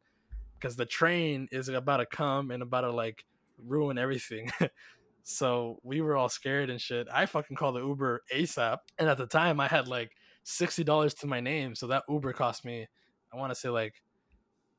Because 0.59 0.75
the 0.75 0.85
train 0.85 1.47
is 1.51 1.69
about 1.69 1.97
to 1.97 2.05
come 2.05 2.51
and 2.51 2.61
about 2.61 2.81
to 2.81 2.91
like 2.91 3.25
ruin 3.57 3.97
everything. 3.97 4.51
so 5.23 5.79
we 5.83 6.01
were 6.01 6.15
all 6.15 6.29
scared 6.29 6.69
and 6.69 6.79
shit. 6.79 7.07
I 7.11 7.25
fucking 7.25 7.57
called 7.57 7.75
the 7.75 7.81
Uber 7.81 8.23
ASAP. 8.33 8.77
And 8.99 9.09
at 9.09 9.17
the 9.17 9.27
time 9.27 9.59
I 9.59 9.67
had 9.67 9.87
like 9.87 10.11
sixty 10.43 10.83
dollars 10.83 11.13
to 11.15 11.27
my 11.27 11.39
name. 11.39 11.75
So 11.75 11.87
that 11.87 12.03
Uber 12.09 12.33
cost 12.33 12.65
me, 12.65 12.87
I 13.33 13.37
want 13.37 13.51
to 13.51 13.59
say 13.59 13.69
like 13.69 13.95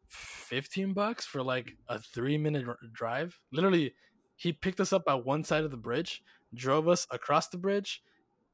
fifteen 0.09 0.93
bucks 0.93 1.25
for 1.25 1.43
like 1.43 1.73
a 1.89 1.99
three 1.99 2.39
minute 2.39 2.67
drive. 2.93 3.39
Literally, 3.53 3.95
he 4.37 4.53
picked 4.53 4.81
us 4.81 4.93
up 4.93 5.05
at 5.09 5.25
one 5.25 5.45
side 5.45 5.65
of 5.65 5.71
the 5.71 5.77
bridge, 5.77 6.23
drove 6.55 6.89
us 6.89 7.07
across 7.11 7.49
the 7.49 7.59
bridge, 7.59 8.03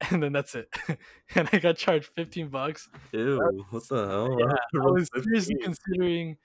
and 0.11 0.22
then 0.22 0.32
that's 0.32 0.55
it. 0.55 0.68
and 1.34 1.49
I 1.53 1.59
got 1.59 1.76
charged 1.76 2.11
fifteen 2.14 2.49
bucks. 2.49 2.88
Ew, 3.12 3.64
what 3.70 3.88
the 3.88 4.07
hell? 4.07 4.36
Yeah, 4.38 4.80
I 4.80 4.86
was 4.86 5.11
seriously 5.14 5.57
considering 5.62 6.36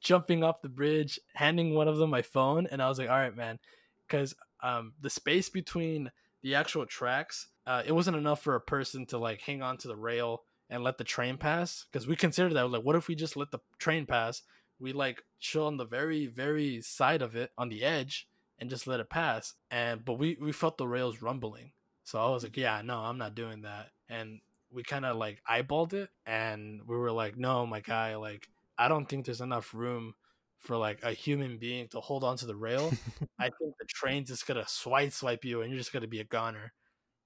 jumping 0.00 0.42
off 0.42 0.62
the 0.62 0.68
bridge, 0.68 1.20
handing 1.34 1.74
one 1.74 1.88
of 1.88 1.96
them 1.98 2.10
my 2.10 2.22
phone, 2.22 2.66
and 2.66 2.82
I 2.82 2.88
was 2.88 2.98
like, 2.98 3.08
"All 3.08 3.16
right, 3.16 3.36
man," 3.36 3.58
because 4.06 4.34
um, 4.62 4.92
the 5.00 5.10
space 5.10 5.48
between 5.48 6.10
the 6.42 6.54
actual 6.54 6.86
tracks, 6.86 7.48
uh, 7.66 7.82
it 7.86 7.92
wasn't 7.92 8.16
enough 8.16 8.42
for 8.42 8.54
a 8.54 8.60
person 8.60 9.06
to 9.06 9.18
like 9.18 9.40
hang 9.40 9.62
on 9.62 9.76
to 9.78 9.88
the 9.88 9.96
rail 9.96 10.42
and 10.68 10.82
let 10.82 10.98
the 10.98 11.04
train 11.04 11.36
pass. 11.36 11.86
Because 11.90 12.06
we 12.06 12.16
considered 12.16 12.54
that 12.54 12.66
like, 12.68 12.82
what 12.82 12.96
if 12.96 13.08
we 13.08 13.14
just 13.14 13.36
let 13.36 13.50
the 13.50 13.60
train 13.78 14.06
pass? 14.06 14.42
We 14.80 14.92
like 14.92 15.22
chill 15.38 15.66
on 15.66 15.76
the 15.76 15.84
very, 15.84 16.26
very 16.26 16.80
side 16.80 17.22
of 17.22 17.36
it 17.36 17.50
on 17.56 17.68
the 17.68 17.84
edge 17.84 18.26
and 18.62 18.70
just 18.70 18.86
let 18.86 19.00
it 19.00 19.10
pass. 19.10 19.54
And 19.72 20.04
but 20.04 20.20
we 20.20 20.38
we 20.40 20.52
felt 20.52 20.78
the 20.78 20.86
rails 20.86 21.20
rumbling, 21.20 21.72
so 22.04 22.24
I 22.24 22.30
was 22.30 22.44
like, 22.44 22.52
mm-hmm. 22.52 22.60
"Yeah, 22.60 22.82
no, 22.82 23.00
I'm 23.00 23.18
not 23.18 23.34
doing 23.34 23.62
that." 23.62 23.90
And 24.08 24.40
we 24.70 24.84
kind 24.84 25.04
of 25.04 25.16
like 25.16 25.42
eyeballed 25.50 25.92
it, 25.92 26.10
and 26.24 26.80
we 26.86 26.96
were 26.96 27.10
like, 27.10 27.36
"No, 27.36 27.66
my 27.66 27.80
guy, 27.80 28.16
like." 28.16 28.48
I 28.78 28.88
don't 28.88 29.06
think 29.06 29.26
there's 29.26 29.42
enough 29.42 29.74
room 29.74 30.14
for 30.58 30.76
like 30.76 31.00
a 31.04 31.12
human 31.12 31.58
being 31.58 31.88
to 31.88 32.00
hold 32.00 32.24
onto 32.24 32.46
the 32.46 32.56
rail. 32.56 32.90
I 33.38 33.44
think 33.58 33.74
the 33.78 33.84
train's 33.86 34.28
just 34.28 34.46
gonna 34.46 34.66
swipe 34.66 35.12
swipe 35.12 35.44
you 35.44 35.60
and 35.60 35.70
you're 35.70 35.78
just 35.78 35.92
gonna 35.92 36.08
be 36.08 36.20
a 36.20 36.24
goner. 36.24 36.72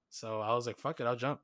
So 0.09 0.41
I 0.41 0.53
was 0.53 0.67
like, 0.67 0.77
fuck 0.77 0.99
it, 0.99 1.05
I'll 1.05 1.15
jump. 1.15 1.39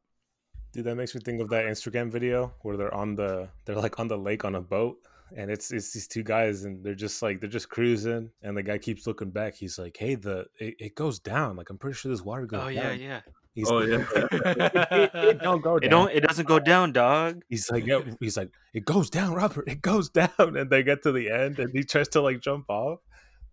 Dude, 0.74 0.84
that 0.84 0.96
makes 0.96 1.16
me 1.16 1.22
think 1.22 1.41
of 1.41 1.50
that 1.50 1.64
uh-huh. 1.64 1.72
Instagram 1.72 2.12
video 2.12 2.54
where 2.62 2.76
they're 2.76 2.94
on 2.94 3.16
the 3.16 3.50
they're 3.64 3.78
like 3.78 3.98
on 3.98 4.08
the 4.10 4.18
lake 4.18 4.44
on 4.44 4.56
a 4.56 4.62
boat 4.62 4.98
and 5.36 5.50
it's 5.52 5.72
it's 5.72 5.94
these 5.94 6.08
two 6.08 6.24
guys 6.24 6.64
and 6.66 6.84
they're 6.84 6.96
just 6.96 7.22
like 7.22 7.40
they're 7.40 7.50
just 7.50 7.70
cruising 7.70 8.30
and 8.42 8.56
the 8.58 8.64
guy 8.64 8.78
keeps 8.78 9.08
looking 9.08 9.32
back. 9.32 9.56
He's 9.56 9.78
like, 9.80 9.96
"Hey, 9.98 10.16
the 10.16 10.46
it, 10.60 10.76
it 10.80 10.96
goes 10.96 11.20
down. 11.20 11.56
Like 11.56 11.70
I'm 11.70 11.78
pretty 11.78 11.96
sure 11.96 12.12
this 12.12 12.22
water 12.22 12.46
goes 12.46 12.62
Oh 12.62 12.66
down." 12.66 12.74
yeah, 12.76 12.92
yeah. 12.92 13.22
He's 13.56 13.70
Oh 13.70 13.76
like, 13.78 13.88
yeah. 13.90 14.06
it, 14.16 15.12
it 15.14 15.40
don't 15.42 15.62
go 15.62 15.78
down. 15.80 15.86
It 15.88 15.90
don't. 15.90 16.12
It 16.12 16.20
doesn't 16.22 16.48
go 16.48 16.60
down, 16.60 16.92
dog. 16.92 17.42
He's 17.50 17.70
like, 17.70 17.86
yeah, 17.86 18.00
he's 18.20 18.36
like, 18.38 18.50
it 18.74 18.84
goes 18.86 19.10
down, 19.12 19.34
Robert. 19.34 19.68
It 19.68 19.82
goes 19.82 20.10
down, 20.10 20.32
and 20.40 20.70
they 20.70 20.82
get 20.84 21.04
to 21.04 21.12
the 21.12 21.30
end, 21.30 21.60
and 21.60 21.70
he 21.72 21.84
tries 21.84 22.08
to 22.10 22.22
like 22.22 22.40
jump 22.42 22.66
off. 22.70 23.00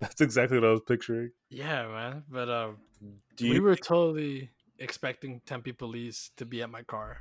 That's 0.01 0.23
exactly 0.23 0.59
what 0.59 0.69
I 0.69 0.73
was 0.73 0.81
picturing. 0.89 1.31
yeah, 1.51 1.87
man. 1.87 2.23
But 2.31 2.49
um, 2.49 2.79
Do 3.37 3.49
we 3.51 3.57
you 3.57 3.63
were 3.63 3.77
totally 3.77 4.49
expecting 4.79 5.43
Tempe 5.45 5.73
police 5.73 6.31
to 6.39 6.47
be 6.47 6.63
at 6.63 6.71
my 6.71 6.83
car, 6.83 7.09
or 7.11 7.19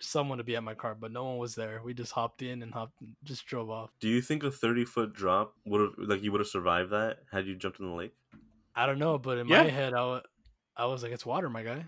someone 0.00 0.38
to 0.38 0.44
be 0.44 0.56
at 0.56 0.62
my 0.64 0.74
car, 0.74 0.94
but 0.94 1.12
no 1.12 1.24
one 1.24 1.38
was 1.38 1.54
there. 1.54 1.82
We 1.82 1.94
just 1.94 2.12
hopped 2.12 2.42
in 2.42 2.62
and 2.62 2.72
hopped, 2.74 2.94
just 3.24 3.46
drove 3.46 3.70
off. 3.70 3.90
do 4.00 4.08
you 4.08 4.20
think 4.20 4.42
a 4.42 4.50
thirty 4.50 4.84
foot 4.84 5.12
drop 5.12 5.54
would 5.64 5.80
have 5.80 5.92
like 5.98 6.22
you 6.22 6.32
would 6.32 6.40
have 6.40 6.48
survived 6.48 6.90
that 6.90 7.18
had 7.30 7.46
you 7.46 7.54
jumped 7.56 7.80
in 7.80 7.86
the 7.86 7.92
lake? 7.94 8.14
I 8.74 8.86
don't 8.86 8.98
know, 8.98 9.18
but 9.18 9.38
in 9.38 9.46
Yeah. 9.46 9.62
my 9.62 9.68
head, 9.68 9.94
I 9.94 10.22
I 10.76 10.86
was 10.86 11.02
like, 11.02 11.12
it's 11.12 11.26
water, 11.26 11.50
my 11.50 11.62
guy. 11.62 11.86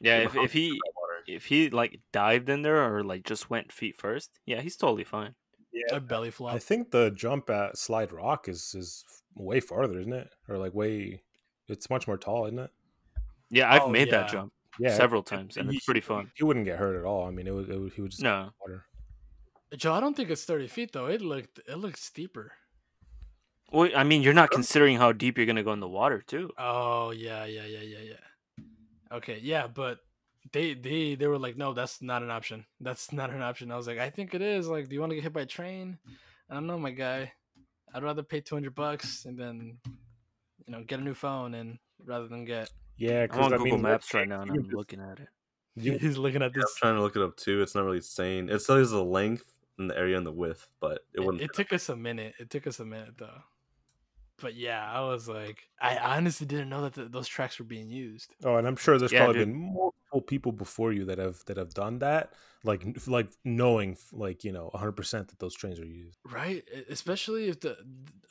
Yeah, 0.00 0.18
Yeah, 0.18 0.24
if, 0.24 0.34
if 0.36 0.52
he 0.52 0.80
if 1.26 1.46
he 1.46 1.70
like 1.70 2.00
dived 2.12 2.48
in 2.48 2.62
there 2.62 2.94
or 2.94 3.04
like 3.04 3.24
just 3.24 3.50
went 3.50 3.72
feet 3.72 3.96
first, 3.96 4.40
yeah, 4.46 4.60
he's 4.60 4.76
totally 4.76 5.04
fine. 5.04 5.34
A 5.90 6.00
belly 6.00 6.30
flop. 6.30 6.56
I 6.56 6.58
think 6.58 6.90
the 6.90 7.10
jump 7.10 7.48
at 7.50 7.78
Slide 7.78 8.12
Rock 8.12 8.48
is 8.48 8.74
is 8.74 9.04
way 9.34 9.60
farther, 9.60 10.00
isn't 10.00 10.12
it? 10.12 10.34
Or 10.48 10.58
like 10.58 10.74
way, 10.74 11.22
it's 11.68 11.90
much 11.90 12.06
more 12.06 12.18
tall, 12.18 12.46
isn't 12.46 12.58
it? 12.58 12.70
Yeah, 13.50 13.70
I've 13.72 13.82
Oh, 13.84 13.90
made 13.90 14.10
that 14.10 14.26
jump 14.28 14.52
Yeah, 14.78 14.94
several 14.94 15.22
times, 15.22 15.56
and 15.56 15.70
he- 15.70 15.76
it's 15.76 15.84
pretty 15.84 16.00
fun. 16.00 16.30
He 16.34 16.44
wouldn't 16.44 16.64
get 16.64 16.78
hurt 16.78 16.96
at 16.96 17.04
all. 17.04 17.26
I 17.26 17.30
mean, 17.30 17.46
it 17.46 17.50
would, 17.54 17.68
it 17.68 17.78
would 17.78 17.92
he 17.92 18.00
would 18.02 18.10
just 18.12 18.22
No, 18.22 18.50
water. 18.60 18.84
Joe, 19.76 19.92
I 19.92 20.00
don't 20.00 20.16
think 20.16 20.30
it's 20.30 20.44
thirty 20.44 20.68
feet 20.68 20.92
though. 20.92 21.06
It 21.06 21.20
looked 21.22 21.60
it 21.66 21.76
looked 21.76 21.98
steeper. 21.98 22.52
well, 23.72 23.90
I 23.94 24.04
mean, 24.04 24.22
you're 24.22 24.34
not 24.34 24.50
considering 24.50 24.96
how 24.96 25.12
deep 25.12 25.36
you're 25.36 25.46
gonna 25.46 25.62
go 25.62 25.72
in 25.72 25.80
the 25.80 25.88
water 25.88 26.20
too. 26.26 26.50
Oh 26.58 27.10
yeah, 27.10 27.44
yeah, 27.44 27.66
yeah, 27.66 27.82
yeah, 27.82 27.98
yeah. 28.14 28.64
Okay, 29.12 29.38
yeah, 29.42 29.66
but 29.66 29.98
they 30.52 30.74
they 30.74 31.14
they 31.14 31.26
were 31.26 31.38
like, 31.38 31.56
no, 31.56 31.72
that's 31.74 32.00
not 32.02 32.22
an 32.22 32.30
option. 32.30 32.64
That's 32.80 33.12
not 33.20 33.30
an 33.30 33.42
option. 33.42 33.70
I 33.70 33.76
was 33.76 33.86
like, 33.86 33.98
I 33.98 34.10
think 34.10 34.34
it 34.34 34.42
is. 34.42 34.66
Like, 34.68 34.88
do 34.88 34.94
you 34.94 35.00
want 35.00 35.10
to 35.10 35.16
get 35.16 35.24
hit 35.24 35.32
by 35.32 35.42
a 35.42 35.46
train? 35.46 35.98
I 36.48 36.54
don't 36.54 36.66
know, 36.66 36.78
my 36.78 36.90
guy. 36.90 37.32
I'd 37.92 38.02
rather 38.04 38.22
pay 38.22 38.40
two 38.40 38.54
hundred 38.56 38.74
bucks 38.74 39.24
and 39.24 39.38
then, 39.38 39.78
you 40.66 40.72
know, 40.72 40.82
get 40.84 41.00
a 41.00 41.02
new 41.02 41.14
phone 41.14 41.54
and 41.54 41.78
rather 42.04 42.28
than 42.28 42.44
get. 42.44 42.70
Yeah, 43.00 43.26
I'm 43.30 43.40
on 43.40 43.54
I 43.54 43.56
Google 43.56 43.72
mean, 43.72 43.82
Maps 43.82 44.12
right 44.14 44.28
now, 44.28 44.42
and 44.42 44.50
I'm 44.50 44.68
looking 44.70 45.00
at 45.00 45.18
it. 45.20 45.28
you- 45.74 45.96
He's 45.98 46.18
looking 46.18 46.42
at 46.42 46.52
Yeah, 46.52 46.56
I'm 46.56 46.60
this. 46.60 46.74
trying 46.76 46.94
to 46.96 47.00
look 47.02 47.16
it 47.16 47.22
up 47.22 47.36
too. 47.36 47.62
It's 47.62 47.74
not 47.74 47.84
really 47.84 48.00
saying. 48.02 48.48
It 48.50 48.60
says 48.60 48.90
the 48.90 49.02
length 49.02 49.44
and 49.78 49.88
the 49.90 49.96
area 49.96 50.18
and 50.18 50.26
the 50.26 50.32
width, 50.32 50.68
but 50.80 50.92
it 51.14 51.20
It, 51.20 51.20
wouldn't. 51.24 51.42
it 51.42 51.54
took 51.54 51.72
us 51.72 51.88
a 51.88 51.96
minute. 51.96 52.34
It 52.38 52.50
took 52.50 52.66
us 52.66 52.78
a 52.78 52.84
minute 52.84 53.16
though. 53.16 53.40
But 54.42 54.54
yeah, 54.54 54.90
I 54.90 55.00
was 55.00 55.28
like, 55.28 55.68
I 55.80 55.96
honestly 56.16 56.46
didn't 56.46 56.68
know 56.68 56.82
that 56.82 56.94
th 56.94 57.10
those 57.10 57.28
tracks 57.28 57.58
were 57.58 57.64
being 57.64 57.88
used. 57.90 58.34
Oh, 58.44 58.56
and 58.56 58.66
I'm 58.66 58.76
sure 58.76 58.98
there's 58.98 59.12
Yeah, 59.12 59.24
probably 59.24 59.44
dude. 59.44 59.54
been 59.54 59.90
multiple 60.20 60.36
people 60.36 60.52
before 60.52 60.92
you 60.92 61.04
that 61.06 61.18
have 61.18 61.44
that 61.46 61.56
have 61.56 61.74
done 61.74 61.98
that, 62.00 62.32
like 62.64 62.84
like 63.06 63.28
knowing 63.44 63.96
like 64.12 64.44
you 64.44 64.52
know 64.52 64.68
100 64.72 64.92
percent 64.92 65.28
that 65.28 65.38
those 65.38 65.54
trains 65.54 65.80
are 65.80 65.86
used. 65.86 66.18
Right, 66.24 66.64
especially 66.88 67.48
if 67.48 67.60
the 67.60 67.76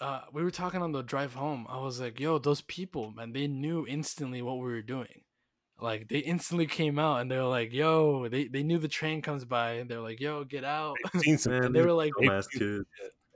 uh, 0.02 0.22
we 0.34 0.44
were 0.44 0.52
talking 0.52 0.82
on 0.82 0.92
the 0.92 1.02
drive 1.04 1.34
home. 1.34 1.66
I 1.70 1.80
was 1.80 2.00
like, 2.00 2.20
"Yo, 2.20 2.40
those 2.40 2.62
people, 2.62 3.12
man, 3.12 3.34
they 3.34 3.48
knew 3.48 3.86
instantly 3.88 4.42
what 4.42 4.58
we 4.58 4.66
were 4.66 4.82
doing. 4.82 5.24
Like, 5.82 6.10
they 6.10 6.20
instantly 6.20 6.68
came 6.68 7.00
out 7.00 7.22
and 7.22 7.32
they 7.32 7.38
were 7.38 7.44
like, 7.60 7.74
"Yo," 7.74 8.28
they 8.30 8.48
they 8.48 8.64
knew 8.64 8.80
the 8.80 8.88
train 8.88 9.22
comes 9.22 9.46
by 9.46 9.80
and 9.80 9.90
they're 9.90 10.02
like, 10.02 10.20
"Yo, 10.20 10.44
get 10.44 10.64
out." 10.64 10.96
Seen 11.18 11.38
some, 11.38 11.54
Man, 11.54 11.66
and 11.66 11.76
they 11.76 11.82
were 11.82 11.94
like, 11.94 12.12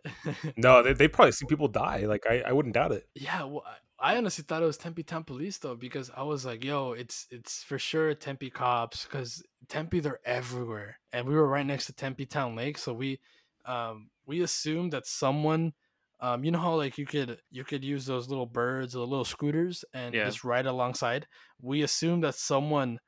no, 0.58 0.84
they 0.84 0.94
they 0.94 1.08
probably 1.08 1.32
see 1.32 1.46
people 1.46 1.70
die. 1.70 2.06
Like 2.06 2.26
I, 2.30 2.44
I 2.48 2.52
wouldn't 2.52 2.76
doubt 2.76 2.92
it. 2.92 3.08
"Yeah." 3.16 3.44
Well, 3.44 3.64
I 4.04 4.18
honestly 4.18 4.44
thought 4.44 4.62
it 4.64 4.68
was 4.68 4.78
Tempe 4.78 5.04
Town 5.04 5.24
Police 5.24 5.60
though, 5.60 5.76
because 5.78 6.12
I 6.12 6.24
was 6.24 6.46
like, 6.46 6.64
"Yo, 6.64 6.92
it's 6.94 7.28
it's 7.32 7.64
for 7.64 7.80
sure 7.80 8.14
Tempe 8.16 8.50
cops," 8.52 9.06
because 9.06 9.44
Tempe 9.70 10.02
they're 10.02 10.20
everywhere, 10.26 11.00
and 11.14 11.28
we 11.28 11.36
were 11.36 11.48
right 11.48 11.66
next 11.66 11.88
to 11.88 11.94
Tempe 11.94 12.26
Town 12.26 12.56
Lake, 12.56 12.78
so 12.78 12.94
we 12.94 13.22
um 13.66 14.12
we 14.26 14.42
assumed 14.42 14.92
that 14.94 15.06
someone 15.08 15.74
um 16.20 16.44
you 16.44 16.52
know 16.52 16.60
how 16.60 16.76
like 16.76 16.98
you 16.98 17.06
could 17.06 17.42
you 17.50 17.64
could 17.64 17.84
use 17.86 18.06
those 18.06 18.28
little 18.30 18.46
birds 18.46 18.96
or 18.96 19.00
the 19.00 19.08
little 19.08 19.24
scooters 19.26 19.86
and 19.94 20.22
Yeah. 20.22 20.24
just 20.24 20.44
ride 20.44 20.66
alongside 20.66 21.28
we 21.62 21.82
assumed 21.84 22.24
that 22.26 22.36
someone 22.36 23.00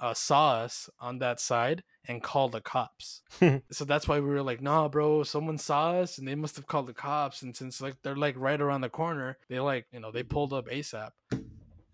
uh, 0.00 0.14
saw 0.14 0.56
us 0.56 0.88
on 1.00 1.18
that 1.18 1.40
side 1.40 1.82
and 2.06 2.22
called 2.22 2.52
the 2.52 2.60
cops 2.60 3.22
so 3.70 3.84
that's 3.84 4.08
why 4.08 4.18
we 4.20 4.28
were 4.28 4.42
like 4.42 4.62
nah 4.62 4.88
bro 4.88 5.22
someone 5.22 5.58
saw 5.58 5.92
us 5.92 6.18
and 6.18 6.26
they 6.26 6.34
must 6.34 6.56
have 6.56 6.66
called 6.66 6.86
the 6.86 6.94
cops 6.94 7.42
and 7.42 7.56
since 7.56 7.80
like 7.80 7.96
they're 8.02 8.16
like 8.16 8.34
right 8.38 8.60
around 8.60 8.80
the 8.80 8.88
corner 8.88 9.36
they 9.48 9.60
like 9.60 9.86
you 9.92 10.00
know 10.00 10.10
they 10.10 10.22
pulled 10.22 10.52
up 10.52 10.68
asap 10.68 11.10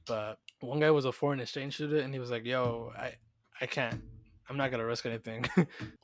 but 0.06 0.38
one 0.60 0.80
guy 0.80 0.90
was 0.90 1.04
a 1.04 1.12
foreign 1.12 1.40
exchange 1.40 1.74
student 1.74 2.04
and 2.04 2.14
he 2.14 2.20
was 2.20 2.30
like 2.30 2.44
yo 2.44 2.92
i 2.96 3.12
i 3.60 3.66
can't 3.66 4.00
i'm 4.48 4.56
not 4.56 4.70
gonna 4.70 4.84
risk 4.84 5.06
anything 5.06 5.44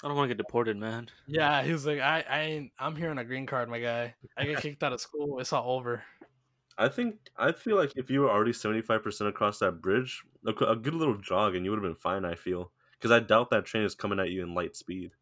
I 0.02 0.08
don't 0.08 0.16
want 0.16 0.30
to 0.30 0.34
get 0.34 0.38
deported, 0.38 0.78
man. 0.78 1.10
Yeah, 1.26 1.62
he 1.62 1.72
was 1.72 1.84
like, 1.84 2.00
I, 2.00 2.24
I 2.28 2.40
ain't, 2.40 2.72
I'm 2.78 2.96
here 2.96 3.10
on 3.10 3.18
a 3.18 3.24
green 3.24 3.44
card, 3.44 3.68
my 3.68 3.80
guy. 3.80 4.14
I 4.34 4.46
get 4.46 4.62
kicked 4.62 4.82
out 4.82 4.94
of 4.94 5.00
school. 5.00 5.38
It's 5.40 5.52
all 5.52 5.76
over. 5.76 6.02
I 6.78 6.88
think 6.88 7.16
I 7.36 7.52
feel 7.52 7.76
like 7.76 7.92
if 7.96 8.10
you 8.10 8.20
were 8.22 8.30
already 8.30 8.52
seventy 8.52 8.82
five 8.82 9.02
percent 9.02 9.28
across 9.28 9.58
that 9.58 9.80
bridge, 9.82 10.22
a, 10.46 10.50
a 10.64 10.76
good 10.76 10.94
little 10.94 11.16
jog, 11.18 11.54
and 11.54 11.64
you 11.64 11.70
would 11.70 11.78
have 11.82 11.88
been 11.90 11.94
fine. 12.00 12.24
I 12.24 12.34
feel 12.34 12.72
because 12.98 13.10
I 13.10 13.20
doubt 13.20 13.50
that 13.50 13.64
train 13.66 13.84
is 13.84 13.94
coming 13.94 14.18
at 14.20 14.30
you 14.30 14.42
in 14.42 14.54
light 14.54 14.76
speed. 14.76 15.12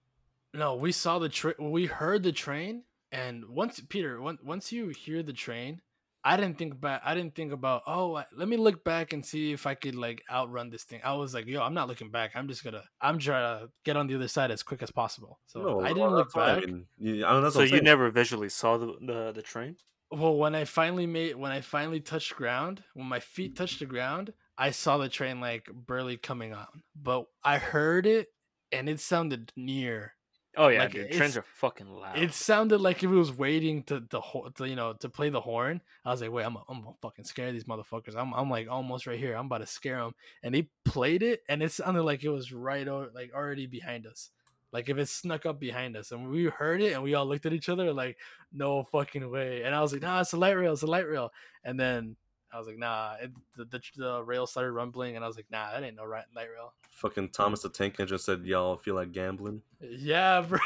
No, 0.55 0.76
we 0.76 0.92
saw 0.92 1.18
the 1.18 1.28
train. 1.28 1.55
We 1.59 1.86
heard 1.86 2.22
the 2.22 2.32
train, 2.32 2.84
and 3.12 3.44
once 3.49 3.80
Peter, 3.88 4.20
once 4.20 4.40
once 4.42 4.72
you 4.72 4.88
hear 4.88 5.22
the 5.22 5.32
train, 5.32 5.80
I 6.24 6.36
didn't 6.36 6.59
think 6.59 6.74
about. 6.74 7.01
I 7.05 7.14
didn't 7.14 7.34
think 7.34 7.53
about. 7.53 7.82
Oh, 7.86 8.22
let 8.36 8.49
me 8.49 8.57
look 8.57 8.82
back 8.84 9.12
and 9.12 9.24
see 9.24 9.53
if 9.53 9.66
I 9.66 9.74
could 9.74 9.94
like 9.94 10.22
outrun 10.30 10.70
this 10.70 10.84
thing. 10.84 11.01
I 11.05 11.14
was 11.14 11.34
like, 11.34 11.46
yo, 11.46 11.61
I'm 11.62 11.74
not 11.74 11.88
looking 11.88 12.11
back. 12.11 12.32
I'm 12.34 12.49
just 12.49 12.64
gonna, 12.64 12.82
I'm 13.01 13.18
trying 13.18 13.61
to 13.66 13.70
get 13.84 13.96
on 13.96 14.07
the 14.07 14.14
other 14.14 14.28
side 14.28 14.51
as 14.51 14.62
quick 14.62 14.82
as 14.82 14.90
possible. 14.90 15.38
So 15.46 15.61
No, 15.62 15.80
I 15.80 15.88
didn't 15.88 16.11
look 16.11 16.26
that's 16.28 16.34
what 16.36 16.49
I 16.49 16.55
back. 16.61 16.66
mean. 16.66 16.86
You- 16.99 17.26
I 17.26 17.30
don't 17.30 17.38
know, 17.38 17.42
that's 17.42 17.55
So 17.57 17.62
you 17.62 17.68
saying. 17.68 17.84
never 17.84 18.11
visually 18.11 18.49
saw 18.49 18.78
the, 18.78 18.86
the 19.01 19.32
the 19.32 19.42
train? 19.42 19.76
Well, 20.11 20.36
when 20.36 20.54
I 20.54 20.64
finally 20.64 21.06
made 21.06 21.36
when 21.36 21.52
I 21.52 21.61
finally 21.61 22.00
touched 22.00 22.34
ground, 22.36 22.82
when 22.94 23.06
my 23.06 23.20
feet 23.20 23.56
touched 23.56 23.80
the 23.80 23.86
ground, 23.86 24.32
I 24.56 24.70
saw 24.70 24.98
the 24.98 25.09
train 25.09 25.40
like 25.40 25.68
barely 25.72 26.16
coming 26.16 26.52
on, 26.54 26.82
but 26.94 27.26
I 27.44 27.59
heard 27.59 28.06
it 28.06 28.28
and 28.72 28.88
it 28.88 29.00
sounded 29.00 29.52
near. 29.56 30.14
Oh 30.56 30.68
yeah, 30.68 30.82
Like, 30.82 30.92
dude, 30.92 31.12
trains 31.12 31.36
are 31.36 31.42
fucking 31.42 31.88
loud. 31.88 32.16
It 32.16 32.32
sounded 32.32 32.78
like 32.80 33.02
if 33.04 33.11
it 33.11 33.14
was 33.14 33.32
waiting 33.32 33.84
to 33.84 34.00
the 34.00 34.20
ho- 34.20 34.48
to, 34.56 34.66
you 34.66 34.76
know 34.76 34.94
to 34.94 35.09
play 35.09 35.28
the 35.28 35.40
horn. 35.42 35.82
I 36.04 36.11
was 36.11 36.22
like, 36.22 36.32
wait, 36.32 36.44
I'm 36.44 36.56
I'm 36.68 36.94
fucking 37.02 37.26
scare 37.26 37.52
these 37.52 37.64
motherfuckers. 37.64 38.16
I'm 38.16 38.32
I'm 38.34 38.50
like 38.50 38.68
almost 38.68 39.06
right 39.06 39.18
here. 39.18 39.36
I'm 39.36 39.46
about 39.46 39.59
to 39.59 39.66
scare 39.66 39.98
them. 39.98 40.14
And 40.42 40.54
they 40.54 40.70
played 40.84 41.22
it, 41.22 41.42
and 41.48 41.62
it 41.62 41.70
sounded 41.72 42.02
like 42.02 42.24
it 42.24 42.30
was 42.30 42.52
right 42.52 42.88
over, 42.88 43.11
like 43.14 43.32
already 43.34 43.66
behind 43.66 44.06
us. 44.06 44.30
Like 44.72 44.88
if 44.88 44.98
it 44.98 45.08
snuck 45.08 45.46
up 45.46 45.58
behind 45.58 45.96
us, 45.96 46.12
and 46.12 46.28
we 46.30 46.44
heard 46.44 46.82
it, 46.82 46.92
and 46.92 47.02
we 47.02 47.14
all 47.14 47.26
looked 47.26 47.46
at 47.46 47.52
each 47.52 47.68
other 47.68 47.92
like, 47.92 48.16
no 48.52 48.84
fucking 48.92 49.28
way. 49.30 49.62
And 49.62 49.74
I 49.74 49.80
was 49.80 49.92
like, 49.92 50.02
nah, 50.02 50.20
it's 50.20 50.32
a 50.32 50.36
light 50.36 50.56
rail, 50.56 50.72
it's 50.72 50.82
a 50.82 50.86
light 50.86 51.08
rail. 51.08 51.32
And 51.64 51.78
then 51.80 52.16
I 52.52 52.58
was 52.58 52.66
like, 52.66 52.78
nah, 52.78 53.14
it, 53.20 53.30
the, 53.56 53.64
the 53.66 53.80
the 53.96 54.22
rail 54.22 54.46
started 54.46 54.72
rumbling, 54.72 55.16
and 55.16 55.24
I 55.24 55.28
was 55.28 55.36
like, 55.36 55.46
nah, 55.50 55.72
that 55.72 55.82
ain't 55.82 55.96
no 55.96 56.04
right 56.04 56.24
light 56.34 56.48
rail. 56.54 56.72
Fucking 56.90 57.28
Thomas 57.28 57.62
the 57.62 57.68
Tank 57.68 58.00
Engine 58.00 58.18
said, 58.18 58.44
"Y'all 58.44 58.76
feel 58.76 58.96
like 58.96 59.12
gambling." 59.12 59.62
Yeah, 59.80 60.40
bro. 60.40 60.58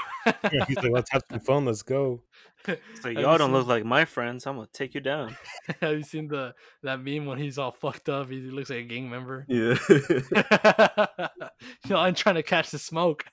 Yeah, 0.51 0.65
he's 0.67 0.77
like, 0.79 0.91
let's 0.93 1.11
have 1.11 1.23
some 1.29 1.41
fun. 1.41 1.65
Let's 1.67 1.83
go. 1.83 2.23
so 2.65 2.77
Have 3.03 3.13
you 3.13 3.21
y'all 3.21 3.37
don't 3.37 3.49
seen- 3.49 3.53
look 3.53 3.67
like 3.67 3.85
my 3.85 4.05
friends. 4.07 4.47
I'm 4.47 4.55
gonna 4.57 4.69
take 4.73 4.95
you 4.95 5.01
down. 5.01 5.37
Have 5.81 5.93
you 5.97 6.03
seen 6.05 6.29
the 6.29 6.55
that 6.85 7.03
meme 7.03 7.27
when 7.27 7.39
he's 7.39 7.59
all 7.59 7.73
fucked 7.73 8.09
up? 8.09 8.31
He 8.31 8.41
looks 8.41 8.71
like 8.71 8.79
a 8.79 8.83
gang 8.85 9.11
member. 9.11 9.45
Yeah. 9.49 9.75
you 9.91 11.91
know, 11.91 11.99
I'm 11.99 12.15
trying 12.15 12.37
to 12.37 12.43
catch 12.43 12.71
the 12.71 12.79
smoke. 12.79 13.25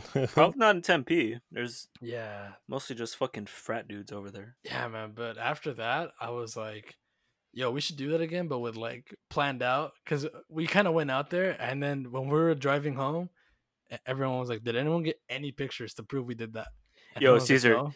Probably 0.32 0.58
not 0.58 0.76
in 0.76 0.82
Tempe. 0.82 1.38
There's 1.50 1.88
Yeah, 2.00 2.52
mostly 2.68 2.96
just 2.96 3.16
fucking 3.16 3.46
frat 3.46 3.88
dudes 3.88 4.12
over 4.12 4.30
there. 4.30 4.56
yeah, 4.64 4.88
man. 4.88 5.12
But 5.14 5.38
after 5.38 5.72
that, 5.74 6.10
I 6.20 6.30
was 6.30 6.56
like, 6.56 6.96
"Yo, 7.52 7.70
we 7.70 7.80
should 7.80 7.96
do 7.96 8.10
that 8.10 8.20
again, 8.20 8.48
but 8.48 8.58
with 8.60 8.76
like 8.76 9.14
planned 9.30 9.62
out." 9.62 9.92
Because 10.04 10.26
we 10.48 10.66
kind 10.66 10.88
of 10.88 10.94
went 10.94 11.10
out 11.10 11.30
there, 11.30 11.56
and 11.60 11.82
then 11.82 12.10
when 12.10 12.24
we 12.24 12.30
were 12.38 12.54
driving 12.54 12.94
home, 12.94 13.30
everyone 14.06 14.38
was 14.38 14.48
like, 14.48 14.64
"Did 14.64 14.76
anyone 14.76 15.02
get 15.02 15.20
any 15.28 15.52
pictures 15.52 15.94
to 15.94 16.02
prove 16.02 16.26
we 16.26 16.34
did 16.34 16.54
that?" 16.54 16.68
And 17.14 17.22
Yo, 17.22 17.34
was 17.34 17.42
like, 17.42 17.48
Caesar, 17.48 17.74
"No." 17.74 17.92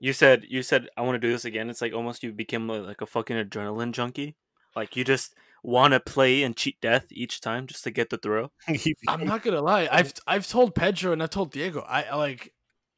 You 0.00 0.12
said 0.12 0.44
you 0.48 0.62
said 0.62 0.88
I 0.96 1.02
want 1.02 1.14
to 1.16 1.26
do 1.26 1.32
this 1.32 1.44
again. 1.44 1.70
It's 1.70 1.80
like 1.80 1.92
almost 1.92 2.22
you 2.22 2.32
became 2.32 2.68
a, 2.70 2.78
like 2.80 3.00
a 3.00 3.06
fucking 3.06 3.36
adrenaline 3.36 3.92
junkie. 3.92 4.36
Like 4.76 4.96
you 4.96 5.04
just 5.04 5.34
want 5.64 5.94
to 5.94 6.00
play 6.00 6.42
and 6.42 6.54
cheat 6.54 6.80
death 6.80 7.06
each 7.10 7.40
time 7.40 7.66
just 7.66 7.82
to 7.84 7.90
get 7.90 8.10
the 8.10 8.18
throw. 8.18 8.52
I'm 9.08 9.24
not 9.24 9.42
gonna 9.42 9.62
lie. 9.62 9.88
I've 9.90 10.12
I've 10.26 10.46
told 10.46 10.74
Pedro 10.74 11.12
and 11.12 11.22
I 11.22 11.26
told 11.26 11.50
Diego. 11.50 11.84
I 11.88 12.04
I 12.04 12.16
like 12.16 12.52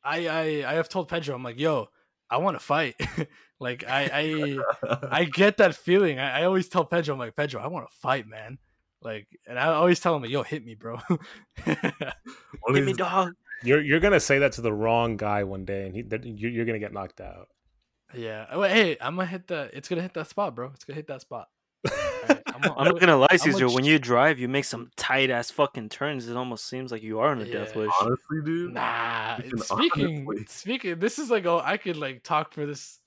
I 0.04 0.26
I 0.28 0.72
I 0.72 0.74
have 0.74 0.88
told 0.88 1.08
Pedro. 1.08 1.34
I'm 1.34 1.42
like, 1.42 1.58
yo, 1.58 1.88
I 2.28 2.38
want 2.38 2.58
to 2.58 2.64
fight. 2.64 2.96
like 3.60 3.84
I 3.88 4.10
I 4.82 5.08
I 5.10 5.24
get 5.24 5.58
that 5.58 5.74
feeling. 5.74 6.18
I, 6.18 6.40
I 6.40 6.44
always 6.44 6.68
tell 6.68 6.84
Pedro, 6.84 7.14
I'm 7.14 7.18
like, 7.18 7.36
Pedro, 7.36 7.62
I 7.62 7.68
want 7.68 7.88
to 7.88 7.96
fight, 7.96 8.26
man. 8.26 8.58
Like, 9.02 9.28
and 9.46 9.58
I 9.58 9.66
always 9.66 10.00
tell 10.00 10.16
him, 10.16 10.22
like, 10.22 10.32
yo, 10.32 10.42
hit 10.42 10.64
me, 10.64 10.74
bro. 10.74 10.98
Hit 11.64 12.84
me, 12.84 12.92
dog. 12.92 13.34
You're 13.62 13.80
you're 13.80 14.00
gonna 14.00 14.20
say 14.20 14.40
that 14.40 14.52
to 14.52 14.60
the 14.60 14.72
wrong 14.72 15.16
guy 15.16 15.44
one 15.44 15.64
day, 15.64 15.86
and 15.86 15.94
he 15.94 16.04
you're, 16.30 16.50
you're 16.50 16.64
gonna 16.64 16.78
get 16.78 16.92
knocked 16.92 17.20
out. 17.20 17.48
yeah. 18.14 18.46
Oh, 18.50 18.62
hey, 18.62 18.96
I'm 19.00 19.16
gonna 19.16 19.26
hit 19.26 19.46
the. 19.46 19.70
It's 19.72 19.88
gonna 19.88 20.02
hit 20.02 20.14
that 20.14 20.28
spot, 20.28 20.54
bro. 20.54 20.72
It's 20.74 20.84
gonna 20.84 20.96
hit 20.96 21.06
that 21.06 21.20
spot. 21.20 21.48
Alright, 22.28 22.42
I'm 22.46 22.60
gonna- 22.60 22.74
I'm 22.78 22.84
not 22.84 23.00
gonna 23.00 23.16
lie, 23.16 23.26
I'm 23.30 23.38
Caesar. 23.38 23.66
a 23.66 23.70
When 23.70 23.84
you 23.84 23.98
drive, 23.98 24.38
you 24.38 24.48
make 24.48 24.64
some 24.64 24.90
tight 24.96 25.30
ass 25.30 25.50
fucking 25.50 25.88
turns. 25.88 26.28
It 26.28 26.36
almost 26.36 26.66
seems 26.68 26.90
like 26.92 27.02
you 27.02 27.18
are 27.20 27.32
in 27.32 27.40
a 27.40 27.44
death 27.50 27.74
wish. 27.76 27.90
Honestly, 28.00 28.38
dude. 28.44 28.74
Nah. 28.74 29.36
Speaking 29.38 29.58
Speaking 29.62 30.26
honestly. 30.28 30.46
speaking, 30.48 30.98
this 30.98 31.18
is 31.18 31.30
like 31.30 31.46
oh, 31.46 31.60
I 31.64 31.76
could 31.76 31.96
like 31.96 32.22
talk 32.22 32.52
for 32.52 32.66
this. 32.66 32.98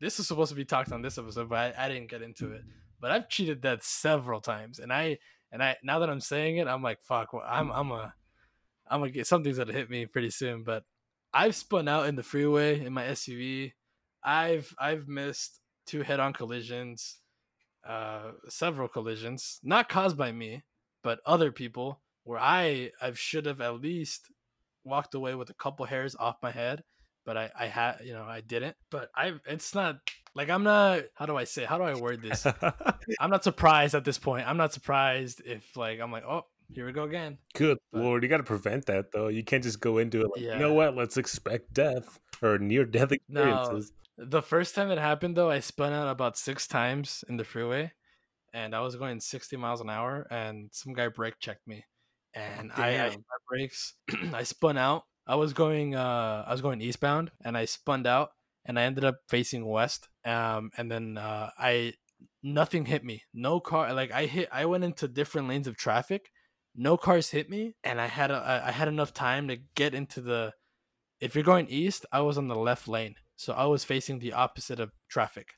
This 0.00 0.20
is 0.20 0.28
supposed 0.28 0.50
to 0.50 0.56
be 0.56 0.64
talked 0.64 0.92
on 0.92 1.00
this 1.02 1.16
episode, 1.18 1.48
but 1.48 1.74
I, 1.78 1.86
I 1.86 1.88
didn't 1.88 2.10
get 2.10 2.22
into 2.22 2.52
it. 2.52 2.62
But 3.00 3.10
I've 3.10 3.28
cheated 3.28 3.62
that 3.62 3.82
several 3.84 4.40
times, 4.40 4.78
and 4.78 4.92
I 4.92 5.18
and 5.52 5.62
I 5.62 5.76
now 5.82 6.00
that 6.00 6.10
I'm 6.10 6.20
saying 6.20 6.58
it, 6.58 6.66
I'm 6.68 6.82
like 6.82 7.02
fuck. 7.02 7.32
Well, 7.32 7.42
I'm 7.46 7.70
I'm 7.70 7.90
a 7.90 8.12
I'm 8.88 9.00
gonna 9.00 9.10
get 9.10 9.26
something's 9.26 9.58
gonna 9.58 9.72
hit 9.72 9.88
me 9.90 10.06
pretty 10.06 10.30
soon. 10.30 10.62
But 10.64 10.84
I've 11.32 11.54
spun 11.54 11.88
out 11.88 12.06
in 12.06 12.16
the 12.16 12.22
freeway 12.22 12.84
in 12.84 12.92
my 12.92 13.04
SUV. 13.04 13.72
I've 14.22 14.74
I've 14.78 15.08
missed 15.08 15.60
two 15.86 16.02
head-on 16.02 16.32
collisions, 16.32 17.18
uh, 17.86 18.32
several 18.48 18.88
collisions, 18.88 19.60
not 19.62 19.88
caused 19.88 20.16
by 20.16 20.32
me, 20.32 20.62
but 21.02 21.20
other 21.26 21.52
people. 21.52 22.00
Where 22.24 22.40
I 22.40 22.90
I 23.00 23.12
should 23.12 23.46
have 23.46 23.60
at 23.60 23.80
least 23.80 24.26
walked 24.84 25.14
away 25.14 25.36
with 25.36 25.48
a 25.48 25.54
couple 25.54 25.86
hairs 25.86 26.16
off 26.18 26.42
my 26.42 26.50
head, 26.50 26.82
but 27.24 27.36
I 27.36 27.50
I 27.56 27.66
had 27.66 28.00
you 28.04 28.14
know 28.14 28.24
I 28.24 28.40
didn't. 28.40 28.76
But 28.90 29.10
I 29.14 29.34
it's 29.46 29.74
not 29.74 29.98
like 30.34 30.50
I'm 30.50 30.64
not. 30.64 31.02
How 31.14 31.26
do 31.26 31.36
I 31.36 31.44
say? 31.44 31.64
How 31.64 31.78
do 31.78 31.84
I 31.84 31.94
word 31.94 32.22
this? 32.22 32.44
I'm 33.20 33.30
not 33.30 33.44
surprised 33.44 33.94
at 33.94 34.04
this 34.04 34.18
point. 34.18 34.48
I'm 34.48 34.56
not 34.56 34.72
surprised 34.72 35.40
if 35.44 35.76
like 35.76 36.00
I'm 36.00 36.10
like 36.10 36.24
oh 36.24 36.46
here 36.74 36.86
we 36.86 36.92
go 36.92 37.04
again. 37.04 37.38
Good 37.54 37.78
But- 37.92 38.02
lord, 38.02 38.22
you 38.22 38.28
got 38.28 38.38
to 38.38 38.42
prevent 38.42 38.86
that 38.86 39.12
though. 39.12 39.28
You 39.28 39.44
can't 39.44 39.62
just 39.62 39.80
go 39.80 39.98
into 39.98 40.22
it 40.22 40.30
like, 40.34 40.42
you 40.42 40.58
know 40.58 40.72
what? 40.72 40.96
Let's 40.96 41.16
expect 41.16 41.72
death 41.72 42.18
or 42.42 42.58
near 42.58 42.84
death 42.84 43.12
experiences. 43.12 43.92
The 44.18 44.42
first 44.42 44.74
time 44.74 44.90
it 44.90 44.98
happened 44.98 45.36
though, 45.36 45.50
I 45.50 45.60
spun 45.60 45.92
out 45.92 46.08
about 46.08 46.38
six 46.38 46.66
times 46.66 47.24
in 47.28 47.36
the 47.36 47.44
freeway, 47.44 47.92
and 48.52 48.74
I 48.74 48.80
was 48.80 48.96
going 48.96 49.20
60 49.20 49.56
miles 49.56 49.80
an 49.80 49.90
hour, 49.90 50.26
and 50.30 50.70
some 50.72 50.94
guy 50.94 51.08
brake 51.08 51.38
checked 51.38 51.66
me, 51.66 51.84
and 52.34 52.72
I, 52.74 52.98
I 52.98 53.08
my 53.10 53.38
brakes. 53.48 53.94
I 54.32 54.42
spun 54.42 54.78
out. 54.78 55.04
I 55.26 55.34
was 55.34 55.52
going 55.52 55.94
uh 55.94 56.44
I 56.46 56.52
was 56.52 56.62
going 56.62 56.80
eastbound, 56.80 57.30
and 57.44 57.56
I 57.56 57.66
spun 57.66 58.06
out, 58.06 58.30
and 58.64 58.78
I 58.78 58.82
ended 58.82 59.04
up 59.04 59.18
facing 59.28 59.64
west. 59.64 60.08
Um, 60.24 60.70
and 60.76 60.90
then 60.90 61.18
uh, 61.18 61.50
I 61.58 61.94
nothing 62.42 62.86
hit 62.86 63.04
me. 63.04 63.22
No 63.32 63.60
car. 63.60 63.92
Like 63.94 64.12
I 64.12 64.26
hit. 64.26 64.48
I 64.52 64.64
went 64.66 64.84
into 64.84 65.08
different 65.08 65.48
lanes 65.48 65.66
of 65.66 65.76
traffic. 65.76 66.30
No 66.74 66.96
cars 66.96 67.30
hit 67.30 67.48
me, 67.48 67.74
and 67.82 68.00
I 68.00 68.06
had 68.06 68.30
a, 68.30 68.62
I 68.66 68.70
had 68.70 68.88
enough 68.88 69.14
time 69.14 69.48
to 69.48 69.56
get 69.74 69.94
into 69.94 70.20
the. 70.20 70.52
If 71.20 71.34
you're 71.34 71.44
going 71.44 71.68
east, 71.68 72.04
I 72.12 72.20
was 72.20 72.36
on 72.36 72.48
the 72.48 72.54
left 72.54 72.86
lane, 72.86 73.14
so 73.36 73.52
I 73.52 73.66
was 73.66 73.84
facing 73.84 74.18
the 74.18 74.32
opposite 74.32 74.80
of 74.80 74.92
traffic. 75.08 75.50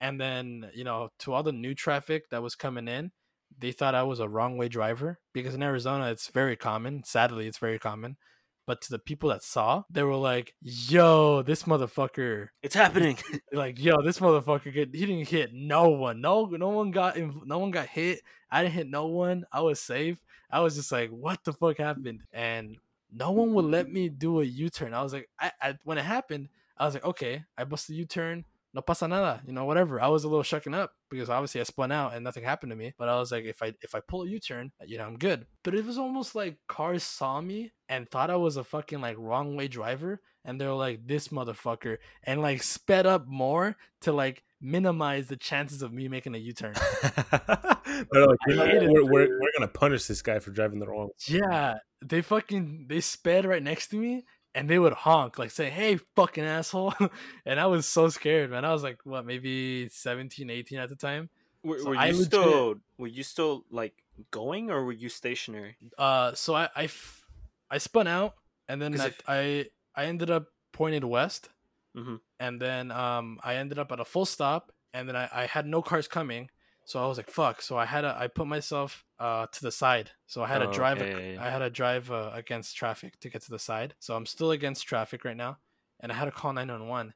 And 0.00 0.20
then 0.20 0.70
you 0.74 0.84
know, 0.84 1.10
to 1.20 1.32
all 1.32 1.42
the 1.42 1.52
new 1.52 1.74
traffic 1.74 2.30
that 2.30 2.42
was 2.42 2.54
coming 2.54 2.88
in, 2.88 3.12
they 3.58 3.72
thought 3.72 3.94
I 3.94 4.02
was 4.02 4.20
a 4.20 4.28
wrong 4.28 4.56
way 4.56 4.68
driver 4.68 5.18
because 5.32 5.54
in 5.54 5.62
Arizona 5.62 6.10
it's 6.10 6.28
very 6.28 6.56
common. 6.56 7.04
Sadly, 7.04 7.46
it's 7.46 7.58
very 7.58 7.78
common. 7.78 8.16
But 8.64 8.80
to 8.82 8.90
the 8.90 8.98
people 9.00 9.28
that 9.30 9.42
saw, 9.42 9.82
they 9.90 10.04
were 10.04 10.16
like, 10.16 10.54
"Yo, 10.60 11.42
this 11.42 11.64
motherfucker 11.64 12.48
It's 12.62 12.76
happening. 12.76 13.18
like 13.52 13.78
yo 13.78 14.00
this 14.02 14.18
motherfucker 14.18 14.72
get 14.72 14.94
he 14.94 15.06
didn't 15.06 15.28
hit 15.28 15.52
no 15.52 15.90
one 15.90 16.20
no 16.20 16.46
no 16.46 16.68
one 16.70 16.90
got 16.90 17.16
inv- 17.16 17.44
no 17.46 17.58
one 17.58 17.70
got 17.70 17.86
hit 17.86 18.20
i 18.50 18.62
didn't 18.62 18.74
hit 18.74 18.88
no 18.88 19.06
one 19.06 19.44
i 19.52 19.60
was 19.60 19.80
safe 19.80 20.18
i 20.50 20.60
was 20.60 20.74
just 20.74 20.90
like 20.90 21.10
what 21.10 21.42
the 21.44 21.52
fuck 21.52 21.78
happened 21.78 22.22
and 22.32 22.76
no 23.12 23.30
one 23.30 23.52
would 23.52 23.66
let 23.66 23.90
me 23.90 24.08
do 24.08 24.40
a 24.40 24.44
u-turn 24.44 24.94
i 24.94 25.02
was 25.02 25.12
like 25.12 25.28
I, 25.38 25.52
I 25.60 25.74
when 25.84 25.98
it 25.98 26.04
happened 26.04 26.48
i 26.82 26.84
was 26.86 26.94
like 26.94 27.04
okay 27.04 27.44
i 27.56 27.64
busted 27.64 27.94
a 27.94 27.98
u-turn 27.98 28.44
no 28.74 28.80
pasa 28.80 29.06
nada 29.06 29.40
you 29.46 29.52
know 29.52 29.64
whatever 29.64 30.00
i 30.00 30.08
was 30.08 30.24
a 30.24 30.28
little 30.28 30.42
shucking 30.42 30.74
up 30.74 30.92
because 31.10 31.30
obviously 31.30 31.60
i 31.60 31.64
spun 31.64 31.92
out 31.92 32.14
and 32.14 32.24
nothing 32.24 32.44
happened 32.44 32.70
to 32.70 32.76
me 32.76 32.92
but 32.98 33.08
i 33.08 33.18
was 33.18 33.30
like 33.30 33.44
if 33.44 33.62
i 33.62 33.72
if 33.82 33.94
i 33.94 34.00
pull 34.00 34.22
a 34.22 34.28
u-turn 34.28 34.70
you 34.86 34.98
know 34.98 35.04
i'm 35.04 35.18
good 35.18 35.46
but 35.62 35.74
it 35.74 35.84
was 35.84 35.98
almost 35.98 36.34
like 36.34 36.58
cars 36.68 37.02
saw 37.02 37.40
me 37.40 37.72
and 37.88 38.10
thought 38.10 38.30
i 38.30 38.36
was 38.36 38.56
a 38.56 38.64
fucking 38.64 39.00
like 39.00 39.16
wrong 39.18 39.56
way 39.56 39.68
driver 39.68 40.20
and 40.44 40.60
they 40.60 40.66
were 40.66 40.72
like 40.72 41.06
this 41.06 41.28
motherfucker 41.28 41.98
and 42.24 42.42
like 42.42 42.62
sped 42.62 43.06
up 43.06 43.26
more 43.26 43.76
to 44.00 44.12
like 44.12 44.42
minimize 44.60 45.26
the 45.26 45.36
chances 45.36 45.82
of 45.82 45.92
me 45.92 46.08
making 46.08 46.34
a 46.34 46.38
U-turn. 46.38 46.74
They're 47.02 48.26
like, 48.26 48.38
you 48.46 48.54
know 48.54 48.62
I 48.62 48.66
what? 48.66 48.68
hated 48.68 48.90
we're, 48.90 49.04
we're, 49.04 49.28
we're 49.40 49.52
gonna 49.58 49.68
punish 49.68 50.06
this 50.06 50.22
guy 50.22 50.38
for 50.38 50.50
driving 50.50 50.78
the 50.78 50.86
wrong. 50.86 51.10
yeah, 51.26 51.78
they 52.04 52.22
fucking 52.22 52.86
they 52.88 53.00
sped 53.00 53.44
right 53.44 53.62
next 53.62 53.88
to 53.88 53.96
me 53.96 54.24
and 54.54 54.68
they 54.68 54.78
would 54.78 54.92
honk 54.92 55.38
like 55.38 55.50
say, 55.50 55.70
"Hey, 55.70 55.98
fucking 56.16 56.44
asshole." 56.44 56.94
and 57.46 57.58
I 57.60 57.66
was 57.66 57.86
so 57.86 58.08
scared, 58.08 58.50
man. 58.50 58.64
I 58.64 58.72
was 58.72 58.82
like, 58.82 58.98
what, 59.04 59.24
maybe 59.26 59.88
17, 59.88 60.50
18 60.50 60.78
at 60.78 60.88
the 60.88 60.96
time. 60.96 61.30
Were, 61.64 61.78
So 61.78 61.90
were 61.90 61.96
I 61.96 62.06
you 62.08 62.12
legit- 62.14 62.26
still 62.26 62.74
were 62.98 63.06
you 63.06 63.22
still 63.22 63.64
like 63.70 63.94
going 64.30 64.70
or 64.70 64.84
were 64.84 64.92
you 64.92 65.08
stationary? 65.08 65.76
Uh 65.96 66.34
so 66.34 66.54
I 66.54 66.68
I, 66.76 66.84
f- 66.84 67.24
I 67.70 67.78
spun 67.78 68.06
out 68.08 68.34
and 68.68 68.80
then 68.82 68.98
I, 69.00 69.06
if- 69.06 69.20
I 69.28 69.66
I 69.94 70.04
ended 70.06 70.30
up 70.30 70.46
pointed 70.72 71.04
west. 71.04 71.48
Mhm. 71.96 72.20
And 72.40 72.60
then 72.60 72.90
um 72.90 73.38
I 73.44 73.54
ended 73.56 73.78
up 73.78 73.92
at 73.92 74.00
a 74.00 74.04
full 74.04 74.26
stop 74.26 74.72
and 74.92 75.08
then 75.08 75.14
I, 75.16 75.28
I 75.32 75.46
had 75.46 75.66
no 75.66 75.82
cars 75.82 76.08
coming. 76.08 76.50
So 76.84 77.02
I 77.02 77.06
was 77.06 77.16
like, 77.16 77.30
fuck. 77.30 77.62
So 77.62 77.76
I 77.78 77.86
had 77.86 78.02
to 78.02 78.14
I 78.18 78.26
put 78.26 78.46
myself 78.46 79.04
uh 79.18 79.46
to 79.46 79.62
the 79.62 79.70
side. 79.72 80.10
So 80.26 80.42
I 80.42 80.48
had 80.48 80.58
to 80.58 80.66
Oh, 80.66 80.72
drive 80.72 81.00
okay, 81.00 81.10
ac- 81.12 81.22
yeah, 81.22 81.32
yeah. 81.34 81.44
I 81.46 81.50
had 81.50 81.58
to 81.60 81.70
drive 81.70 82.10
uh, 82.10 82.30
against 82.34 82.76
traffic 82.76 83.18
to 83.20 83.30
get 83.30 83.42
to 83.42 83.50
the 83.50 83.58
side. 83.58 83.94
So 83.98 84.16
I'm 84.16 84.26
still 84.26 84.50
against 84.50 84.86
traffic 84.86 85.24
right 85.24 85.36
now 85.36 85.58
and 86.00 86.10
I 86.10 86.16
had 86.16 86.24
to 86.26 86.30
call 86.32 86.52
911. 86.52 87.14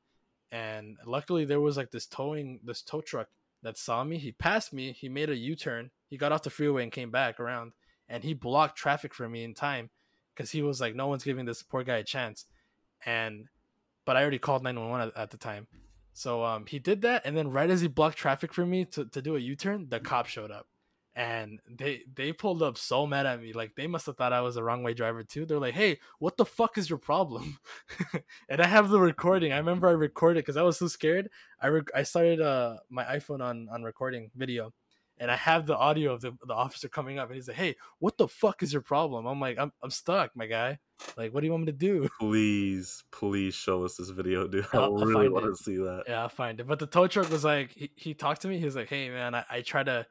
And 0.52 0.96
luckily 1.04 1.44
there 1.44 1.60
was 1.60 1.76
like 1.76 1.90
this 1.90 2.06
towing 2.06 2.60
this 2.64 2.82
tow 2.82 3.00
truck 3.00 3.28
that 3.62 3.76
saw 3.76 4.04
me. 4.04 4.18
He 4.18 4.32
passed 4.32 4.72
me, 4.72 4.92
he 4.92 5.08
made 5.08 5.30
a 5.30 5.36
U-turn. 5.36 5.90
He 6.08 6.16
got 6.16 6.32
off 6.32 6.42
the 6.42 6.50
freeway 6.50 6.84
and 6.84 6.92
came 6.92 7.10
back 7.10 7.40
around 7.40 7.72
and 8.08 8.22
he 8.22 8.34
blocked 8.34 8.78
traffic 8.78 9.12
for 9.12 9.28
me 9.28 9.42
in 9.42 9.54
time 9.54 9.90
cuz 10.36 10.52
he 10.52 10.62
was 10.62 10.80
like 10.80 10.94
no 10.94 11.08
one's 11.08 11.24
giving 11.24 11.44
this 11.46 11.62
poor 11.64 11.82
guy 11.82 11.96
a 11.96 12.04
chance. 12.04 12.46
And 13.04 13.48
but 14.04 14.16
I 14.16 14.22
already 14.22 14.38
called 14.38 14.62
911 14.62 15.08
at, 15.08 15.20
at 15.20 15.30
the 15.30 15.36
time. 15.38 15.66
So 16.16 16.42
um, 16.44 16.64
he 16.64 16.78
did 16.78 17.02
that, 17.02 17.26
and 17.26 17.36
then 17.36 17.50
right 17.50 17.68
as 17.68 17.82
he 17.82 17.88
blocked 17.88 18.16
traffic 18.16 18.54
for 18.54 18.64
me 18.64 18.86
to, 18.86 19.04
to 19.04 19.20
do 19.20 19.36
a 19.36 19.38
U 19.38 19.54
turn, 19.54 19.90
the 19.90 20.00
cop 20.00 20.24
showed 20.24 20.50
up, 20.50 20.66
and 21.14 21.60
they 21.68 22.04
they 22.10 22.32
pulled 22.32 22.62
up 22.62 22.78
so 22.78 23.06
mad 23.06 23.26
at 23.26 23.38
me. 23.42 23.52
Like 23.52 23.74
they 23.76 23.86
must 23.86 24.06
have 24.06 24.16
thought 24.16 24.32
I 24.32 24.40
was 24.40 24.56
a 24.56 24.62
wrong 24.64 24.82
way 24.82 24.94
driver 24.94 25.22
too. 25.24 25.44
They're 25.44 25.58
like, 25.58 25.74
"Hey, 25.74 25.98
what 26.18 26.38
the 26.38 26.46
fuck 26.46 26.78
is 26.78 26.88
your 26.88 26.98
problem?" 26.98 27.58
and 28.48 28.62
I 28.62 28.66
have 28.66 28.88
the 28.88 28.98
recording. 28.98 29.52
I 29.52 29.58
remember 29.58 29.88
I 29.88 29.92
recorded 29.92 30.40
because 30.44 30.56
I 30.56 30.62
was 30.62 30.78
so 30.78 30.88
scared. 30.88 31.28
I 31.60 31.68
rec- 31.68 31.94
I 31.94 32.02
started 32.02 32.40
uh 32.40 32.78
my 32.88 33.04
iPhone 33.04 33.42
on 33.42 33.68
on 33.70 33.82
recording 33.82 34.30
video, 34.34 34.72
and 35.18 35.30
I 35.30 35.36
have 35.36 35.66
the 35.66 35.76
audio 35.76 36.12
of 36.12 36.20
the, 36.20 36.32
the 36.46 36.52
officer 36.54 36.88
coming 36.88 37.18
up, 37.18 37.28
and 37.28 37.36
he's 37.36 37.48
like, 37.48 37.56
"Hey, 37.56 37.76
what 37.98 38.18
the 38.18 38.28
fuck 38.28 38.62
is 38.62 38.72
your 38.72 38.82
problem?" 38.82 39.26
I'm 39.26 39.40
like, 39.40 39.58
"I'm 39.58 39.72
I'm 39.82 39.90
stuck, 39.90 40.34
my 40.36 40.46
guy. 40.46 40.78
Like, 41.16 41.32
what 41.34 41.40
do 41.40 41.46
you 41.46 41.52
want 41.52 41.64
me 41.66 41.72
to 41.72 41.78
do?" 41.78 42.08
Please, 42.20 43.04
please 43.10 43.54
show 43.54 43.84
us 43.84 43.96
this 43.96 44.10
video, 44.10 44.46
dude. 44.46 44.66
I 44.72 44.78
I'll- 44.78 44.92
really 44.94 45.28
want 45.28 45.46
to 45.46 45.56
see 45.62 45.76
that. 45.76 46.04
Yeah, 46.08 46.22
I'll 46.22 46.28
find 46.28 46.60
it. 46.60 46.66
But 46.66 46.78
the 46.78 46.86
tow 46.86 47.06
truck 47.06 47.30
was 47.30 47.44
like, 47.44 47.70
he, 47.72 47.90
he 47.96 48.14
talked 48.14 48.42
to 48.42 48.48
me. 48.48 48.58
He 48.58 48.64
was 48.64 48.76
like, 48.76 48.88
"Hey, 48.88 49.08
man, 49.10 49.34
I, 49.34 49.44
I 49.50 49.60
try 49.62 49.82
to, 49.82 50.06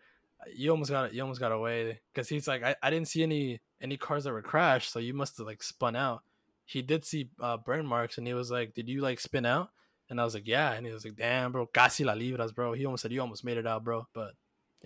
you 0.56 0.72
almost 0.72 0.92
got 0.92 1.14
you 1.14 1.22
almost 1.22 1.40
got 1.40 1.52
away 1.52 2.00
because 2.14 2.28
he's 2.30 2.48
like, 2.48 2.64
I, 2.64 2.76
I 2.82 2.90
didn't 2.90 3.08
see 3.08 3.24
any 3.24 3.62
any 3.82 3.98
cars 3.98 4.24
that 4.24 4.34
were 4.34 4.42
crashed, 4.42 4.92
so 4.92 5.00
you 5.00 5.14
must 5.14 5.38
have 5.38 5.48
like 5.48 5.62
spun 5.64 5.96
out." 5.96 6.24
He 6.68 6.82
did 6.82 7.06
see 7.06 7.30
uh, 7.40 7.58
burn 7.58 7.86
marks, 7.86 8.18
and 8.18 8.26
he 8.26 8.34
was 8.34 8.50
like, 8.50 8.74
"Did 8.74 8.90
you 8.90 9.02
like 9.02 9.20
spin 9.20 9.46
out?" 9.46 9.70
And 10.10 10.20
I 10.20 10.24
was 10.24 10.34
like, 10.34 10.48
"Yeah." 10.48 10.72
And 10.74 10.86
he 10.86 10.92
was 10.92 11.06
like, 11.06 11.16
"Damn, 11.16 11.52
bro, 11.52 11.68
casi 11.68 12.04
la 12.04 12.14
libras, 12.14 12.52
bro." 12.52 12.74
He 12.74 12.86
almost 12.86 13.04
said, 13.04 13.12
"You 13.12 13.22
almost 13.22 13.44
made 13.44 13.58
it 13.58 13.68
out, 13.68 13.84
bro." 13.84 14.08
But 14.14 14.32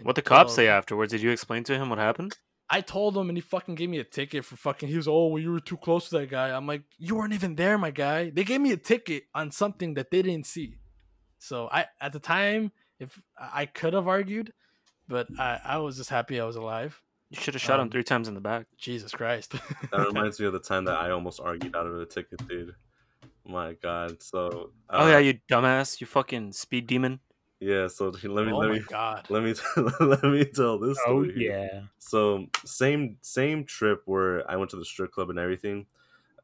What 0.04 0.16
the 0.16 0.22
cops 0.22 0.56
say 0.56 0.68
afterwards? 0.68 1.12
Did 1.12 1.22
you 1.22 1.32
explain 1.32 1.64
to 1.66 1.76
him 1.76 1.90
what 1.90 2.00
happened? 2.00 2.38
I 2.70 2.82
told 2.82 3.18
him, 3.18 3.30
and 3.30 3.38
he 3.38 3.42
fucking 3.42 3.76
gave 3.76 3.90
me 3.90 3.98
a 3.98 4.04
ticket 4.04 4.46
for 4.46 4.56
fucking. 4.56 4.90
He 4.90 4.96
was, 4.96 5.08
oh, 5.08 5.28
well, 5.28 5.42
you 5.42 5.52
were 5.52 5.60
too 5.60 5.78
close 5.78 6.10
to 6.10 6.20
that 6.20 6.30
guy. 6.30 6.56
I'm 6.56 6.68
like, 6.68 6.84
you 6.98 7.16
weren't 7.16 7.34
even 7.34 7.56
there, 7.56 7.78
my 7.78 7.90
guy. 7.90 8.30
They 8.30 8.44
gave 8.44 8.62
me 8.62 8.72
a 8.72 8.78
ticket 8.78 9.24
on 9.34 9.52
something 9.52 9.96
that 9.96 10.12
they 10.12 10.22
didn't 10.22 10.46
see. 10.46 10.76
So 11.40 11.68
I, 11.72 11.88
at 12.00 12.14
the 12.14 12.20
time, 12.20 12.72
if 13.00 13.20
I 13.40 13.66
could 13.66 13.94
have 13.94 14.08
argued, 14.08 14.54
but 15.08 15.28
I, 15.40 15.60
I 15.66 15.78
was 15.78 15.98
just 15.98 16.12
happy 16.12 16.40
I 16.40 16.46
was 16.46 16.58
alive. 16.58 17.02
You 17.32 17.40
should 17.40 17.54
have 17.54 17.62
shot 17.62 17.80
him 17.80 17.86
Um, 17.86 17.90
three 17.90 18.04
times 18.04 18.28
in 18.28 18.34
the 18.34 18.42
back. 18.42 18.68
Jesus 18.78 19.12
Christ. 19.12 19.54
That 19.92 20.06
reminds 20.08 20.40
me 20.40 20.46
of 20.46 20.54
the 20.54 20.60
time 20.60 20.86
that 20.86 20.98
I 20.98 21.12
almost 21.12 21.40
argued 21.40 21.76
out 21.76 21.88
of 21.88 22.00
a 22.00 22.06
ticket, 22.06 22.48
dude. 22.48 22.76
My 23.46 23.74
God. 23.74 24.22
So. 24.22 24.72
oh 24.90 25.06
uh, 25.06 25.10
yeah, 25.10 25.20
you 25.20 25.40
dumbass! 25.50 26.02
You 26.02 26.08
fucking 26.08 26.52
speed 26.52 26.86
demon. 26.86 27.20
Yeah. 27.60 27.88
So 27.88 28.10
let 28.10 28.46
me 28.46 28.52
oh 28.54 28.58
let 28.60 28.72
me 28.72 28.82
god. 28.88 29.26
let 29.30 29.44
me 29.44 29.54
let 30.00 30.24
me 30.24 30.46
tell 30.46 30.78
this 30.80 31.00
Oh 31.08 31.24
story. 31.24 31.34
here. 31.34 31.52
yeah. 31.52 31.82
So 32.00 32.48
same 32.66 33.18
same 33.22 33.66
trip 33.66 34.02
where 34.06 34.50
I 34.50 34.56
went 34.56 34.72
to 34.72 34.78
the 34.78 34.86
strip 34.86 35.12
club 35.12 35.30
and 35.30 35.40
everything. 35.40 35.88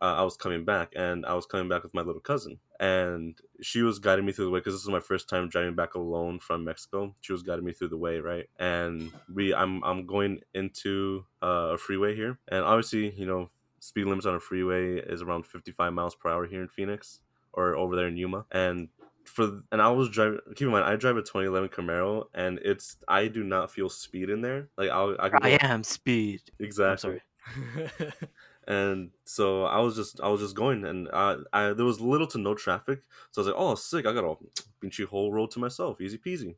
Uh, 0.01 0.15
I 0.17 0.23
was 0.23 0.35
coming 0.35 0.65
back, 0.65 0.91
and 0.95 1.25
I 1.25 1.33
was 1.35 1.45
coming 1.45 1.69
back 1.69 1.81
with 1.83 1.93
my 1.93 2.01
little 2.01 2.19
cousin, 2.21 2.59
and 2.81 3.39
she 3.61 3.81
was 3.81 3.97
guiding 3.97 4.25
me 4.25 4.33
through 4.33 4.45
the 4.45 4.51
way 4.51 4.59
because 4.59 4.73
this 4.73 4.81
is 4.83 4.89
my 4.89 4.99
first 4.99 5.29
time 5.29 5.47
driving 5.47 5.73
back 5.73 5.95
alone 5.95 6.39
from 6.39 6.65
Mexico. 6.65 7.15
She 7.21 7.31
was 7.31 7.43
guiding 7.43 7.63
me 7.63 7.71
through 7.71 7.87
the 7.87 7.97
way, 7.97 8.19
right? 8.19 8.49
And 8.59 9.13
we, 9.33 9.53
I'm, 9.55 9.81
I'm 9.85 10.05
going 10.05 10.41
into 10.53 11.25
uh, 11.41 11.71
a 11.73 11.77
freeway 11.77 12.13
here, 12.13 12.37
and 12.49 12.65
obviously, 12.65 13.11
you 13.15 13.25
know, 13.25 13.49
speed 13.79 14.05
limits 14.05 14.25
on 14.25 14.35
a 14.35 14.39
freeway 14.39 14.97
is 14.97 15.21
around 15.21 15.47
55 15.47 15.93
miles 15.93 16.13
per 16.13 16.29
hour 16.29 16.45
here 16.45 16.61
in 16.61 16.67
Phoenix 16.67 17.21
or 17.53 17.75
over 17.75 17.95
there 17.95 18.07
in 18.07 18.17
Yuma, 18.17 18.45
and 18.51 18.89
for 19.27 19.61
and 19.71 19.81
I 19.81 19.89
was 19.91 20.09
driving. 20.09 20.39
Keep 20.55 20.67
in 20.67 20.71
mind, 20.71 20.85
I 20.85 20.95
drive 20.95 21.17
a 21.17 21.21
2011 21.21 21.69
Camaro, 21.69 22.25
and 22.33 22.59
it's 22.59 22.97
I 23.07 23.27
do 23.27 23.43
not 23.43 23.71
feel 23.71 23.89
speed 23.89 24.29
in 24.29 24.41
there. 24.41 24.69
Like 24.77 24.89
I'll, 24.89 25.15
I 25.19 25.31
I 25.41 25.57
am 25.61 25.83
speed. 25.83 26.41
exactly 26.59 26.91
I'm 26.91 26.97
sorry. 26.97 27.21
and 28.67 29.11
so 29.25 29.65
I 29.65 29.79
was 29.79 29.95
just 29.95 30.19
I 30.21 30.29
was 30.29 30.41
just 30.41 30.55
going, 30.55 30.85
and 30.85 31.07
uh, 31.09 31.37
I 31.53 31.73
there 31.73 31.85
was 31.85 32.01
little 32.01 32.27
to 32.27 32.37
no 32.37 32.55
traffic, 32.55 33.01
so 33.31 33.41
I 33.41 33.45
was 33.45 33.47
like, 33.47 33.61
"Oh, 33.61 33.75
sick! 33.75 34.05
I 34.05 34.13
got 34.13 34.23
a 34.25 34.35
pinchy 34.81 35.05
whole 35.05 35.31
road 35.31 35.51
to 35.51 35.59
myself, 35.59 36.01
easy 36.01 36.17
peasy." 36.17 36.55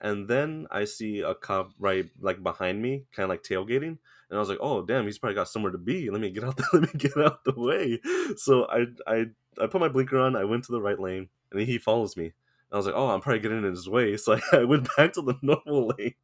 And 0.00 0.28
then 0.28 0.66
I 0.70 0.84
see 0.84 1.20
a 1.20 1.34
cop 1.34 1.72
right 1.78 2.06
like 2.20 2.42
behind 2.42 2.80
me, 2.80 3.04
kind 3.14 3.24
of 3.24 3.30
like 3.30 3.42
tailgating, 3.42 3.98
and 4.30 4.36
I 4.36 4.38
was 4.38 4.48
like, 4.48 4.58
"Oh, 4.60 4.82
damn! 4.82 5.04
He's 5.04 5.18
probably 5.18 5.34
got 5.34 5.48
somewhere 5.48 5.72
to 5.72 5.78
be. 5.78 6.08
Let 6.10 6.20
me 6.20 6.30
get 6.30 6.44
out. 6.44 6.56
The, 6.56 6.66
let 6.72 6.82
me 6.94 6.98
get 6.98 7.16
out 7.18 7.44
the 7.44 7.54
way." 7.54 8.00
So 8.36 8.66
I 8.66 8.86
I 9.06 9.26
I 9.60 9.66
put 9.66 9.80
my 9.80 9.88
blinker 9.88 10.18
on. 10.18 10.36
I 10.36 10.44
went 10.44 10.64
to 10.64 10.72
the 10.72 10.80
right 10.80 10.98
lane, 10.98 11.28
and 11.52 11.60
he 11.60 11.78
follows 11.78 12.16
me. 12.16 12.32
I 12.72 12.76
was 12.76 12.86
like, 12.86 12.94
"Oh, 12.96 13.08
I'm 13.08 13.20
probably 13.20 13.40
getting 13.40 13.58
in 13.58 13.64
his 13.64 13.88
way," 13.88 14.16
so 14.18 14.34
I, 14.52 14.56
I 14.58 14.64
went 14.64 14.88
back 14.96 15.12
to 15.14 15.22
the 15.22 15.34
normal 15.42 15.92
lane, 15.98 16.14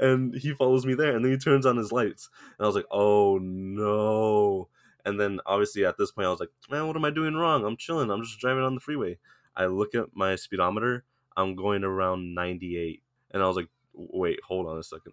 and 0.00 0.34
he 0.34 0.54
follows 0.54 0.86
me 0.86 0.94
there, 0.94 1.14
and 1.14 1.24
then 1.24 1.32
he 1.32 1.38
turns 1.38 1.66
on 1.66 1.76
his 1.76 1.92
lights, 1.92 2.30
and 2.58 2.64
I 2.64 2.66
was 2.66 2.76
like, 2.76 2.86
"Oh 2.90 3.38
no!" 3.38 4.68
And 5.04 5.18
then 5.18 5.40
obviously 5.46 5.84
at 5.86 5.96
this 5.96 6.10
point, 6.12 6.26
I 6.26 6.30
was 6.30 6.40
like, 6.40 6.50
man, 6.70 6.86
what 6.86 6.96
am 6.96 7.04
I 7.04 7.10
doing 7.10 7.34
wrong? 7.34 7.64
I'm 7.64 7.76
chilling. 7.78 8.10
I'm 8.10 8.22
just 8.22 8.40
driving 8.40 8.62
on 8.62 8.74
the 8.74 8.80
freeway. 8.80 9.16
I 9.56 9.66
look 9.66 9.94
at 9.94 10.14
my 10.14 10.36
speedometer. 10.36 11.04
I'm 11.36 11.54
going 11.56 11.82
around 11.82 12.34
98. 12.34 13.02
And 13.30 13.42
I 13.42 13.46
was 13.46 13.56
like, 13.56 13.68
wait, 13.92 14.40
hold 14.46 14.66
on 14.66 14.78
a 14.78 14.82
second. 14.82 15.12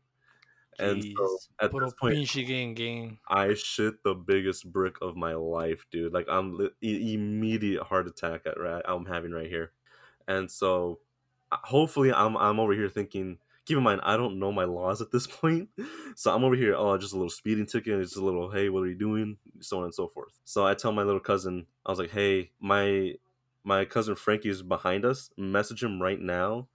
And 0.80 1.04
so 1.18 1.38
at 1.62 1.72
Puro 1.72 1.86
this 1.86 1.94
point, 1.94 2.48
gang 2.48 2.74
gang. 2.74 3.20
I 3.30 3.54
shit 3.54 4.04
the 4.04 4.14
biggest 4.14 4.72
brick 4.72 4.98
of 5.02 5.16
my 5.16 5.34
life, 5.34 5.86
dude. 5.92 6.14
Like 6.14 6.28
I'm 6.30 6.58
li- 6.58 7.14
immediate 7.14 7.84
heart 7.84 8.08
attack 8.08 8.42
at 8.46 8.60
right 8.60 8.84
I'm 8.86 9.06
having 9.06 9.32
right 9.32 9.48
here, 9.48 9.72
and 10.28 10.52
so 10.52 11.00
hopefully 11.52 12.12
I'm 12.12 12.36
I'm 12.38 12.60
over 12.60 12.74
here 12.74 12.90
thinking. 12.90 13.38
Keep 13.66 13.78
in 13.78 13.84
mind, 13.84 14.02
I 14.04 14.16
don't 14.16 14.38
know 14.38 14.52
my 14.52 14.66
laws 14.66 15.02
at 15.02 15.12
this 15.12 15.26
point, 15.42 15.70
so 16.16 16.32
I'm 16.36 16.44
over 16.44 16.56
here. 16.56 16.76
Oh, 16.76 16.98
just 16.98 17.14
a 17.14 17.16
little 17.16 17.32
speeding 17.32 17.66
ticket. 17.66 18.00
It's 18.00 18.12
just 18.12 18.22
a 18.22 18.26
little. 18.26 18.52
Hey, 18.52 18.70
what 18.70 18.82
are 18.82 18.88
you 18.88 18.96
doing? 18.96 19.38
So 19.62 19.80
on 19.80 19.86
and 19.86 19.96
so 19.96 20.08
forth. 20.08 20.40
So 20.44 20.68
I 20.68 20.76
tell 20.76 20.92
my 20.92 21.02
little 21.04 21.20
cousin, 21.20 21.66
I 21.86 21.92
was 21.92 21.98
like, 21.98 22.12
Hey, 22.12 22.52
my 22.60 23.16
my 23.64 23.86
cousin 23.86 24.16
Frankie 24.16 24.50
is 24.50 24.62
behind 24.62 25.06
us. 25.06 25.32
Message 25.38 25.84
him 25.84 26.02
right 26.02 26.20
now, 26.20 26.68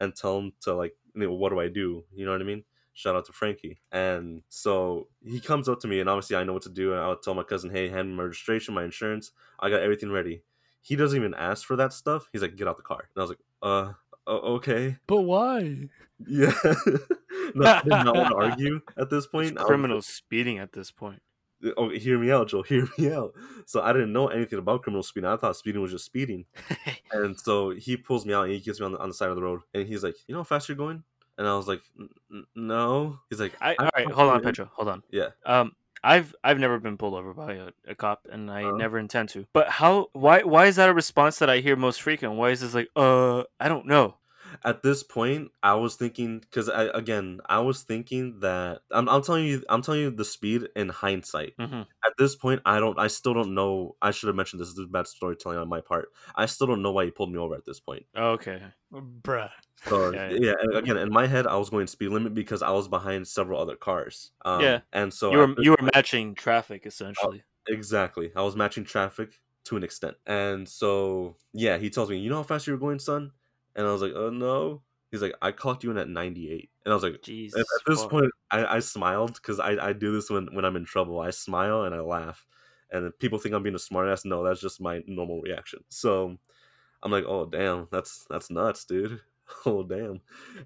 and 0.00 0.14
tell 0.14 0.38
him 0.38 0.52
to 0.62 0.74
like, 0.74 0.94
you 1.14 1.22
know, 1.22 1.32
what 1.32 1.50
do 1.50 1.60
I 1.60 1.68
do? 1.68 2.04
You 2.14 2.26
know 2.26 2.32
what 2.32 2.40
I 2.40 2.44
mean? 2.44 2.64
Shout 2.94 3.14
out 3.14 3.26
to 3.26 3.32
Frankie. 3.32 3.78
And 3.92 4.42
so 4.48 5.08
he 5.24 5.40
comes 5.40 5.68
up 5.68 5.80
to 5.80 5.88
me, 5.88 6.00
and 6.00 6.08
obviously 6.08 6.36
I 6.36 6.44
know 6.44 6.52
what 6.52 6.62
to 6.62 6.68
do. 6.68 6.92
And 6.92 7.00
I'll 7.00 7.16
tell 7.16 7.34
my 7.34 7.44
cousin, 7.44 7.70
hey, 7.70 7.88
hand 7.88 8.10
me 8.10 8.16
my 8.16 8.24
registration, 8.24 8.74
my 8.74 8.84
insurance. 8.84 9.30
I 9.60 9.70
got 9.70 9.82
everything 9.82 10.10
ready. 10.10 10.42
He 10.80 10.96
doesn't 10.96 11.16
even 11.16 11.34
ask 11.34 11.66
for 11.66 11.76
that 11.76 11.92
stuff. 11.92 12.28
He's 12.32 12.42
like, 12.42 12.56
get 12.56 12.66
out 12.66 12.76
the 12.76 12.82
car. 12.82 13.08
And 13.14 13.20
I 13.20 13.24
was 13.24 13.30
like, 13.30 13.38
uh, 13.62 13.92
okay. 14.28 14.96
But 15.06 15.22
why? 15.22 15.88
Yeah. 16.26 16.52
no, 17.54 17.66
I 17.66 17.82
did 17.82 17.90
not 17.90 18.16
want 18.16 18.30
to 18.30 18.36
argue 18.36 18.80
at 18.96 19.10
this 19.10 19.24
It's 19.24 19.32
point. 19.32 19.58
I 19.58 19.62
was 19.62 19.68
criminal 19.68 20.02
speeding 20.02 20.58
at 20.58 20.72
this 20.72 20.90
point. 20.90 21.22
Oh, 21.76 21.88
hear 21.88 22.18
me 22.18 22.30
out, 22.30 22.48
Joe. 22.48 22.62
Hear 22.68 22.88
me 22.98 23.12
out. 23.12 23.34
So 23.66 23.82
I 23.82 23.92
didn't 23.92 24.12
know 24.12 24.28
anything 24.28 24.58
about 24.60 24.82
criminal 24.82 25.02
speeding. 25.02 25.28
I 25.28 25.36
thought 25.36 25.56
speeding 25.56 25.82
was 25.82 25.90
just 25.90 26.04
speeding. 26.04 26.44
And 27.10 27.40
so 27.40 27.70
he 27.70 27.96
pulls 27.96 28.26
me 28.26 28.34
out 28.34 28.44
and 28.44 28.52
he 28.52 28.60
gets 28.60 28.80
me 28.80 28.86
on 28.86 28.92
the, 28.92 28.98
on 28.98 29.08
the 29.08 29.14
side 29.14 29.30
of 29.30 29.36
the 29.36 29.42
road. 29.42 29.60
And 29.72 29.86
he's 29.88 30.04
like, 30.04 30.14
you 30.26 30.34
know 30.34 30.40
how 30.40 30.44
fast 30.44 30.68
you're 30.68 30.76
going? 30.76 31.02
And 31.38 31.46
I 31.48 31.56
was 31.56 31.66
like, 31.66 31.80
"N- 31.98 32.10
n- 32.30 32.46
no. 32.54 33.18
He's 33.30 33.40
like, 33.40 33.54
I, 33.62 33.70
"I'm 33.78 33.86
all 33.86 33.90
right, 33.94 34.04
hold 34.06 34.18
on, 34.18 34.34
confident." 34.42 34.44
Pedro. 34.56 34.70
Hold 34.74 34.88
on. 34.88 35.02
Yeah. 35.10 35.28
Um, 35.46 35.72
I've 36.04 36.34
I've 36.44 36.58
never 36.58 36.78
been 36.78 36.96
pulled 36.98 37.14
over 37.14 37.32
by 37.32 37.54
a, 37.54 37.68
a 37.86 37.94
cop, 37.94 38.26
and 38.30 38.50
I 38.50 38.64
Uh-huh. 38.64 38.76
never 38.76 38.98
intend 38.98 39.30
to. 39.30 39.46
But 39.54 39.68
how? 39.68 40.08
Why? 40.12 40.42
Why 40.42 40.66
is 40.66 40.76
that 40.76 40.88
a 40.90 40.92
response 40.94 41.38
that 41.38 41.48
I 41.48 41.58
hear 41.60 41.76
most 41.76 42.02
frequent? 42.02 42.34
Why 42.34 42.50
is 42.50 42.60
this 42.60 42.74
like, 42.74 42.88
uh, 42.96 43.44
I 43.58 43.68
don't 43.68 43.86
know. 43.86 44.16
At 44.64 44.82
this 44.82 45.02
point 45.02 45.50
i 45.62 45.74
was 45.74 45.94
thinking 45.96 46.40
because 46.40 46.68
I, 46.68 46.84
again 46.94 47.40
i 47.46 47.58
was 47.58 47.82
thinking 47.82 48.40
that 48.40 48.80
I'm, 48.90 49.08
I'm 49.08 49.22
telling 49.22 49.46
you 49.46 49.62
i'm 49.68 49.82
telling 49.82 50.00
you 50.00 50.10
the 50.10 50.24
speed 50.24 50.68
in 50.76 50.88
hindsight 50.88 51.54
hmm 51.58 51.82
at 52.06 52.12
this 52.18 52.36
point 52.36 52.62
i 52.64 52.78
don't 52.80 52.98
i 52.98 53.06
still 53.08 53.34
don't 53.34 53.54
know 53.54 53.96
i 54.00 54.10
should 54.10 54.28
have 54.28 54.36
mentioned 54.36 54.60
this, 54.60 54.68
this 54.70 54.78
is 54.78 54.86
bad 54.86 55.06
storytelling 55.06 55.58
on 55.58 55.68
my 55.68 55.80
part 55.80 56.10
i 56.36 56.46
still 56.46 56.66
don't 56.66 56.82
know 56.82 56.92
why 56.92 57.04
he 57.04 57.10
pulled 57.10 57.32
me 57.32 57.38
over 57.38 57.54
at 57.54 57.64
this 57.64 57.80
point 57.80 58.04
Okay. 58.16 58.62
Bruh. 58.92 59.50
so 59.86 60.10
Yeah, 60.12 60.28
yeah, 60.30 60.38
yeah. 60.40 60.52
and 60.60 60.76
again 60.76 60.96
in 60.96 61.10
my 61.12 61.26
head 61.26 61.46
i 61.46 61.56
was 61.56 61.70
going 61.70 61.86
speed 61.86 62.08
limit 62.10 62.34
because 62.34 62.62
i 62.62 62.70
was 62.70 62.88
behind 62.88 63.26
several 63.28 63.60
other 63.60 63.76
cars 63.76 64.30
um, 64.44 64.62
Yeah. 64.62 64.80
and 64.92 65.12
so 65.12 65.32
you 65.32 65.38
were 65.38 65.54
you 65.58 65.70
were 65.72 65.76
point- 65.76 65.94
matching 65.94 66.34
traffic 66.34 66.86
essentially. 66.86 67.42
exactly 67.68 68.30
i 68.36 68.42
was 68.42 68.56
matching 68.56 68.84
traffic 68.84 69.40
to 69.64 69.76
an 69.76 69.82
extent 69.84 70.16
and 70.26 70.66
so 70.66 71.36
yeah 71.52 71.76
he 71.76 71.90
tells 71.90 72.08
me 72.08 72.16
you 72.18 72.30
know 72.30 72.36
how 72.36 72.42
fast 72.42 72.66
you 72.66 72.72
were 72.72 72.78
going 72.78 72.98
son 72.98 73.30
and 73.78 73.86
i 73.86 73.92
was 73.92 74.02
like 74.02 74.12
oh 74.14 74.28
no. 74.28 74.82
He's 75.10 75.22
like 75.22 75.32
i 75.40 75.52
clocked 75.52 75.84
you 75.84 75.90
in 75.90 75.96
at 75.96 76.08
98 76.10 76.68
and 76.84 76.92
i 76.92 76.94
was 76.94 77.02
like 77.02 77.22
Jesus. 77.22 77.58
at, 77.58 77.60
at 77.60 77.86
this 77.86 78.02
fuck. 78.02 78.10
point 78.10 78.30
I, 78.50 78.76
I 78.76 78.78
smiled 78.80 79.34
because 79.34 79.58
I, 79.58 79.88
I 79.88 79.92
do 79.94 80.12
this 80.12 80.28
when, 80.28 80.48
when 80.54 80.66
i'm 80.66 80.76
in 80.76 80.84
trouble. 80.84 81.18
I 81.18 81.30
smile 81.30 81.84
and 81.84 81.94
i 81.94 82.00
laugh. 82.00 82.46
And 82.90 83.10
people 83.18 83.38
think 83.38 83.54
i'm 83.54 83.62
being 83.62 83.74
a 83.74 83.78
smartass 83.78 84.26
no 84.26 84.44
that's 84.44 84.60
just 84.60 84.82
my 84.82 85.02
normal 85.06 85.40
reaction. 85.40 85.80
So 85.88 86.36
i'm 87.02 87.10
like 87.10 87.24
oh 87.26 87.46
damn. 87.46 87.88
That's 87.90 88.26
that's 88.28 88.50
nuts 88.50 88.84
dude. 88.84 89.20
Oh 89.64 89.82
damn. 89.82 90.20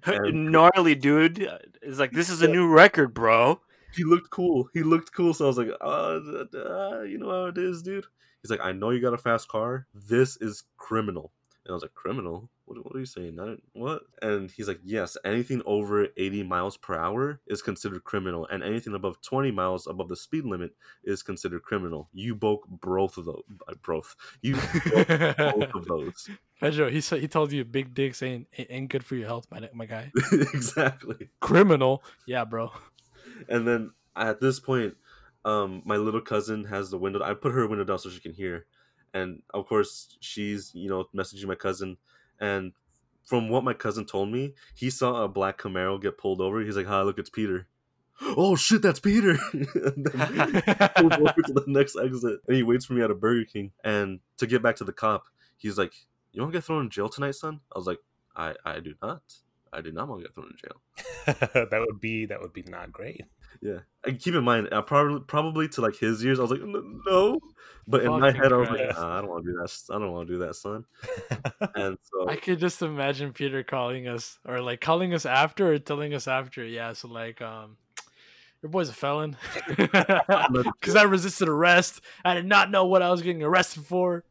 And- 0.05 0.51
gnarly 0.51 0.95
dude. 0.95 1.47
It's 1.81 1.99
like 1.99 2.11
this 2.11 2.29
is 2.29 2.41
a 2.41 2.49
new 2.49 2.67
record, 2.67 3.13
bro. 3.13 3.61
he 3.95 4.03
looked 4.03 4.29
cool. 4.29 4.67
He 4.73 4.83
looked 4.83 5.13
cool. 5.13 5.33
So 5.33 5.45
i 5.45 5.47
was 5.47 5.57
like 5.57 5.71
uh, 5.79 6.19
uh, 6.53 7.01
you 7.03 7.17
know 7.17 7.29
how 7.29 7.45
it 7.45 7.57
is 7.57 7.81
dude. 7.81 8.07
He's 8.41 8.51
like 8.51 8.59
i 8.61 8.73
know 8.73 8.89
you 8.89 8.99
got 8.99 9.13
a 9.13 9.17
fast 9.17 9.47
car. 9.47 9.87
This 9.93 10.35
is 10.41 10.63
criminal. 10.75 11.31
And 11.63 11.71
i 11.71 11.73
was 11.73 11.81
like 11.83 11.93
criminal 11.93 12.49
what, 12.65 12.83
what 12.85 12.95
are 12.95 12.99
you 12.99 13.05
saying? 13.05 13.39
I 13.39 13.45
don't, 13.45 13.63
what? 13.73 14.03
And 14.21 14.49
he's 14.49 14.67
like, 14.67 14.79
yes, 14.83 15.17
anything 15.25 15.61
over 15.65 16.07
80 16.17 16.43
miles 16.43 16.77
per 16.77 16.95
hour 16.97 17.41
is 17.47 17.61
considered 17.61 18.03
criminal, 18.03 18.47
and 18.47 18.63
anything 18.63 18.93
above 18.93 19.21
20 19.21 19.51
miles 19.51 19.87
above 19.87 20.09
the 20.09 20.15
speed 20.15 20.45
limit 20.45 20.75
is 21.03 21.23
considered 21.23 21.63
criminal. 21.63 22.09
You 22.13 22.35
broke 22.35 22.65
both 22.67 23.17
of 23.17 23.25
those. 23.25 23.43
uh, 23.67 23.73
Both. 23.85 24.15
You 24.41 24.55
broke 24.85 25.37
both 25.37 25.75
of 25.75 25.85
those. 25.85 26.29
Pedro, 26.59 26.89
he 26.89 27.01
said 27.01 27.19
he 27.19 27.27
told 27.27 27.51
you 27.51 27.65
big 27.65 27.93
dicks 27.93 28.23
ain't 28.23 28.47
ain't 28.57 28.89
good 28.89 29.03
for 29.03 29.15
your 29.15 29.27
health, 29.27 29.47
my 29.51 29.69
my 29.73 29.85
guy. 29.85 30.11
exactly. 30.31 31.29
Criminal, 31.41 32.01
yeah, 32.25 32.45
bro. 32.45 32.71
And 33.49 33.67
then 33.67 33.91
at 34.15 34.39
this 34.39 34.59
point, 34.59 34.95
um, 35.43 35.81
my 35.85 35.97
little 35.97 36.21
cousin 36.21 36.63
has 36.65 36.89
the 36.89 36.97
window. 36.97 37.21
I 37.21 37.33
put 37.33 37.51
her 37.51 37.67
window 37.67 37.83
down 37.83 37.99
so 37.99 38.09
she 38.09 38.21
can 38.21 38.33
hear, 38.33 38.65
and 39.13 39.41
of 39.53 39.67
course 39.67 40.15
she's 40.21 40.71
you 40.73 40.89
know 40.89 41.05
messaging 41.13 41.47
my 41.47 41.55
cousin. 41.55 41.97
And 42.43 42.73
from 43.23 43.47
what 43.47 43.63
my 43.63 43.73
cousin 43.73 44.05
told 44.05 44.29
me, 44.29 44.53
he 44.75 44.89
saw 44.89 45.23
a 45.23 45.29
black 45.29 45.57
Camaro 45.57 45.99
get 46.01 46.17
pulled 46.17 46.41
over. 46.41 46.59
He's 46.59 46.75
like, 46.75 46.87
"Hi, 46.87 47.01
look, 47.01 47.17
it's 47.17 47.29
Peter." 47.29 47.67
Oh 48.37 48.55
shit, 48.55 48.83
that's 48.83 48.99
Peter! 48.99 49.39
and 49.53 50.05
then 50.05 50.53
he 50.53 50.61
pulls 50.95 51.13
over 51.13 51.41
to 51.47 51.53
the 51.53 51.63
next 51.67 51.97
exit, 51.97 52.41
and 52.47 52.55
he 52.55 52.61
waits 52.61 52.85
for 52.85 52.93
me 52.93 53.01
at 53.01 53.09
a 53.09 53.15
Burger 53.15 53.45
King. 53.45 53.71
And 53.83 54.19
to 54.37 54.45
get 54.45 54.61
back 54.61 54.75
to 54.77 54.83
the 54.83 54.93
cop, 54.93 55.23
he's 55.57 55.77
like, 55.77 55.93
"You 56.31 56.41
want 56.41 56.53
to 56.53 56.57
get 56.57 56.65
thrown 56.65 56.83
in 56.83 56.89
jail 56.91 57.09
tonight, 57.09 57.35
son?" 57.35 57.61
I 57.73 57.79
was 57.79 57.87
like, 57.87 57.99
"I 58.35 58.53
I 58.63 58.79
do 58.81 58.93
not. 59.01 59.23
I 59.73 59.81
do 59.81 59.91
not 59.91 60.07
want 60.07 60.21
to 60.21 60.27
get 60.27 60.35
thrown 60.35 60.51
in 60.51 60.57
jail." 60.63 60.79
that 61.71 61.85
would 61.87 61.99
be 61.99 62.27
that 62.27 62.39
would 62.41 62.53
be 62.53 62.63
not 62.67 62.91
great. 62.91 63.25
Yeah, 63.63 63.79
and 64.03 64.19
keep 64.19 64.35
in 64.35 64.43
mind, 64.43 64.73
uh, 64.73 64.81
probably 64.81 65.21
probably 65.21 65.69
to 65.69 65.81
like 65.81 65.95
his 65.95 66.23
ears, 66.25 66.37
I 66.37 66.41
was 66.41 66.51
like, 66.51 66.61
no, 66.63 67.39
but 67.87 68.03
in 68.03 68.09
my 68.11 68.27
Fucking 68.27 68.41
head, 68.41 68.51
I 68.51 68.57
was 68.57 68.69
like, 68.69 68.97
nah, 68.97 69.17
I 69.17 69.21
don't 69.21 69.29
want 69.29 69.45
to 69.45 69.51
do 69.51 69.57
that. 69.57 69.79
I 69.89 69.99
don't 69.99 70.11
want 70.11 70.27
to 70.27 70.33
do 70.33 70.39
that, 70.39 70.55
son. 70.55 70.85
And 71.75 71.97
so, 72.03 72.29
I 72.29 72.35
could 72.35 72.59
just 72.59 72.81
imagine 72.81 73.31
Peter 73.31 73.63
calling 73.63 74.07
us 74.07 74.37
or 74.45 74.59
like 74.59 74.81
calling 74.81 75.13
us 75.13 75.25
after 75.25 75.71
or 75.71 75.79
telling 75.79 76.13
us 76.13 76.27
after. 76.27 76.65
Yeah, 76.65 76.91
so 76.91 77.07
like 77.07 77.41
um 77.41 77.77
your 78.61 78.69
boy's 78.69 78.89
a 78.89 78.93
felon. 78.93 79.37
Because 79.67 80.95
I 80.95 81.03
resisted 81.03 81.47
arrest. 81.47 82.01
I 82.25 82.33
did 82.33 82.45
not 82.45 82.69
know 82.69 82.85
what 82.85 83.01
I 83.01 83.11
was 83.11 83.21
getting 83.21 83.43
arrested 83.43 83.85
for. 83.85 84.23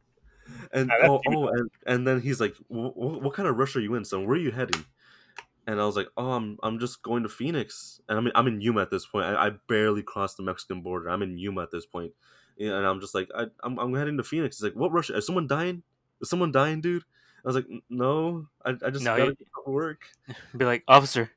and 0.71 0.91
oh, 1.03 1.21
oh 1.27 1.47
and, 1.47 1.69
and 1.87 2.07
then 2.07 2.21
he's 2.21 2.39
like, 2.39 2.55
"Wh- 2.69 2.93
wh- 2.93 3.21
"What 3.21 3.33
kind 3.33 3.47
of 3.47 3.57
rush 3.57 3.75
are 3.75 3.81
you 3.81 3.95
in, 3.95 4.05
son? 4.05 4.27
Where 4.27 4.35
are 4.35 4.39
you 4.39 4.51
heading?" 4.51 4.85
And 5.65 5.79
I 5.79 5.85
was 5.85 5.95
like, 5.95 6.09
"Oh, 6.17 6.31
I'm 6.31 6.57
I'm 6.61 6.77
just 6.79 7.01
going 7.03 7.23
to 7.23 7.29
Phoenix." 7.29 8.01
And 8.09 8.17
I 8.17 8.21
mean, 8.21 8.33
I'm 8.35 8.47
in 8.47 8.59
Yuma 8.59 8.81
at 8.81 8.91
this 8.91 9.05
point. 9.05 9.25
I, 9.25 9.47
I 9.47 9.51
barely 9.67 10.03
crossed 10.03 10.37
the 10.37 10.43
Mexican 10.43 10.81
border. 10.81 11.09
I'm 11.09 11.21
in 11.21 11.37
Yuma 11.37 11.63
at 11.63 11.71
this 11.71 11.85
point. 11.85 12.11
And 12.59 12.71
I'm 12.73 12.99
just 12.99 13.15
like, 13.15 13.29
I, 13.35 13.45
I'm 13.63 13.79
I'm 13.79 13.95
heading 13.95 14.17
to 14.17 14.23
Phoenix. 14.23 14.57
He's 14.57 14.63
like, 14.65 14.75
"What 14.75 14.91
rush? 14.91 15.09
Is 15.09 15.25
someone 15.25 15.47
dying? 15.47 15.81
Is 16.21 16.29
someone 16.29 16.51
dying, 16.51 16.81
dude?" 16.81 17.03
I 17.45 17.47
was 17.47 17.55
like, 17.55 17.65
"No, 17.89 18.47
I, 18.65 18.71
I 18.85 18.89
just 18.89 19.05
No, 19.05 19.11
gotta 19.17 19.23
you- 19.31 19.35
get 19.35 19.47
to 19.65 19.71
work." 19.71 20.01
Be 20.57 20.65
like, 20.65 20.83
officer, 20.87 21.31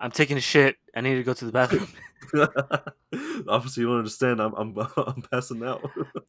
I'm 0.00 0.10
taking 0.10 0.36
a 0.38 0.40
shit. 0.40 0.76
I 0.94 1.02
need 1.02 1.14
to 1.16 1.22
go 1.22 1.34
to 1.34 1.44
the 1.44 1.52
bathroom. 1.52 1.88
Officer, 3.48 3.80
you 3.82 3.86
don't 3.86 3.98
understand. 3.98 4.40
I'm 4.40 4.54
I'm 4.54 4.76
I'm 4.96 5.22
passing 5.30 5.62
out. 5.62 5.88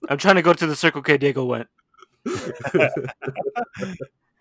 I'm 0.09 0.17
trying 0.17 0.35
to 0.35 0.41
go 0.41 0.53
to 0.53 0.67
the 0.67 0.75
Circle 0.75 1.01
K 1.01 1.17
Diego 1.17 1.45
went. 1.45 1.67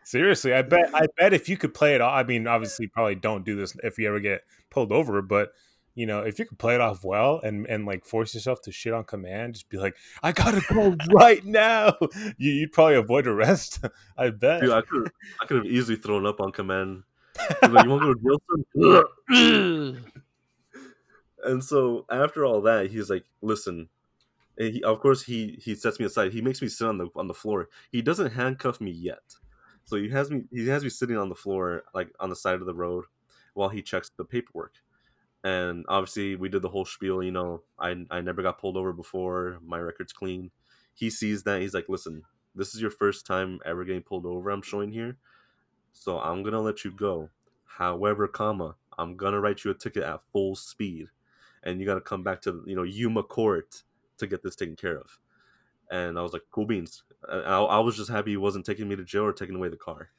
Seriously, 0.07 0.55
I 0.55 0.63
bet 0.63 0.89
I 0.95 1.09
bet 1.19 1.35
if 1.35 1.49
you 1.49 1.57
could 1.57 1.75
play 1.75 1.97
it 1.97 2.01
off, 2.01 2.15
I 2.15 2.23
mean, 2.23 2.47
obviously, 2.47 2.87
probably 2.87 3.17
don't 3.17 3.45
do 3.45 3.57
this 3.57 3.77
if 3.83 3.99
you 3.99 4.07
ever 4.07 4.21
get 4.21 4.43
pulled 4.71 4.93
over, 4.93 5.21
but 5.21 5.51
you 5.97 6.07
know, 6.07 6.21
if 6.21 6.39
you 6.39 6.45
could 6.47 6.61
play 6.61 6.77
it 6.77 6.81
off 6.81 7.03
well 7.03 7.41
and 7.43 7.67
and 7.67 7.87
like 7.87 8.05
force 8.05 8.33
yourself 8.33 8.61
to 8.63 8.71
shit 8.71 8.93
on 8.93 9.03
command, 9.03 9.55
just 9.55 9.69
be 9.69 9.79
like, 9.79 9.97
I 10.23 10.31
gotta 10.31 10.63
go 10.73 10.95
right 11.11 11.45
now. 11.45 11.97
You, 12.39 12.53
you'd 12.53 12.71
probably 12.71 12.95
avoid 12.95 13.27
arrest. 13.27 13.85
I 14.17 14.31
bet. 14.31 14.61
Dude, 14.61 14.71
I 14.71 14.83
could 14.83 15.11
I 15.43 15.47
could 15.47 15.57
have 15.57 15.67
easily 15.67 15.97
thrown 15.97 16.25
up 16.25 16.41
on 16.41 16.53
command. 16.53 17.03
Like, 17.63 17.85
you 17.85 17.91
want 17.91 18.03
to 18.03 18.15
go 18.15 18.39
to 18.79 19.09
jail, 19.29 19.97
and 21.43 21.65
so 21.65 22.07
after 22.09 22.45
all 22.45 22.61
that, 22.61 22.93
he's 22.93 23.11
like, 23.11 23.25
"Listen." 23.43 23.89
and 24.57 24.73
He, 24.73 24.85
of 24.85 25.01
course, 25.01 25.25
he 25.25 25.59
he 25.61 25.75
sets 25.75 25.99
me 25.99 26.07
aside. 26.07 26.33
He 26.33 26.43
makes 26.43 26.63
me 26.63 26.69
sit 26.69 26.87
on 26.87 26.99
the 26.99 27.09
on 27.17 27.27
the 27.27 27.35
floor. 27.35 27.69
He 27.91 28.03
doesn't 28.03 28.35
handcuff 28.35 28.81
me 28.81 28.93
yet, 28.93 29.35
so 29.87 29.97
he 29.97 30.09
has 30.11 30.31
me 30.31 30.45
he 30.53 30.67
has 30.69 30.83
me 30.85 30.91
sitting 30.91 31.17
on 31.17 31.29
the 31.29 31.35
floor, 31.35 31.85
like 31.95 32.11
on 32.21 32.31
the 32.31 32.37
side 32.37 32.61
of 32.61 32.67
the 32.67 32.75
road, 32.75 33.05
while 33.55 33.69
he 33.71 33.83
checks 33.83 34.11
the 34.17 34.25
paperwork. 34.25 34.75
And 35.45 35.85
obviously, 35.89 36.37
we 36.37 36.49
did 36.49 36.63
the 36.63 36.69
whole 36.71 36.85
spiel. 36.85 37.23
You 37.23 37.33
know, 37.33 37.63
I 37.79 38.07
I 38.11 38.21
never 38.21 38.43
got 38.43 38.59
pulled 38.59 38.77
over 38.77 38.93
before. 38.93 39.59
My 39.65 39.79
record's 39.79 40.13
clean. 40.13 40.51
He 40.95 41.11
sees 41.11 41.45
that. 41.45 41.61
He's 41.61 41.75
like, 41.75 41.89
"Listen, 41.89 42.25
this 42.55 42.75
is 42.75 42.81
your 42.81 42.91
first 42.91 43.27
time 43.27 43.61
ever 43.65 43.85
getting 43.85 44.03
pulled 44.03 44.27
over. 44.27 44.51
I'm 44.51 44.63
showing 44.63 44.93
here, 44.93 45.19
so 45.93 46.19
I'm 46.21 46.43
gonna 46.43 46.61
let 46.61 46.85
you 46.85 46.91
go. 46.93 47.31
However, 47.65 48.29
comma, 48.29 48.77
I'm 48.99 49.17
gonna 49.17 49.41
write 49.41 49.65
you 49.65 49.71
a 49.71 49.75
ticket 49.75 50.03
at 50.05 50.23
full 50.33 50.57
speed, 50.57 51.09
and 51.63 51.81
you 51.81 51.87
gotta 51.87 52.01
come 52.01 52.23
back 52.25 52.43
to 52.43 52.63
you 52.67 52.77
know 52.77 52.85
Yuma 52.85 53.23
Court 53.23 53.85
to 54.19 54.27
get 54.27 54.43
this 54.43 54.57
taken 54.57 54.77
care 54.77 54.99
of." 54.99 55.19
And 55.91 56.19
I 56.19 56.23
was 56.23 56.33
like, 56.33 56.43
"Cool 56.51 56.67
beans." 56.67 57.03
I, 57.29 57.37
I 57.61 57.79
was 57.81 57.97
just 57.97 58.11
happy 58.11 58.31
he 58.33 58.37
wasn't 58.37 58.67
taking 58.67 58.89
me 58.89 58.97
to 58.97 59.05
jail 59.05 59.23
or 59.25 59.33
taking 59.33 59.57
away 59.57 59.69
the 59.69 59.77
car. 59.77 60.11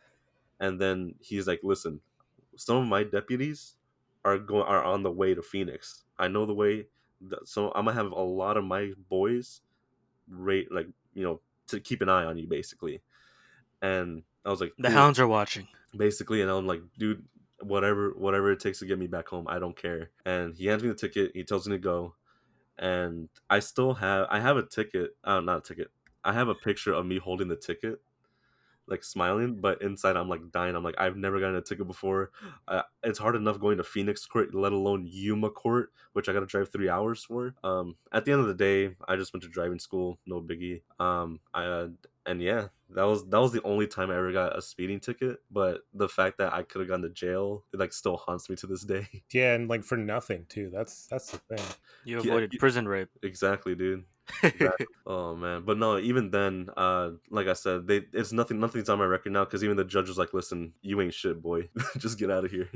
And 0.59 0.79
then 0.81 1.15
he's 1.19 1.47
like, 1.47 1.61
"Listen, 1.63 2.01
some 2.55 2.77
of 2.77 2.87
my 2.87 3.03
deputies 3.03 3.75
are 4.25 4.37
going 4.37 4.63
are 4.65 4.83
on 4.83 5.03
the 5.03 5.11
way 5.11 5.33
to 5.35 5.41
Phoenix. 5.41 6.03
I 6.19 6.27
know 6.27 6.45
the 6.45 6.53
way, 6.53 6.87
that, 7.21 7.47
so 7.47 7.71
I'm 7.75 7.85
gonna 7.85 7.93
have 7.95 8.11
a 8.11 8.21
lot 8.21 8.57
of 8.57 8.63
my 8.65 8.93
boys, 9.09 9.61
rate 10.29 10.71
like 10.71 10.87
you 11.13 11.23
know 11.23 11.41
to 11.67 11.79
keep 11.79 12.01
an 12.01 12.09
eye 12.09 12.25
on 12.25 12.37
you 12.37 12.47
basically." 12.47 13.01
And 13.81 14.23
I 14.45 14.49
was 14.49 14.61
like, 14.61 14.73
The 14.79 14.89
hounds 14.89 15.19
are 15.19 15.27
watching. 15.27 15.67
basically 15.95 16.41
and 16.41 16.51
i'm 16.51 16.67
like 16.67 16.81
dude 16.97 17.23
whatever 17.61 18.11
whatever 18.11 18.51
it 18.51 18.59
takes 18.59 18.79
to 18.79 18.85
get 18.85 18.99
me 18.99 19.07
back 19.07 19.27
home 19.29 19.47
i 19.49 19.57
don't 19.57 19.75
care 19.75 20.11
and 20.25 20.55
he 20.55 20.67
hands 20.67 20.83
me 20.83 20.89
the 20.89 20.95
ticket 20.95 21.31
he 21.33 21.43
tells 21.43 21.67
me 21.67 21.75
to 21.75 21.79
go 21.79 22.13
and 22.79 23.29
i 23.49 23.59
still 23.59 23.93
have 23.93 24.27
i 24.29 24.39
have 24.39 24.57
a 24.57 24.63
ticket 24.63 25.11
Oh, 25.23 25.39
not 25.39 25.59
a 25.59 25.61
ticket 25.61 25.91
i 26.23 26.33
have 26.33 26.47
a 26.47 26.55
picture 26.55 26.93
of 26.93 27.05
me 27.05 27.17
holding 27.17 27.47
the 27.47 27.55
ticket 27.55 27.99
like 28.87 29.03
smiling 29.03 29.55
but 29.59 29.81
inside 29.81 30.15
i'm 30.15 30.29
like 30.29 30.51
dying. 30.51 30.75
I'm 30.75 30.83
like 30.83 30.95
i've 30.97 31.17
never 31.17 31.39
gotten 31.39 31.55
a 31.55 31.61
ticket 31.61 31.87
before. 31.87 32.31
Uh, 32.67 32.83
it's 33.03 33.19
hard 33.19 33.35
enough 33.35 33.59
going 33.59 33.77
to 33.77 33.83
phoenix 33.83 34.25
court 34.25 34.53
let 34.55 34.71
alone 34.71 35.05
yuma 35.05 35.49
court 35.49 35.91
which 36.13 36.29
i 36.29 36.33
gotta 36.33 36.45
drive 36.45 36.69
three 36.69 36.89
hours 36.89 37.23
for. 37.23 37.53
Um 37.63 37.95
at 38.11 38.25
the 38.25 38.31
end 38.31 38.41
of 38.41 38.47
the 38.47 38.53
day 38.53 38.95
i 39.07 39.15
just 39.15 39.33
went 39.33 39.43
to 39.43 39.49
driving 39.49 39.79
school 39.79 40.19
no 40.25 40.41
biggie. 40.41 40.81
Um 40.99 41.39
i 41.53 41.65
uh, 41.65 41.87
and 42.27 42.41
yeah 42.41 42.67
that 42.89 43.03
was 43.03 43.27
that 43.29 43.39
was 43.39 43.51
the 43.51 43.61
only 43.63 43.87
time 43.87 44.11
i 44.11 44.15
ever 44.15 44.31
got 44.31 44.57
a 44.57 44.61
speeding 44.61 44.99
ticket 44.99 45.39
but 45.49 45.81
the 45.93 46.07
fact 46.07 46.37
that 46.37 46.53
i 46.53 46.61
could 46.61 46.79
have 46.79 46.87
gone 46.89 47.01
to 47.01 47.09
jail 47.09 47.63
it 47.73 47.79
like 47.79 47.91
still 47.91 48.17
haunts 48.17 48.49
me 48.49 48.55
to 48.55 48.67
this 48.67 48.83
day 48.83 49.07
yeah, 49.33 49.53
and 49.55 49.67
like 49.67 49.83
for 49.83 49.97
nothing 49.97 50.45
too. 50.49 50.69
That's 50.71 51.07
that's 51.07 51.31
the 51.31 51.37
thing. 51.37 51.65
You 52.05 52.19
avoided 52.19 52.53
you- 52.53 52.59
prison 52.59 52.87
rape. 52.87 53.09
exactly 53.23 53.75
dude 53.75 54.03
Exactly. 54.43 54.87
Oh 55.05 55.35
man, 55.35 55.63
but 55.65 55.77
no, 55.77 55.97
even 55.97 56.31
then, 56.31 56.69
uh, 56.75 57.11
like 57.29 57.47
I 57.47 57.53
said, 57.53 57.87
they 57.87 58.01
it's 58.11 58.33
nothing. 58.33 58.59
Nothing's 58.59 58.89
on 58.89 58.99
my 58.99 59.05
record 59.05 59.31
now 59.31 59.45
because 59.45 59.63
even 59.63 59.77
the 59.77 59.85
judge 59.85 60.09
was 60.09 60.17
like, 60.17 60.33
"Listen, 60.33 60.73
you 60.81 60.99
ain't 60.99 61.13
shit, 61.13 61.41
boy. 61.41 61.69
Just 61.97 62.19
get 62.19 62.29
out 62.29 62.43
of 62.43 62.51
here." 62.51 62.69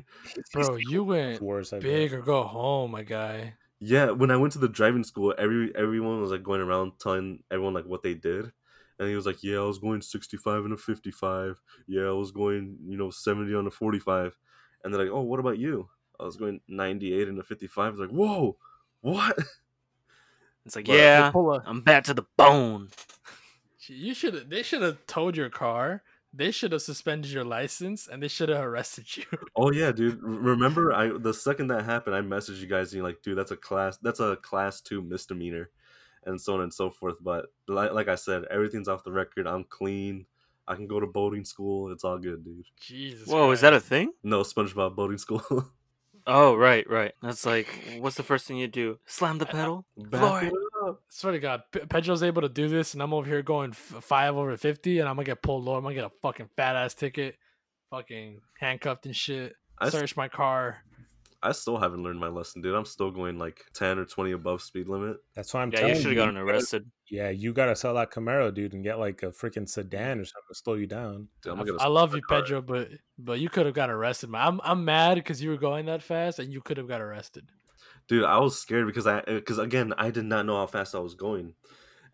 Bro, 0.53 0.77
you 0.77 1.03
went 1.03 1.41
worse. 1.41 1.73
I 1.73 1.77
bet. 1.77 1.83
big 1.83 2.13
or 2.13 2.21
go 2.21 2.43
home, 2.43 2.91
my 2.91 3.03
guy. 3.03 3.55
Yeah, 3.81 4.11
when 4.11 4.31
I 4.31 4.37
went 4.37 4.53
to 4.53 4.59
the 4.59 4.69
driving 4.69 5.03
school, 5.03 5.33
every 5.37 5.75
everyone 5.75 6.21
was 6.21 6.31
like 6.31 6.41
going 6.41 6.61
around 6.61 6.93
telling 6.99 7.43
everyone 7.51 7.73
like 7.73 7.85
what 7.85 8.01
they 8.01 8.13
did, 8.13 8.53
and 9.01 9.09
he 9.09 9.15
was 9.15 9.25
like, 9.25 9.43
"Yeah, 9.43 9.57
I 9.57 9.63
was 9.63 9.79
going 9.79 10.01
sixty 10.01 10.37
five 10.37 10.63
and 10.63 10.73
a 10.73 10.77
fifty 10.77 11.11
five. 11.11 11.59
Yeah, 11.87 12.03
I 12.03 12.11
was 12.11 12.31
going 12.31 12.77
you 12.85 12.95
know 12.97 13.09
seventy 13.09 13.53
on 13.55 13.65
a 13.67 13.71
forty 13.71 13.99
five, 13.99 14.37
and 14.83 14.93
they're 14.93 15.03
like, 15.03 15.11
"Oh, 15.11 15.21
what 15.23 15.39
about 15.41 15.57
you?" 15.57 15.89
I 16.19 16.23
was 16.23 16.37
going 16.37 16.61
ninety 16.67 17.13
eight 17.13 17.27
and 17.27 17.39
a 17.39 17.43
fifty 17.43 17.67
five. 17.67 17.97
Like, 17.97 18.11
whoa, 18.11 18.55
what? 19.01 19.37
It's 20.63 20.75
like, 20.75 20.85
But- 20.85 20.93
yeah, 20.97 21.31
Pull 21.31 21.53
a- 21.55 21.63
I'm 21.65 21.81
bad 21.81 22.05
to 22.05 22.13
the 22.13 22.25
bone. 22.37 22.89
You 23.87 24.13
should. 24.13 24.49
They 24.49 24.61
should 24.61 24.83
have 24.83 25.05
towed 25.07 25.35
your 25.35 25.49
car. 25.49 26.03
They 26.33 26.51
should 26.51 26.71
have 26.71 26.83
suspended 26.83 27.31
your 27.31 27.43
license, 27.43 28.07
and 28.07 28.21
they 28.21 28.27
should 28.27 28.49
have 28.49 28.63
arrested 28.63 29.17
you. 29.17 29.23
Oh 29.55 29.71
yeah, 29.71 29.91
dude. 29.91 30.19
Remember, 30.21 30.93
I 30.93 31.09
the 31.17 31.33
second 31.33 31.67
that 31.69 31.83
happened, 31.85 32.15
I 32.15 32.21
messaged 32.21 32.59
you 32.61 32.67
guys 32.67 32.93
and 32.93 32.99
you're 32.99 33.07
like, 33.07 33.21
dude, 33.23 33.37
that's 33.37 33.49
a 33.51 33.57
class, 33.57 33.97
that's 33.97 34.19
a 34.19 34.35
class 34.37 34.81
two 34.81 35.01
misdemeanor, 35.01 35.71
and 36.25 36.39
so 36.39 36.53
on 36.55 36.61
and 36.61 36.73
so 36.73 36.89
forth. 36.89 37.15
But 37.21 37.47
like, 37.67 37.91
like 37.93 38.07
I 38.07 38.15
said, 38.15 38.45
everything's 38.51 38.87
off 38.87 39.03
the 39.03 39.11
record. 39.11 39.47
I'm 39.47 39.63
clean. 39.63 40.25
I 40.67 40.75
can 40.75 40.87
go 40.87 40.99
to 40.99 41.07
boating 41.07 41.43
school. 41.43 41.91
It's 41.91 42.03
all 42.03 42.17
good, 42.17 42.43
dude. 42.45 42.65
Jesus. 42.79 43.27
Whoa, 43.27 43.51
is 43.51 43.61
that 43.61 43.73
a 43.73 43.79
thing? 43.79 44.13
No 44.23 44.41
SpongeBob 44.41 44.95
boating 44.95 45.17
school. 45.17 45.43
Oh, 46.27 46.53
right, 46.53 46.87
right. 46.87 47.13
That's 47.23 47.47
like, 47.47 47.67
what's 47.97 48.15
the 48.15 48.21
first 48.21 48.45
thing 48.45 48.57
you 48.57 48.67
do? 48.67 48.99
Slam 49.07 49.39
the 49.39 49.47
pedal? 49.47 49.85
Back 49.97 50.43
it 50.43 50.53
up. 50.85 51.01
Swear 51.09 51.33
to 51.33 51.39
God, 51.39 51.63
P- 51.71 51.79
Pedro's 51.79 52.21
able 52.21 52.43
to 52.43 52.47
do 52.49 52.67
this, 52.69 52.93
and 52.93 53.01
I'm 53.01 53.11
over 53.11 53.27
here 53.27 53.41
going 53.41 53.71
f- 53.71 54.03
five 54.03 54.35
over 54.37 54.55
fifty, 54.55 54.99
and 54.99 55.09
I'm 55.09 55.15
gonna 55.15 55.25
get 55.25 55.41
pulled 55.41 55.67
over. 55.67 55.77
I'm 55.77 55.83
gonna 55.83 55.95
get 55.95 56.03
a 56.05 56.11
fucking 56.21 56.49
fat 56.55 56.75
ass 56.75 56.93
ticket, 56.93 57.37
fucking 57.89 58.39
handcuffed 58.59 59.07
and 59.07 59.15
shit. 59.15 59.55
I, 59.79 59.87
s- 59.87 59.93
Search 59.93 60.15
my 60.15 60.27
car. 60.27 60.83
I 61.43 61.53
still 61.53 61.77
haven't 61.77 62.03
learned 62.03 62.19
my 62.19 62.27
lesson, 62.27 62.61
dude. 62.61 62.75
I'm 62.75 62.85
still 62.85 63.11
going 63.11 63.37
like 63.39 63.65
ten 63.73 63.97
or 63.97 64.05
twenty 64.05 64.31
above 64.31 64.61
speed 64.61 64.87
limit. 64.87 65.17
That's 65.35 65.53
why 65.53 65.61
I'm 65.61 65.71
Yeah, 65.71 65.79
telling 65.79 65.89
you 65.89 65.95
You 65.97 66.01
should 66.03 66.17
have 66.17 66.25
gotten 66.25 66.37
arrested. 66.37 66.91
Yeah, 67.09 67.29
you 67.29 67.51
gotta 67.53 67.75
sell 67.75 67.95
that 67.95 68.11
Camaro, 68.11 68.53
dude, 68.53 68.73
and 68.73 68.83
get 68.83 68.99
like 68.99 69.23
a 69.23 69.27
freaking 69.27 69.67
sedan 69.67 70.19
or 70.19 70.25
something 70.25 70.47
to 70.49 70.55
slow 70.55 70.75
you 70.75 70.87
down. 70.87 71.27
Dude, 71.41 71.53
I'm 71.53 71.59
I, 71.59 71.63
gonna 71.63 71.73
I 71.73 71.77
stop 71.79 71.91
love 71.91 72.15
you, 72.15 72.21
car. 72.21 72.41
Pedro, 72.41 72.61
but 72.61 72.89
but 73.17 73.39
you 73.39 73.49
could 73.49 73.65
have 73.65 73.75
got 73.75 73.89
arrested. 73.89 74.29
Man. 74.29 74.41
I'm 74.45 74.61
I'm 74.63 74.85
mad 74.85 75.15
because 75.15 75.41
you 75.41 75.49
were 75.49 75.57
going 75.57 75.87
that 75.87 76.03
fast 76.03 76.39
and 76.39 76.53
you 76.53 76.61
could 76.61 76.77
have 76.77 76.87
got 76.87 77.01
arrested. 77.01 77.49
dude 78.07 78.23
i 78.23 78.37
was 78.37 78.59
scared 78.59 78.85
because 78.87 79.07
i 79.07 79.19
eh, 79.19 79.35
because 79.35 79.57
again 79.59 79.93
i 79.97 80.09
did 80.11 80.25
not 80.25 80.45
know 80.45 80.55
how 80.57 80.65
fast 80.67 80.95
i 80.95 80.99
was 80.99 81.15
going 81.15 81.53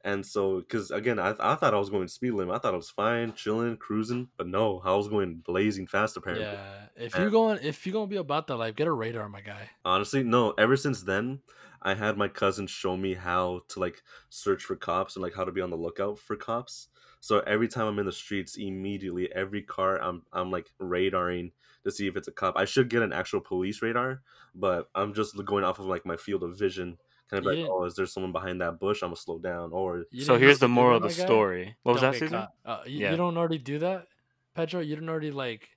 and 0.07 0.25
so 0.25 0.59
because 0.61 0.89
again 0.89 1.19
I, 1.19 1.29
I 1.39 1.55
thought 1.55 1.73
i 1.73 1.77
was 1.77 1.89
going 1.89 2.07
speed 2.07 2.31
limit. 2.31 2.55
I 2.55 2.59
thought 2.59 2.73
i 2.73 2.77
was 2.77 2.89
fine 2.89 3.33
chilling 3.33 3.75
cruising 3.77 4.29
but 4.37 4.47
no 4.47 4.81
i 4.83 4.93
was 4.95 5.07
going 5.07 5.35
blazing 5.51 5.85
fast 5.87 6.17
apparently. 6.17 6.45
Yeah, 6.47 6.85
if 6.95 7.13
And- 7.13 7.21
you're 7.21 7.31
going 7.31 7.59
if 7.61 7.85
you're 7.85 7.93
gonna 7.93 8.07
be 8.07 8.15
about 8.27 8.47
that 8.47 8.55
life, 8.57 8.75
get 8.75 8.87
a 8.87 8.91
radar, 8.91 9.27
my 9.29 9.41
guy. 9.41 9.69
honestly 9.85 10.23
no 10.23 10.51
ever 10.57 10.75
since 10.77 11.03
then 11.03 11.39
i 11.81 11.93
had 11.93 12.17
my 12.17 12.27
cousin 12.27 12.65
show 12.67 12.95
me 12.97 13.13
how 13.13 13.61
to 13.69 13.79
like 13.79 14.01
search 14.29 14.63
for 14.63 14.75
cops 14.75 15.15
and 15.15 15.23
like 15.23 15.35
how 15.35 15.43
to 15.43 15.51
be 15.51 15.61
on 15.61 15.69
the 15.69 15.77
lookout 15.85 16.17
for 16.17 16.35
cops. 16.35 16.87
So 17.19 17.39
every 17.41 17.67
time 17.67 17.87
i'm 17.87 17.99
in 17.99 18.05
the 18.05 18.11
streets 18.25 18.55
immediately 18.57 19.25
every 19.33 19.61
car 19.75 20.01
i'm 20.01 20.23
i'm 20.31 20.49
like 20.51 20.67
radaring 20.81 21.51
to 21.83 21.91
see 21.91 22.07
if 22.07 22.15
it's 22.17 22.27
a 22.27 22.31
cop. 22.31 22.55
I 22.57 22.65
should 22.65 22.89
get 22.89 23.01
an 23.01 23.13
actual 23.13 23.41
police 23.41 23.81
radar 23.81 24.21
but 24.55 24.89
i'm 24.95 25.13
just 25.13 25.35
going 25.45 25.63
off 25.63 25.79
of 25.79 25.85
like 25.85 26.05
my 26.05 26.17
field 26.17 26.43
of 26.43 26.57
vision 26.57 26.97
kind 27.29 27.39
of 27.39 27.43
You 27.43 27.49
like 27.49 27.57
didn't- 27.57 27.71
oh 27.71 27.83
is 27.85 27.95
there 27.95 28.05
someone 28.05 28.31
behind 28.31 28.61
that 28.61 28.79
bush 28.79 29.01
i'm 29.03 29.09
gonna 29.09 29.15
slow 29.17 29.37
down 29.39 29.71
or 29.73 30.05
so 30.19 30.37
here's 30.37 30.59
the 30.59 30.67
moral 30.69 30.97
of 30.97 31.03
the 31.03 31.09
guy? 31.09 31.25
story. 31.25 31.75
What 31.83 31.93
was 31.93 32.01
Don't 32.01 32.11
that, 32.13 32.19
get 32.19 32.29
Caesar? 32.29 32.47
caught. 32.65 32.79
Uh, 32.79 32.83
you, 32.85 32.99
Yeah. 32.99 33.11
you 33.11 33.17
don't 33.17 33.37
already 33.37 33.57
do 33.57 33.79
that, 33.79 34.07
Pedro. 34.55 34.79
You 34.81 34.95
don't 34.95 35.09
already 35.09 35.31
like, 35.31 35.69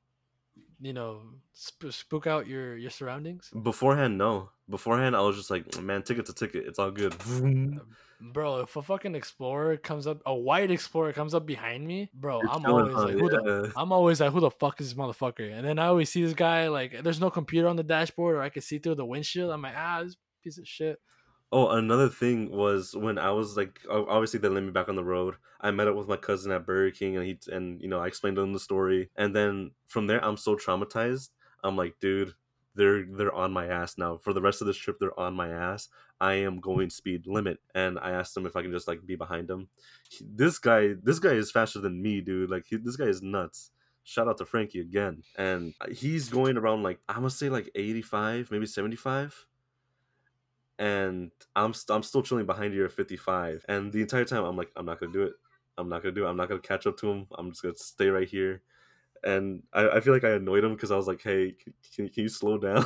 you 0.80 0.92
know, 0.92 1.22
sp- 1.52 1.90
spook 1.92 2.26
out 2.26 2.46
your 2.46 2.76
your 2.76 2.90
surroundings, 2.90 3.50
beforehand 3.62 4.16
no 4.16 4.50
beforehand 4.68 5.16
i 5.16 5.20
was 5.20 5.36
just 5.36 5.50
like 5.50 5.64
man 5.82 6.00
ticket's 6.02 6.30
a 6.30 6.32
ticket 6.34 6.64
it's 6.64 6.78
all 6.78 6.92
good 6.92 7.12
bro. 8.20 8.60
If 8.60 8.76
a 8.76 8.82
fucking 8.82 9.14
explorer 9.14 9.76
comes 9.78 10.06
up, 10.06 10.20
a 10.26 10.34
white 10.34 10.70
explorer 10.70 11.12
comes 11.12 11.34
up 11.34 11.46
behind 11.46 11.86
me, 11.86 12.10
bro, 12.14 12.40
You're 12.42 12.50
I'm 12.50 12.66
always 12.66 12.94
huh? 12.94 13.04
like, 13.04 13.14
who 13.14 13.28
the 13.30 13.72
I'm 13.76 13.92
always 13.92 14.20
like, 14.20 14.30
who 14.32 14.40
the 14.40 14.50
fuck 14.50 14.80
is 14.80 14.90
this 14.90 14.98
motherfucker? 14.98 15.52
And 15.56 15.66
then 15.66 15.78
I 15.78 15.86
always 15.86 16.10
see 16.10 16.22
this 16.22 16.34
guy 16.34 16.68
like, 16.68 17.02
there's 17.02 17.18
no 17.20 17.30
computer 17.30 17.66
on 17.66 17.76
the 17.76 17.82
dashboard, 17.82 18.36
or 18.36 18.42
I 18.42 18.50
can 18.50 18.60
see 18.62 18.78
through 18.78 18.96
the 18.96 19.06
windshield. 19.06 19.50
I'm 19.50 19.62
like, 19.62 19.74
ah, 19.76 20.02
this 20.04 20.16
piece 20.44 20.58
of 20.58 20.68
shit. 20.68 21.00
Oh, 21.52 21.68
another 21.70 22.08
thing 22.08 22.50
was 22.50 22.94
when 22.94 23.18
I 23.18 23.32
was 23.32 23.56
like, 23.56 23.80
obviously 23.90 24.38
they 24.38 24.48
let 24.48 24.62
me 24.62 24.70
back 24.70 24.88
on 24.88 24.94
the 24.94 25.04
road. 25.04 25.34
I 25.60 25.72
met 25.72 25.88
up 25.88 25.96
with 25.96 26.06
my 26.08 26.16
cousin 26.16 26.52
at 26.52 26.64
Burger 26.64 26.92
King, 26.92 27.16
and 27.16 27.26
he 27.26 27.38
and 27.52 27.80
you 27.82 27.88
know 27.88 27.98
I 28.00 28.06
explained 28.06 28.36
to 28.36 28.42
him 28.42 28.52
the 28.52 28.60
story, 28.60 29.10
and 29.16 29.34
then 29.34 29.72
from 29.88 30.06
there 30.06 30.24
I'm 30.24 30.36
so 30.36 30.54
traumatized. 30.54 31.30
I'm 31.64 31.76
like, 31.76 31.98
dude, 32.00 32.34
they're 32.76 33.04
they're 33.04 33.34
on 33.34 33.52
my 33.52 33.66
ass 33.66 33.98
now. 33.98 34.16
For 34.18 34.32
the 34.32 34.40
rest 34.40 34.60
of 34.60 34.68
this 34.68 34.76
trip, 34.76 34.98
they're 35.00 35.18
on 35.18 35.34
my 35.34 35.48
ass. 35.48 35.88
I 36.20 36.34
am 36.34 36.60
going 36.60 36.88
speed 36.88 37.26
limit, 37.26 37.58
and 37.74 37.98
I 37.98 38.10
asked 38.12 38.36
him 38.36 38.46
if 38.46 38.54
I 38.54 38.62
can 38.62 38.70
just 38.70 38.86
like 38.86 39.04
be 39.04 39.16
behind 39.16 39.50
him. 39.50 39.68
He- 40.08 40.24
this 40.32 40.58
guy, 40.58 40.94
this 41.02 41.18
guy 41.18 41.32
is 41.32 41.50
faster 41.50 41.80
than 41.80 42.00
me, 42.00 42.20
dude. 42.20 42.50
Like 42.50 42.66
he, 42.66 42.76
this 42.76 42.96
guy 42.96 43.06
is 43.06 43.22
nuts. 43.22 43.72
Shout 44.04 44.28
out 44.28 44.38
to 44.38 44.46
Frankie 44.46 44.80
again, 44.80 45.24
and 45.36 45.74
uh, 45.80 45.88
he's 45.90 46.28
going 46.28 46.56
around 46.56 46.84
like 46.84 47.00
I'm 47.08 47.16
gonna 47.16 47.30
say 47.30 47.48
like 47.48 47.70
85, 47.74 48.50
maybe 48.52 48.66
75 48.66 49.46
and 50.80 51.30
I'm 51.54 51.74
st- 51.74 51.94
I'm 51.94 52.02
still 52.02 52.22
chilling 52.22 52.46
behind 52.46 52.74
you 52.74 52.84
at 52.86 52.92
55. 52.92 53.64
And 53.68 53.92
the 53.92 54.00
entire 54.00 54.24
time 54.24 54.44
I'm 54.44 54.56
like, 54.56 54.70
I'm 54.74 54.86
not 54.86 54.98
gonna 54.98 55.12
do 55.12 55.22
it. 55.22 55.34
I'm 55.78 55.88
not 55.90 56.02
gonna 56.02 56.14
do 56.14 56.24
it. 56.26 56.28
I'm 56.28 56.36
not 56.38 56.48
gonna 56.48 56.60
catch 56.60 56.86
up 56.86 56.96
to 56.98 57.10
him. 57.10 57.26
I'm 57.38 57.50
just 57.50 57.62
gonna 57.62 57.74
stay 57.76 58.08
right 58.08 58.26
here. 58.26 58.62
And 59.22 59.62
I, 59.74 59.88
I 59.90 60.00
feel 60.00 60.14
like 60.14 60.24
I 60.24 60.30
annoyed 60.30 60.64
him 60.64 60.74
because 60.74 60.90
I 60.90 60.96
was 60.96 61.06
like, 61.06 61.22
hey, 61.22 61.52
can, 61.62 61.74
can, 61.94 62.08
can 62.08 62.22
you 62.22 62.28
slow 62.30 62.56
down? 62.66 62.84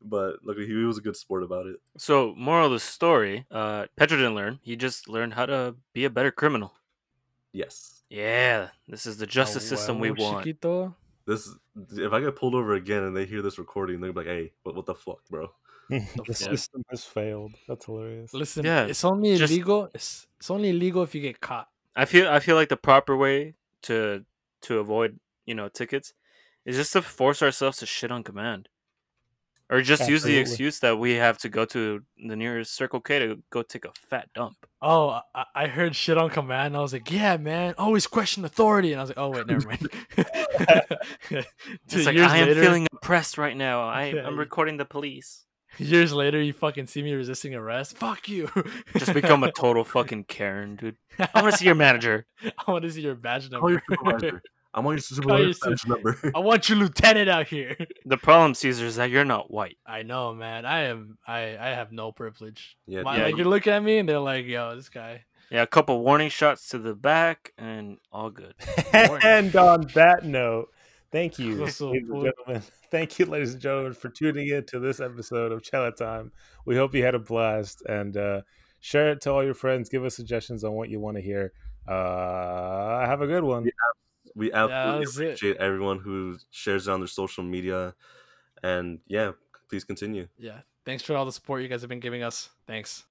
but 0.00 0.36
luckily 0.44 0.66
he 0.66 0.74
was 0.74 0.98
a 0.98 1.00
good 1.00 1.16
sport 1.16 1.42
about 1.42 1.66
it. 1.66 1.76
So, 1.98 2.32
moral 2.36 2.66
of 2.66 2.72
the 2.72 2.80
story: 2.80 3.44
uh, 3.50 3.86
Pedro 3.96 4.16
didn't 4.16 4.36
learn. 4.36 4.60
He 4.62 4.76
just 4.76 5.08
learned 5.08 5.34
how 5.34 5.46
to 5.46 5.74
be 5.92 6.04
a 6.04 6.10
better 6.10 6.30
criminal. 6.30 6.74
Yes. 7.52 8.02
Yeah, 8.08 8.68
this 8.86 9.06
is 9.06 9.16
the 9.16 9.26
justice 9.26 9.64
A 9.64 9.76
system 9.76 9.98
we 9.98 10.12
want. 10.12 10.44
chiquito. 10.44 10.94
This 11.26 11.50
if 11.96 12.12
I 12.12 12.20
get 12.20 12.36
pulled 12.36 12.54
over 12.54 12.74
again 12.74 13.02
and 13.02 13.16
they 13.16 13.24
hear 13.24 13.42
this 13.42 13.58
recording, 13.58 14.00
they're 14.00 14.12
gonna 14.12 14.24
be 14.24 14.30
like, 14.30 14.38
hey, 14.38 14.52
what, 14.62 14.76
what 14.76 14.86
the 14.86 14.94
fuck, 14.94 15.18
bro? 15.28 15.50
the 15.90 16.00
fuck? 16.00 16.36
system 16.36 16.82
has 16.90 17.04
failed. 17.04 17.52
That's 17.68 17.84
hilarious. 17.86 18.32
Listen, 18.34 18.64
Yeah, 18.64 18.86
it's 18.86 19.04
only 19.04 19.36
just- 19.36 19.52
illegal. 19.52 19.90
It's, 19.94 20.26
it's 20.38 20.50
only 20.50 20.70
illegal 20.70 21.02
if 21.02 21.14
you 21.14 21.20
get 21.20 21.40
caught. 21.40 21.68
I 21.96 22.04
feel 22.06 22.28
I 22.28 22.40
feel 22.40 22.56
like 22.56 22.68
the 22.70 22.76
proper 22.76 23.16
way 23.16 23.54
to 23.82 24.24
to 24.62 24.78
avoid 24.78 25.20
you 25.46 25.54
know 25.54 25.68
tickets 25.68 26.12
is 26.64 26.76
just 26.76 26.92
to 26.94 27.02
force 27.02 27.42
ourselves 27.42 27.78
to 27.78 27.86
shit 27.86 28.10
on 28.10 28.24
command, 28.24 28.68
or 29.70 29.80
just 29.82 30.08
use 30.08 30.22
the 30.24 30.36
excuse 30.38 30.80
that 30.80 30.98
we 30.98 31.12
have 31.12 31.38
to 31.38 31.48
go 31.48 31.64
to 31.66 32.02
the 32.26 32.34
nearest 32.34 32.74
Circle 32.74 33.00
K 33.00 33.18
to 33.20 33.42
go 33.50 33.62
take 33.62 33.84
a 33.84 33.92
fat 34.08 34.28
dump. 34.34 34.56
Oh, 34.82 35.20
I, 35.34 35.44
I 35.54 35.66
heard 35.68 35.94
shit 35.94 36.18
on 36.18 36.30
command. 36.30 36.68
And 36.68 36.76
I 36.76 36.80
was 36.80 36.92
like, 36.92 37.10
yeah, 37.12 37.36
man, 37.36 37.74
always 37.78 38.06
question 38.06 38.44
authority. 38.44 38.92
And 38.92 39.00
I 39.00 39.02
was 39.04 39.10
like, 39.10 39.18
oh 39.18 39.30
wait, 39.30 39.46
never 39.46 39.68
mind. 39.68 39.88
Two 41.28 41.42
It's 41.86 42.06
like 42.06 42.16
I 42.16 42.38
am 42.38 42.48
later, 42.48 42.60
feeling 42.62 42.86
oppressed 42.92 43.38
right 43.38 43.56
now. 43.56 43.86
I, 43.88 44.06
Yeah, 44.06 44.26
I'm 44.26 44.32
you- 44.34 44.38
recording 44.40 44.78
the 44.78 44.84
police. 44.84 45.43
Years 45.78 46.12
later, 46.12 46.40
you 46.40 46.52
fucking 46.52 46.86
see 46.86 47.02
me 47.02 47.12
resisting 47.12 47.54
arrest. 47.54 47.96
Fuck 47.96 48.28
you. 48.28 48.50
Just 48.96 49.14
become 49.14 49.42
a 49.44 49.52
total 49.52 49.84
fucking 49.96 50.24
Karen, 50.24 50.76
dude. 50.76 50.96
I 51.18 51.42
want 51.42 51.52
to 51.52 51.58
see 51.58 51.64
your 51.66 51.74
manager. 51.74 52.26
I 52.66 52.70
want 52.70 52.84
to 52.84 52.90
see 52.90 53.00
your 53.02 53.14
badge 53.14 53.50
Call 53.50 53.70
your 53.70 53.82
number. 53.88 54.18
supervisor. 54.18 54.42
I'm 54.76 54.86
on 54.86 54.94
your 54.96 55.02
Call 55.22 55.40
your 55.40 55.52
supervisor's 55.52 55.86
number. 55.86 56.32
I 56.34 56.38
want 56.40 56.68
your 56.68 56.78
lieutenant 56.78 57.28
out 57.28 57.46
here. 57.46 57.76
The 58.04 58.16
problem, 58.16 58.54
Caesar, 58.54 58.84
is 58.86 58.96
that 58.96 59.10
you're 59.10 59.24
not 59.24 59.50
white. 59.50 59.78
I 59.86 60.02
know, 60.02 60.34
man. 60.34 60.66
I 60.66 60.84
am. 60.84 61.16
I 61.26 61.56
I 61.58 61.68
have 61.70 61.92
no 61.92 62.10
privilege. 62.12 62.76
Yeah, 62.86 63.02
My- 63.02 63.16
yeah, 63.16 63.22
like 63.24 63.30
you- 63.32 63.36
you're 63.38 63.46
looking 63.48 63.72
at 63.72 63.82
me 63.84 63.98
and 63.98 64.08
they're 64.08 64.18
like, 64.18 64.46
"Yo, 64.46 64.74
this 64.74 64.88
guy." 64.88 65.24
Yeah, 65.50 65.62
a 65.62 65.66
couple 65.68 66.00
warning 66.02 66.30
shots 66.30 66.68
to 66.70 66.78
the 66.78 66.94
back, 66.94 67.52
and 67.58 67.98
all 68.10 68.30
good. 68.30 68.54
and 68.92 69.54
on 69.54 69.82
that 69.94 70.24
note, 70.24 70.70
thank 71.14 71.38
you, 71.38 71.56
ladies 71.56 71.80
and 71.80 72.06
gentlemen. 72.06 72.62
Thank 72.90 73.18
you, 73.18 73.26
ladies 73.26 73.52
and 73.52 73.62
gentlemen, 73.62 73.92
for 73.92 74.08
tuning 74.08 74.48
in 74.48 74.64
to 74.66 74.78
this 74.78 75.00
episode 75.00 75.50
of 75.50 75.62
Chella 75.62 75.90
Time. 75.90 76.30
We 76.64 76.76
hope 76.76 76.94
you 76.94 77.04
had 77.04 77.14
a 77.14 77.18
blast 77.18 77.82
and 77.86 78.16
uh, 78.16 78.42
share 78.80 79.10
it 79.10 79.20
to 79.22 79.32
all 79.32 79.42
your 79.42 79.54
friends. 79.54 79.88
Give 79.88 80.04
us 80.04 80.14
suggestions 80.14 80.62
on 80.62 80.74
what 80.74 80.88
you 80.90 81.00
want 81.00 81.16
to 81.16 81.22
hear. 81.22 81.52
Uh, 81.88 83.04
have 83.06 83.20
a 83.20 83.26
good 83.26 83.42
one. 83.42 83.66
We 84.36 84.50
that 84.50 84.70
absolutely 84.70 85.00
was 85.00 85.18
it. 85.18 85.24
appreciate 85.24 85.56
everyone 85.56 85.98
who 85.98 86.36
shares 86.50 86.88
it 86.88 86.90
on 86.90 87.00
their 87.00 87.08
social 87.08 87.44
media. 87.44 87.94
And 88.62 89.00
yeah, 89.06 89.32
please 89.68 89.84
continue. 89.84 90.28
Yeah. 90.38 90.60
Thanks 90.84 91.02
for 91.02 91.16
all 91.16 91.24
the 91.24 91.32
support 91.32 91.62
you 91.62 91.68
guys 91.68 91.80
have 91.80 91.88
been 91.88 92.00
giving 92.00 92.22
us. 92.22 92.50
Thanks. 92.66 93.04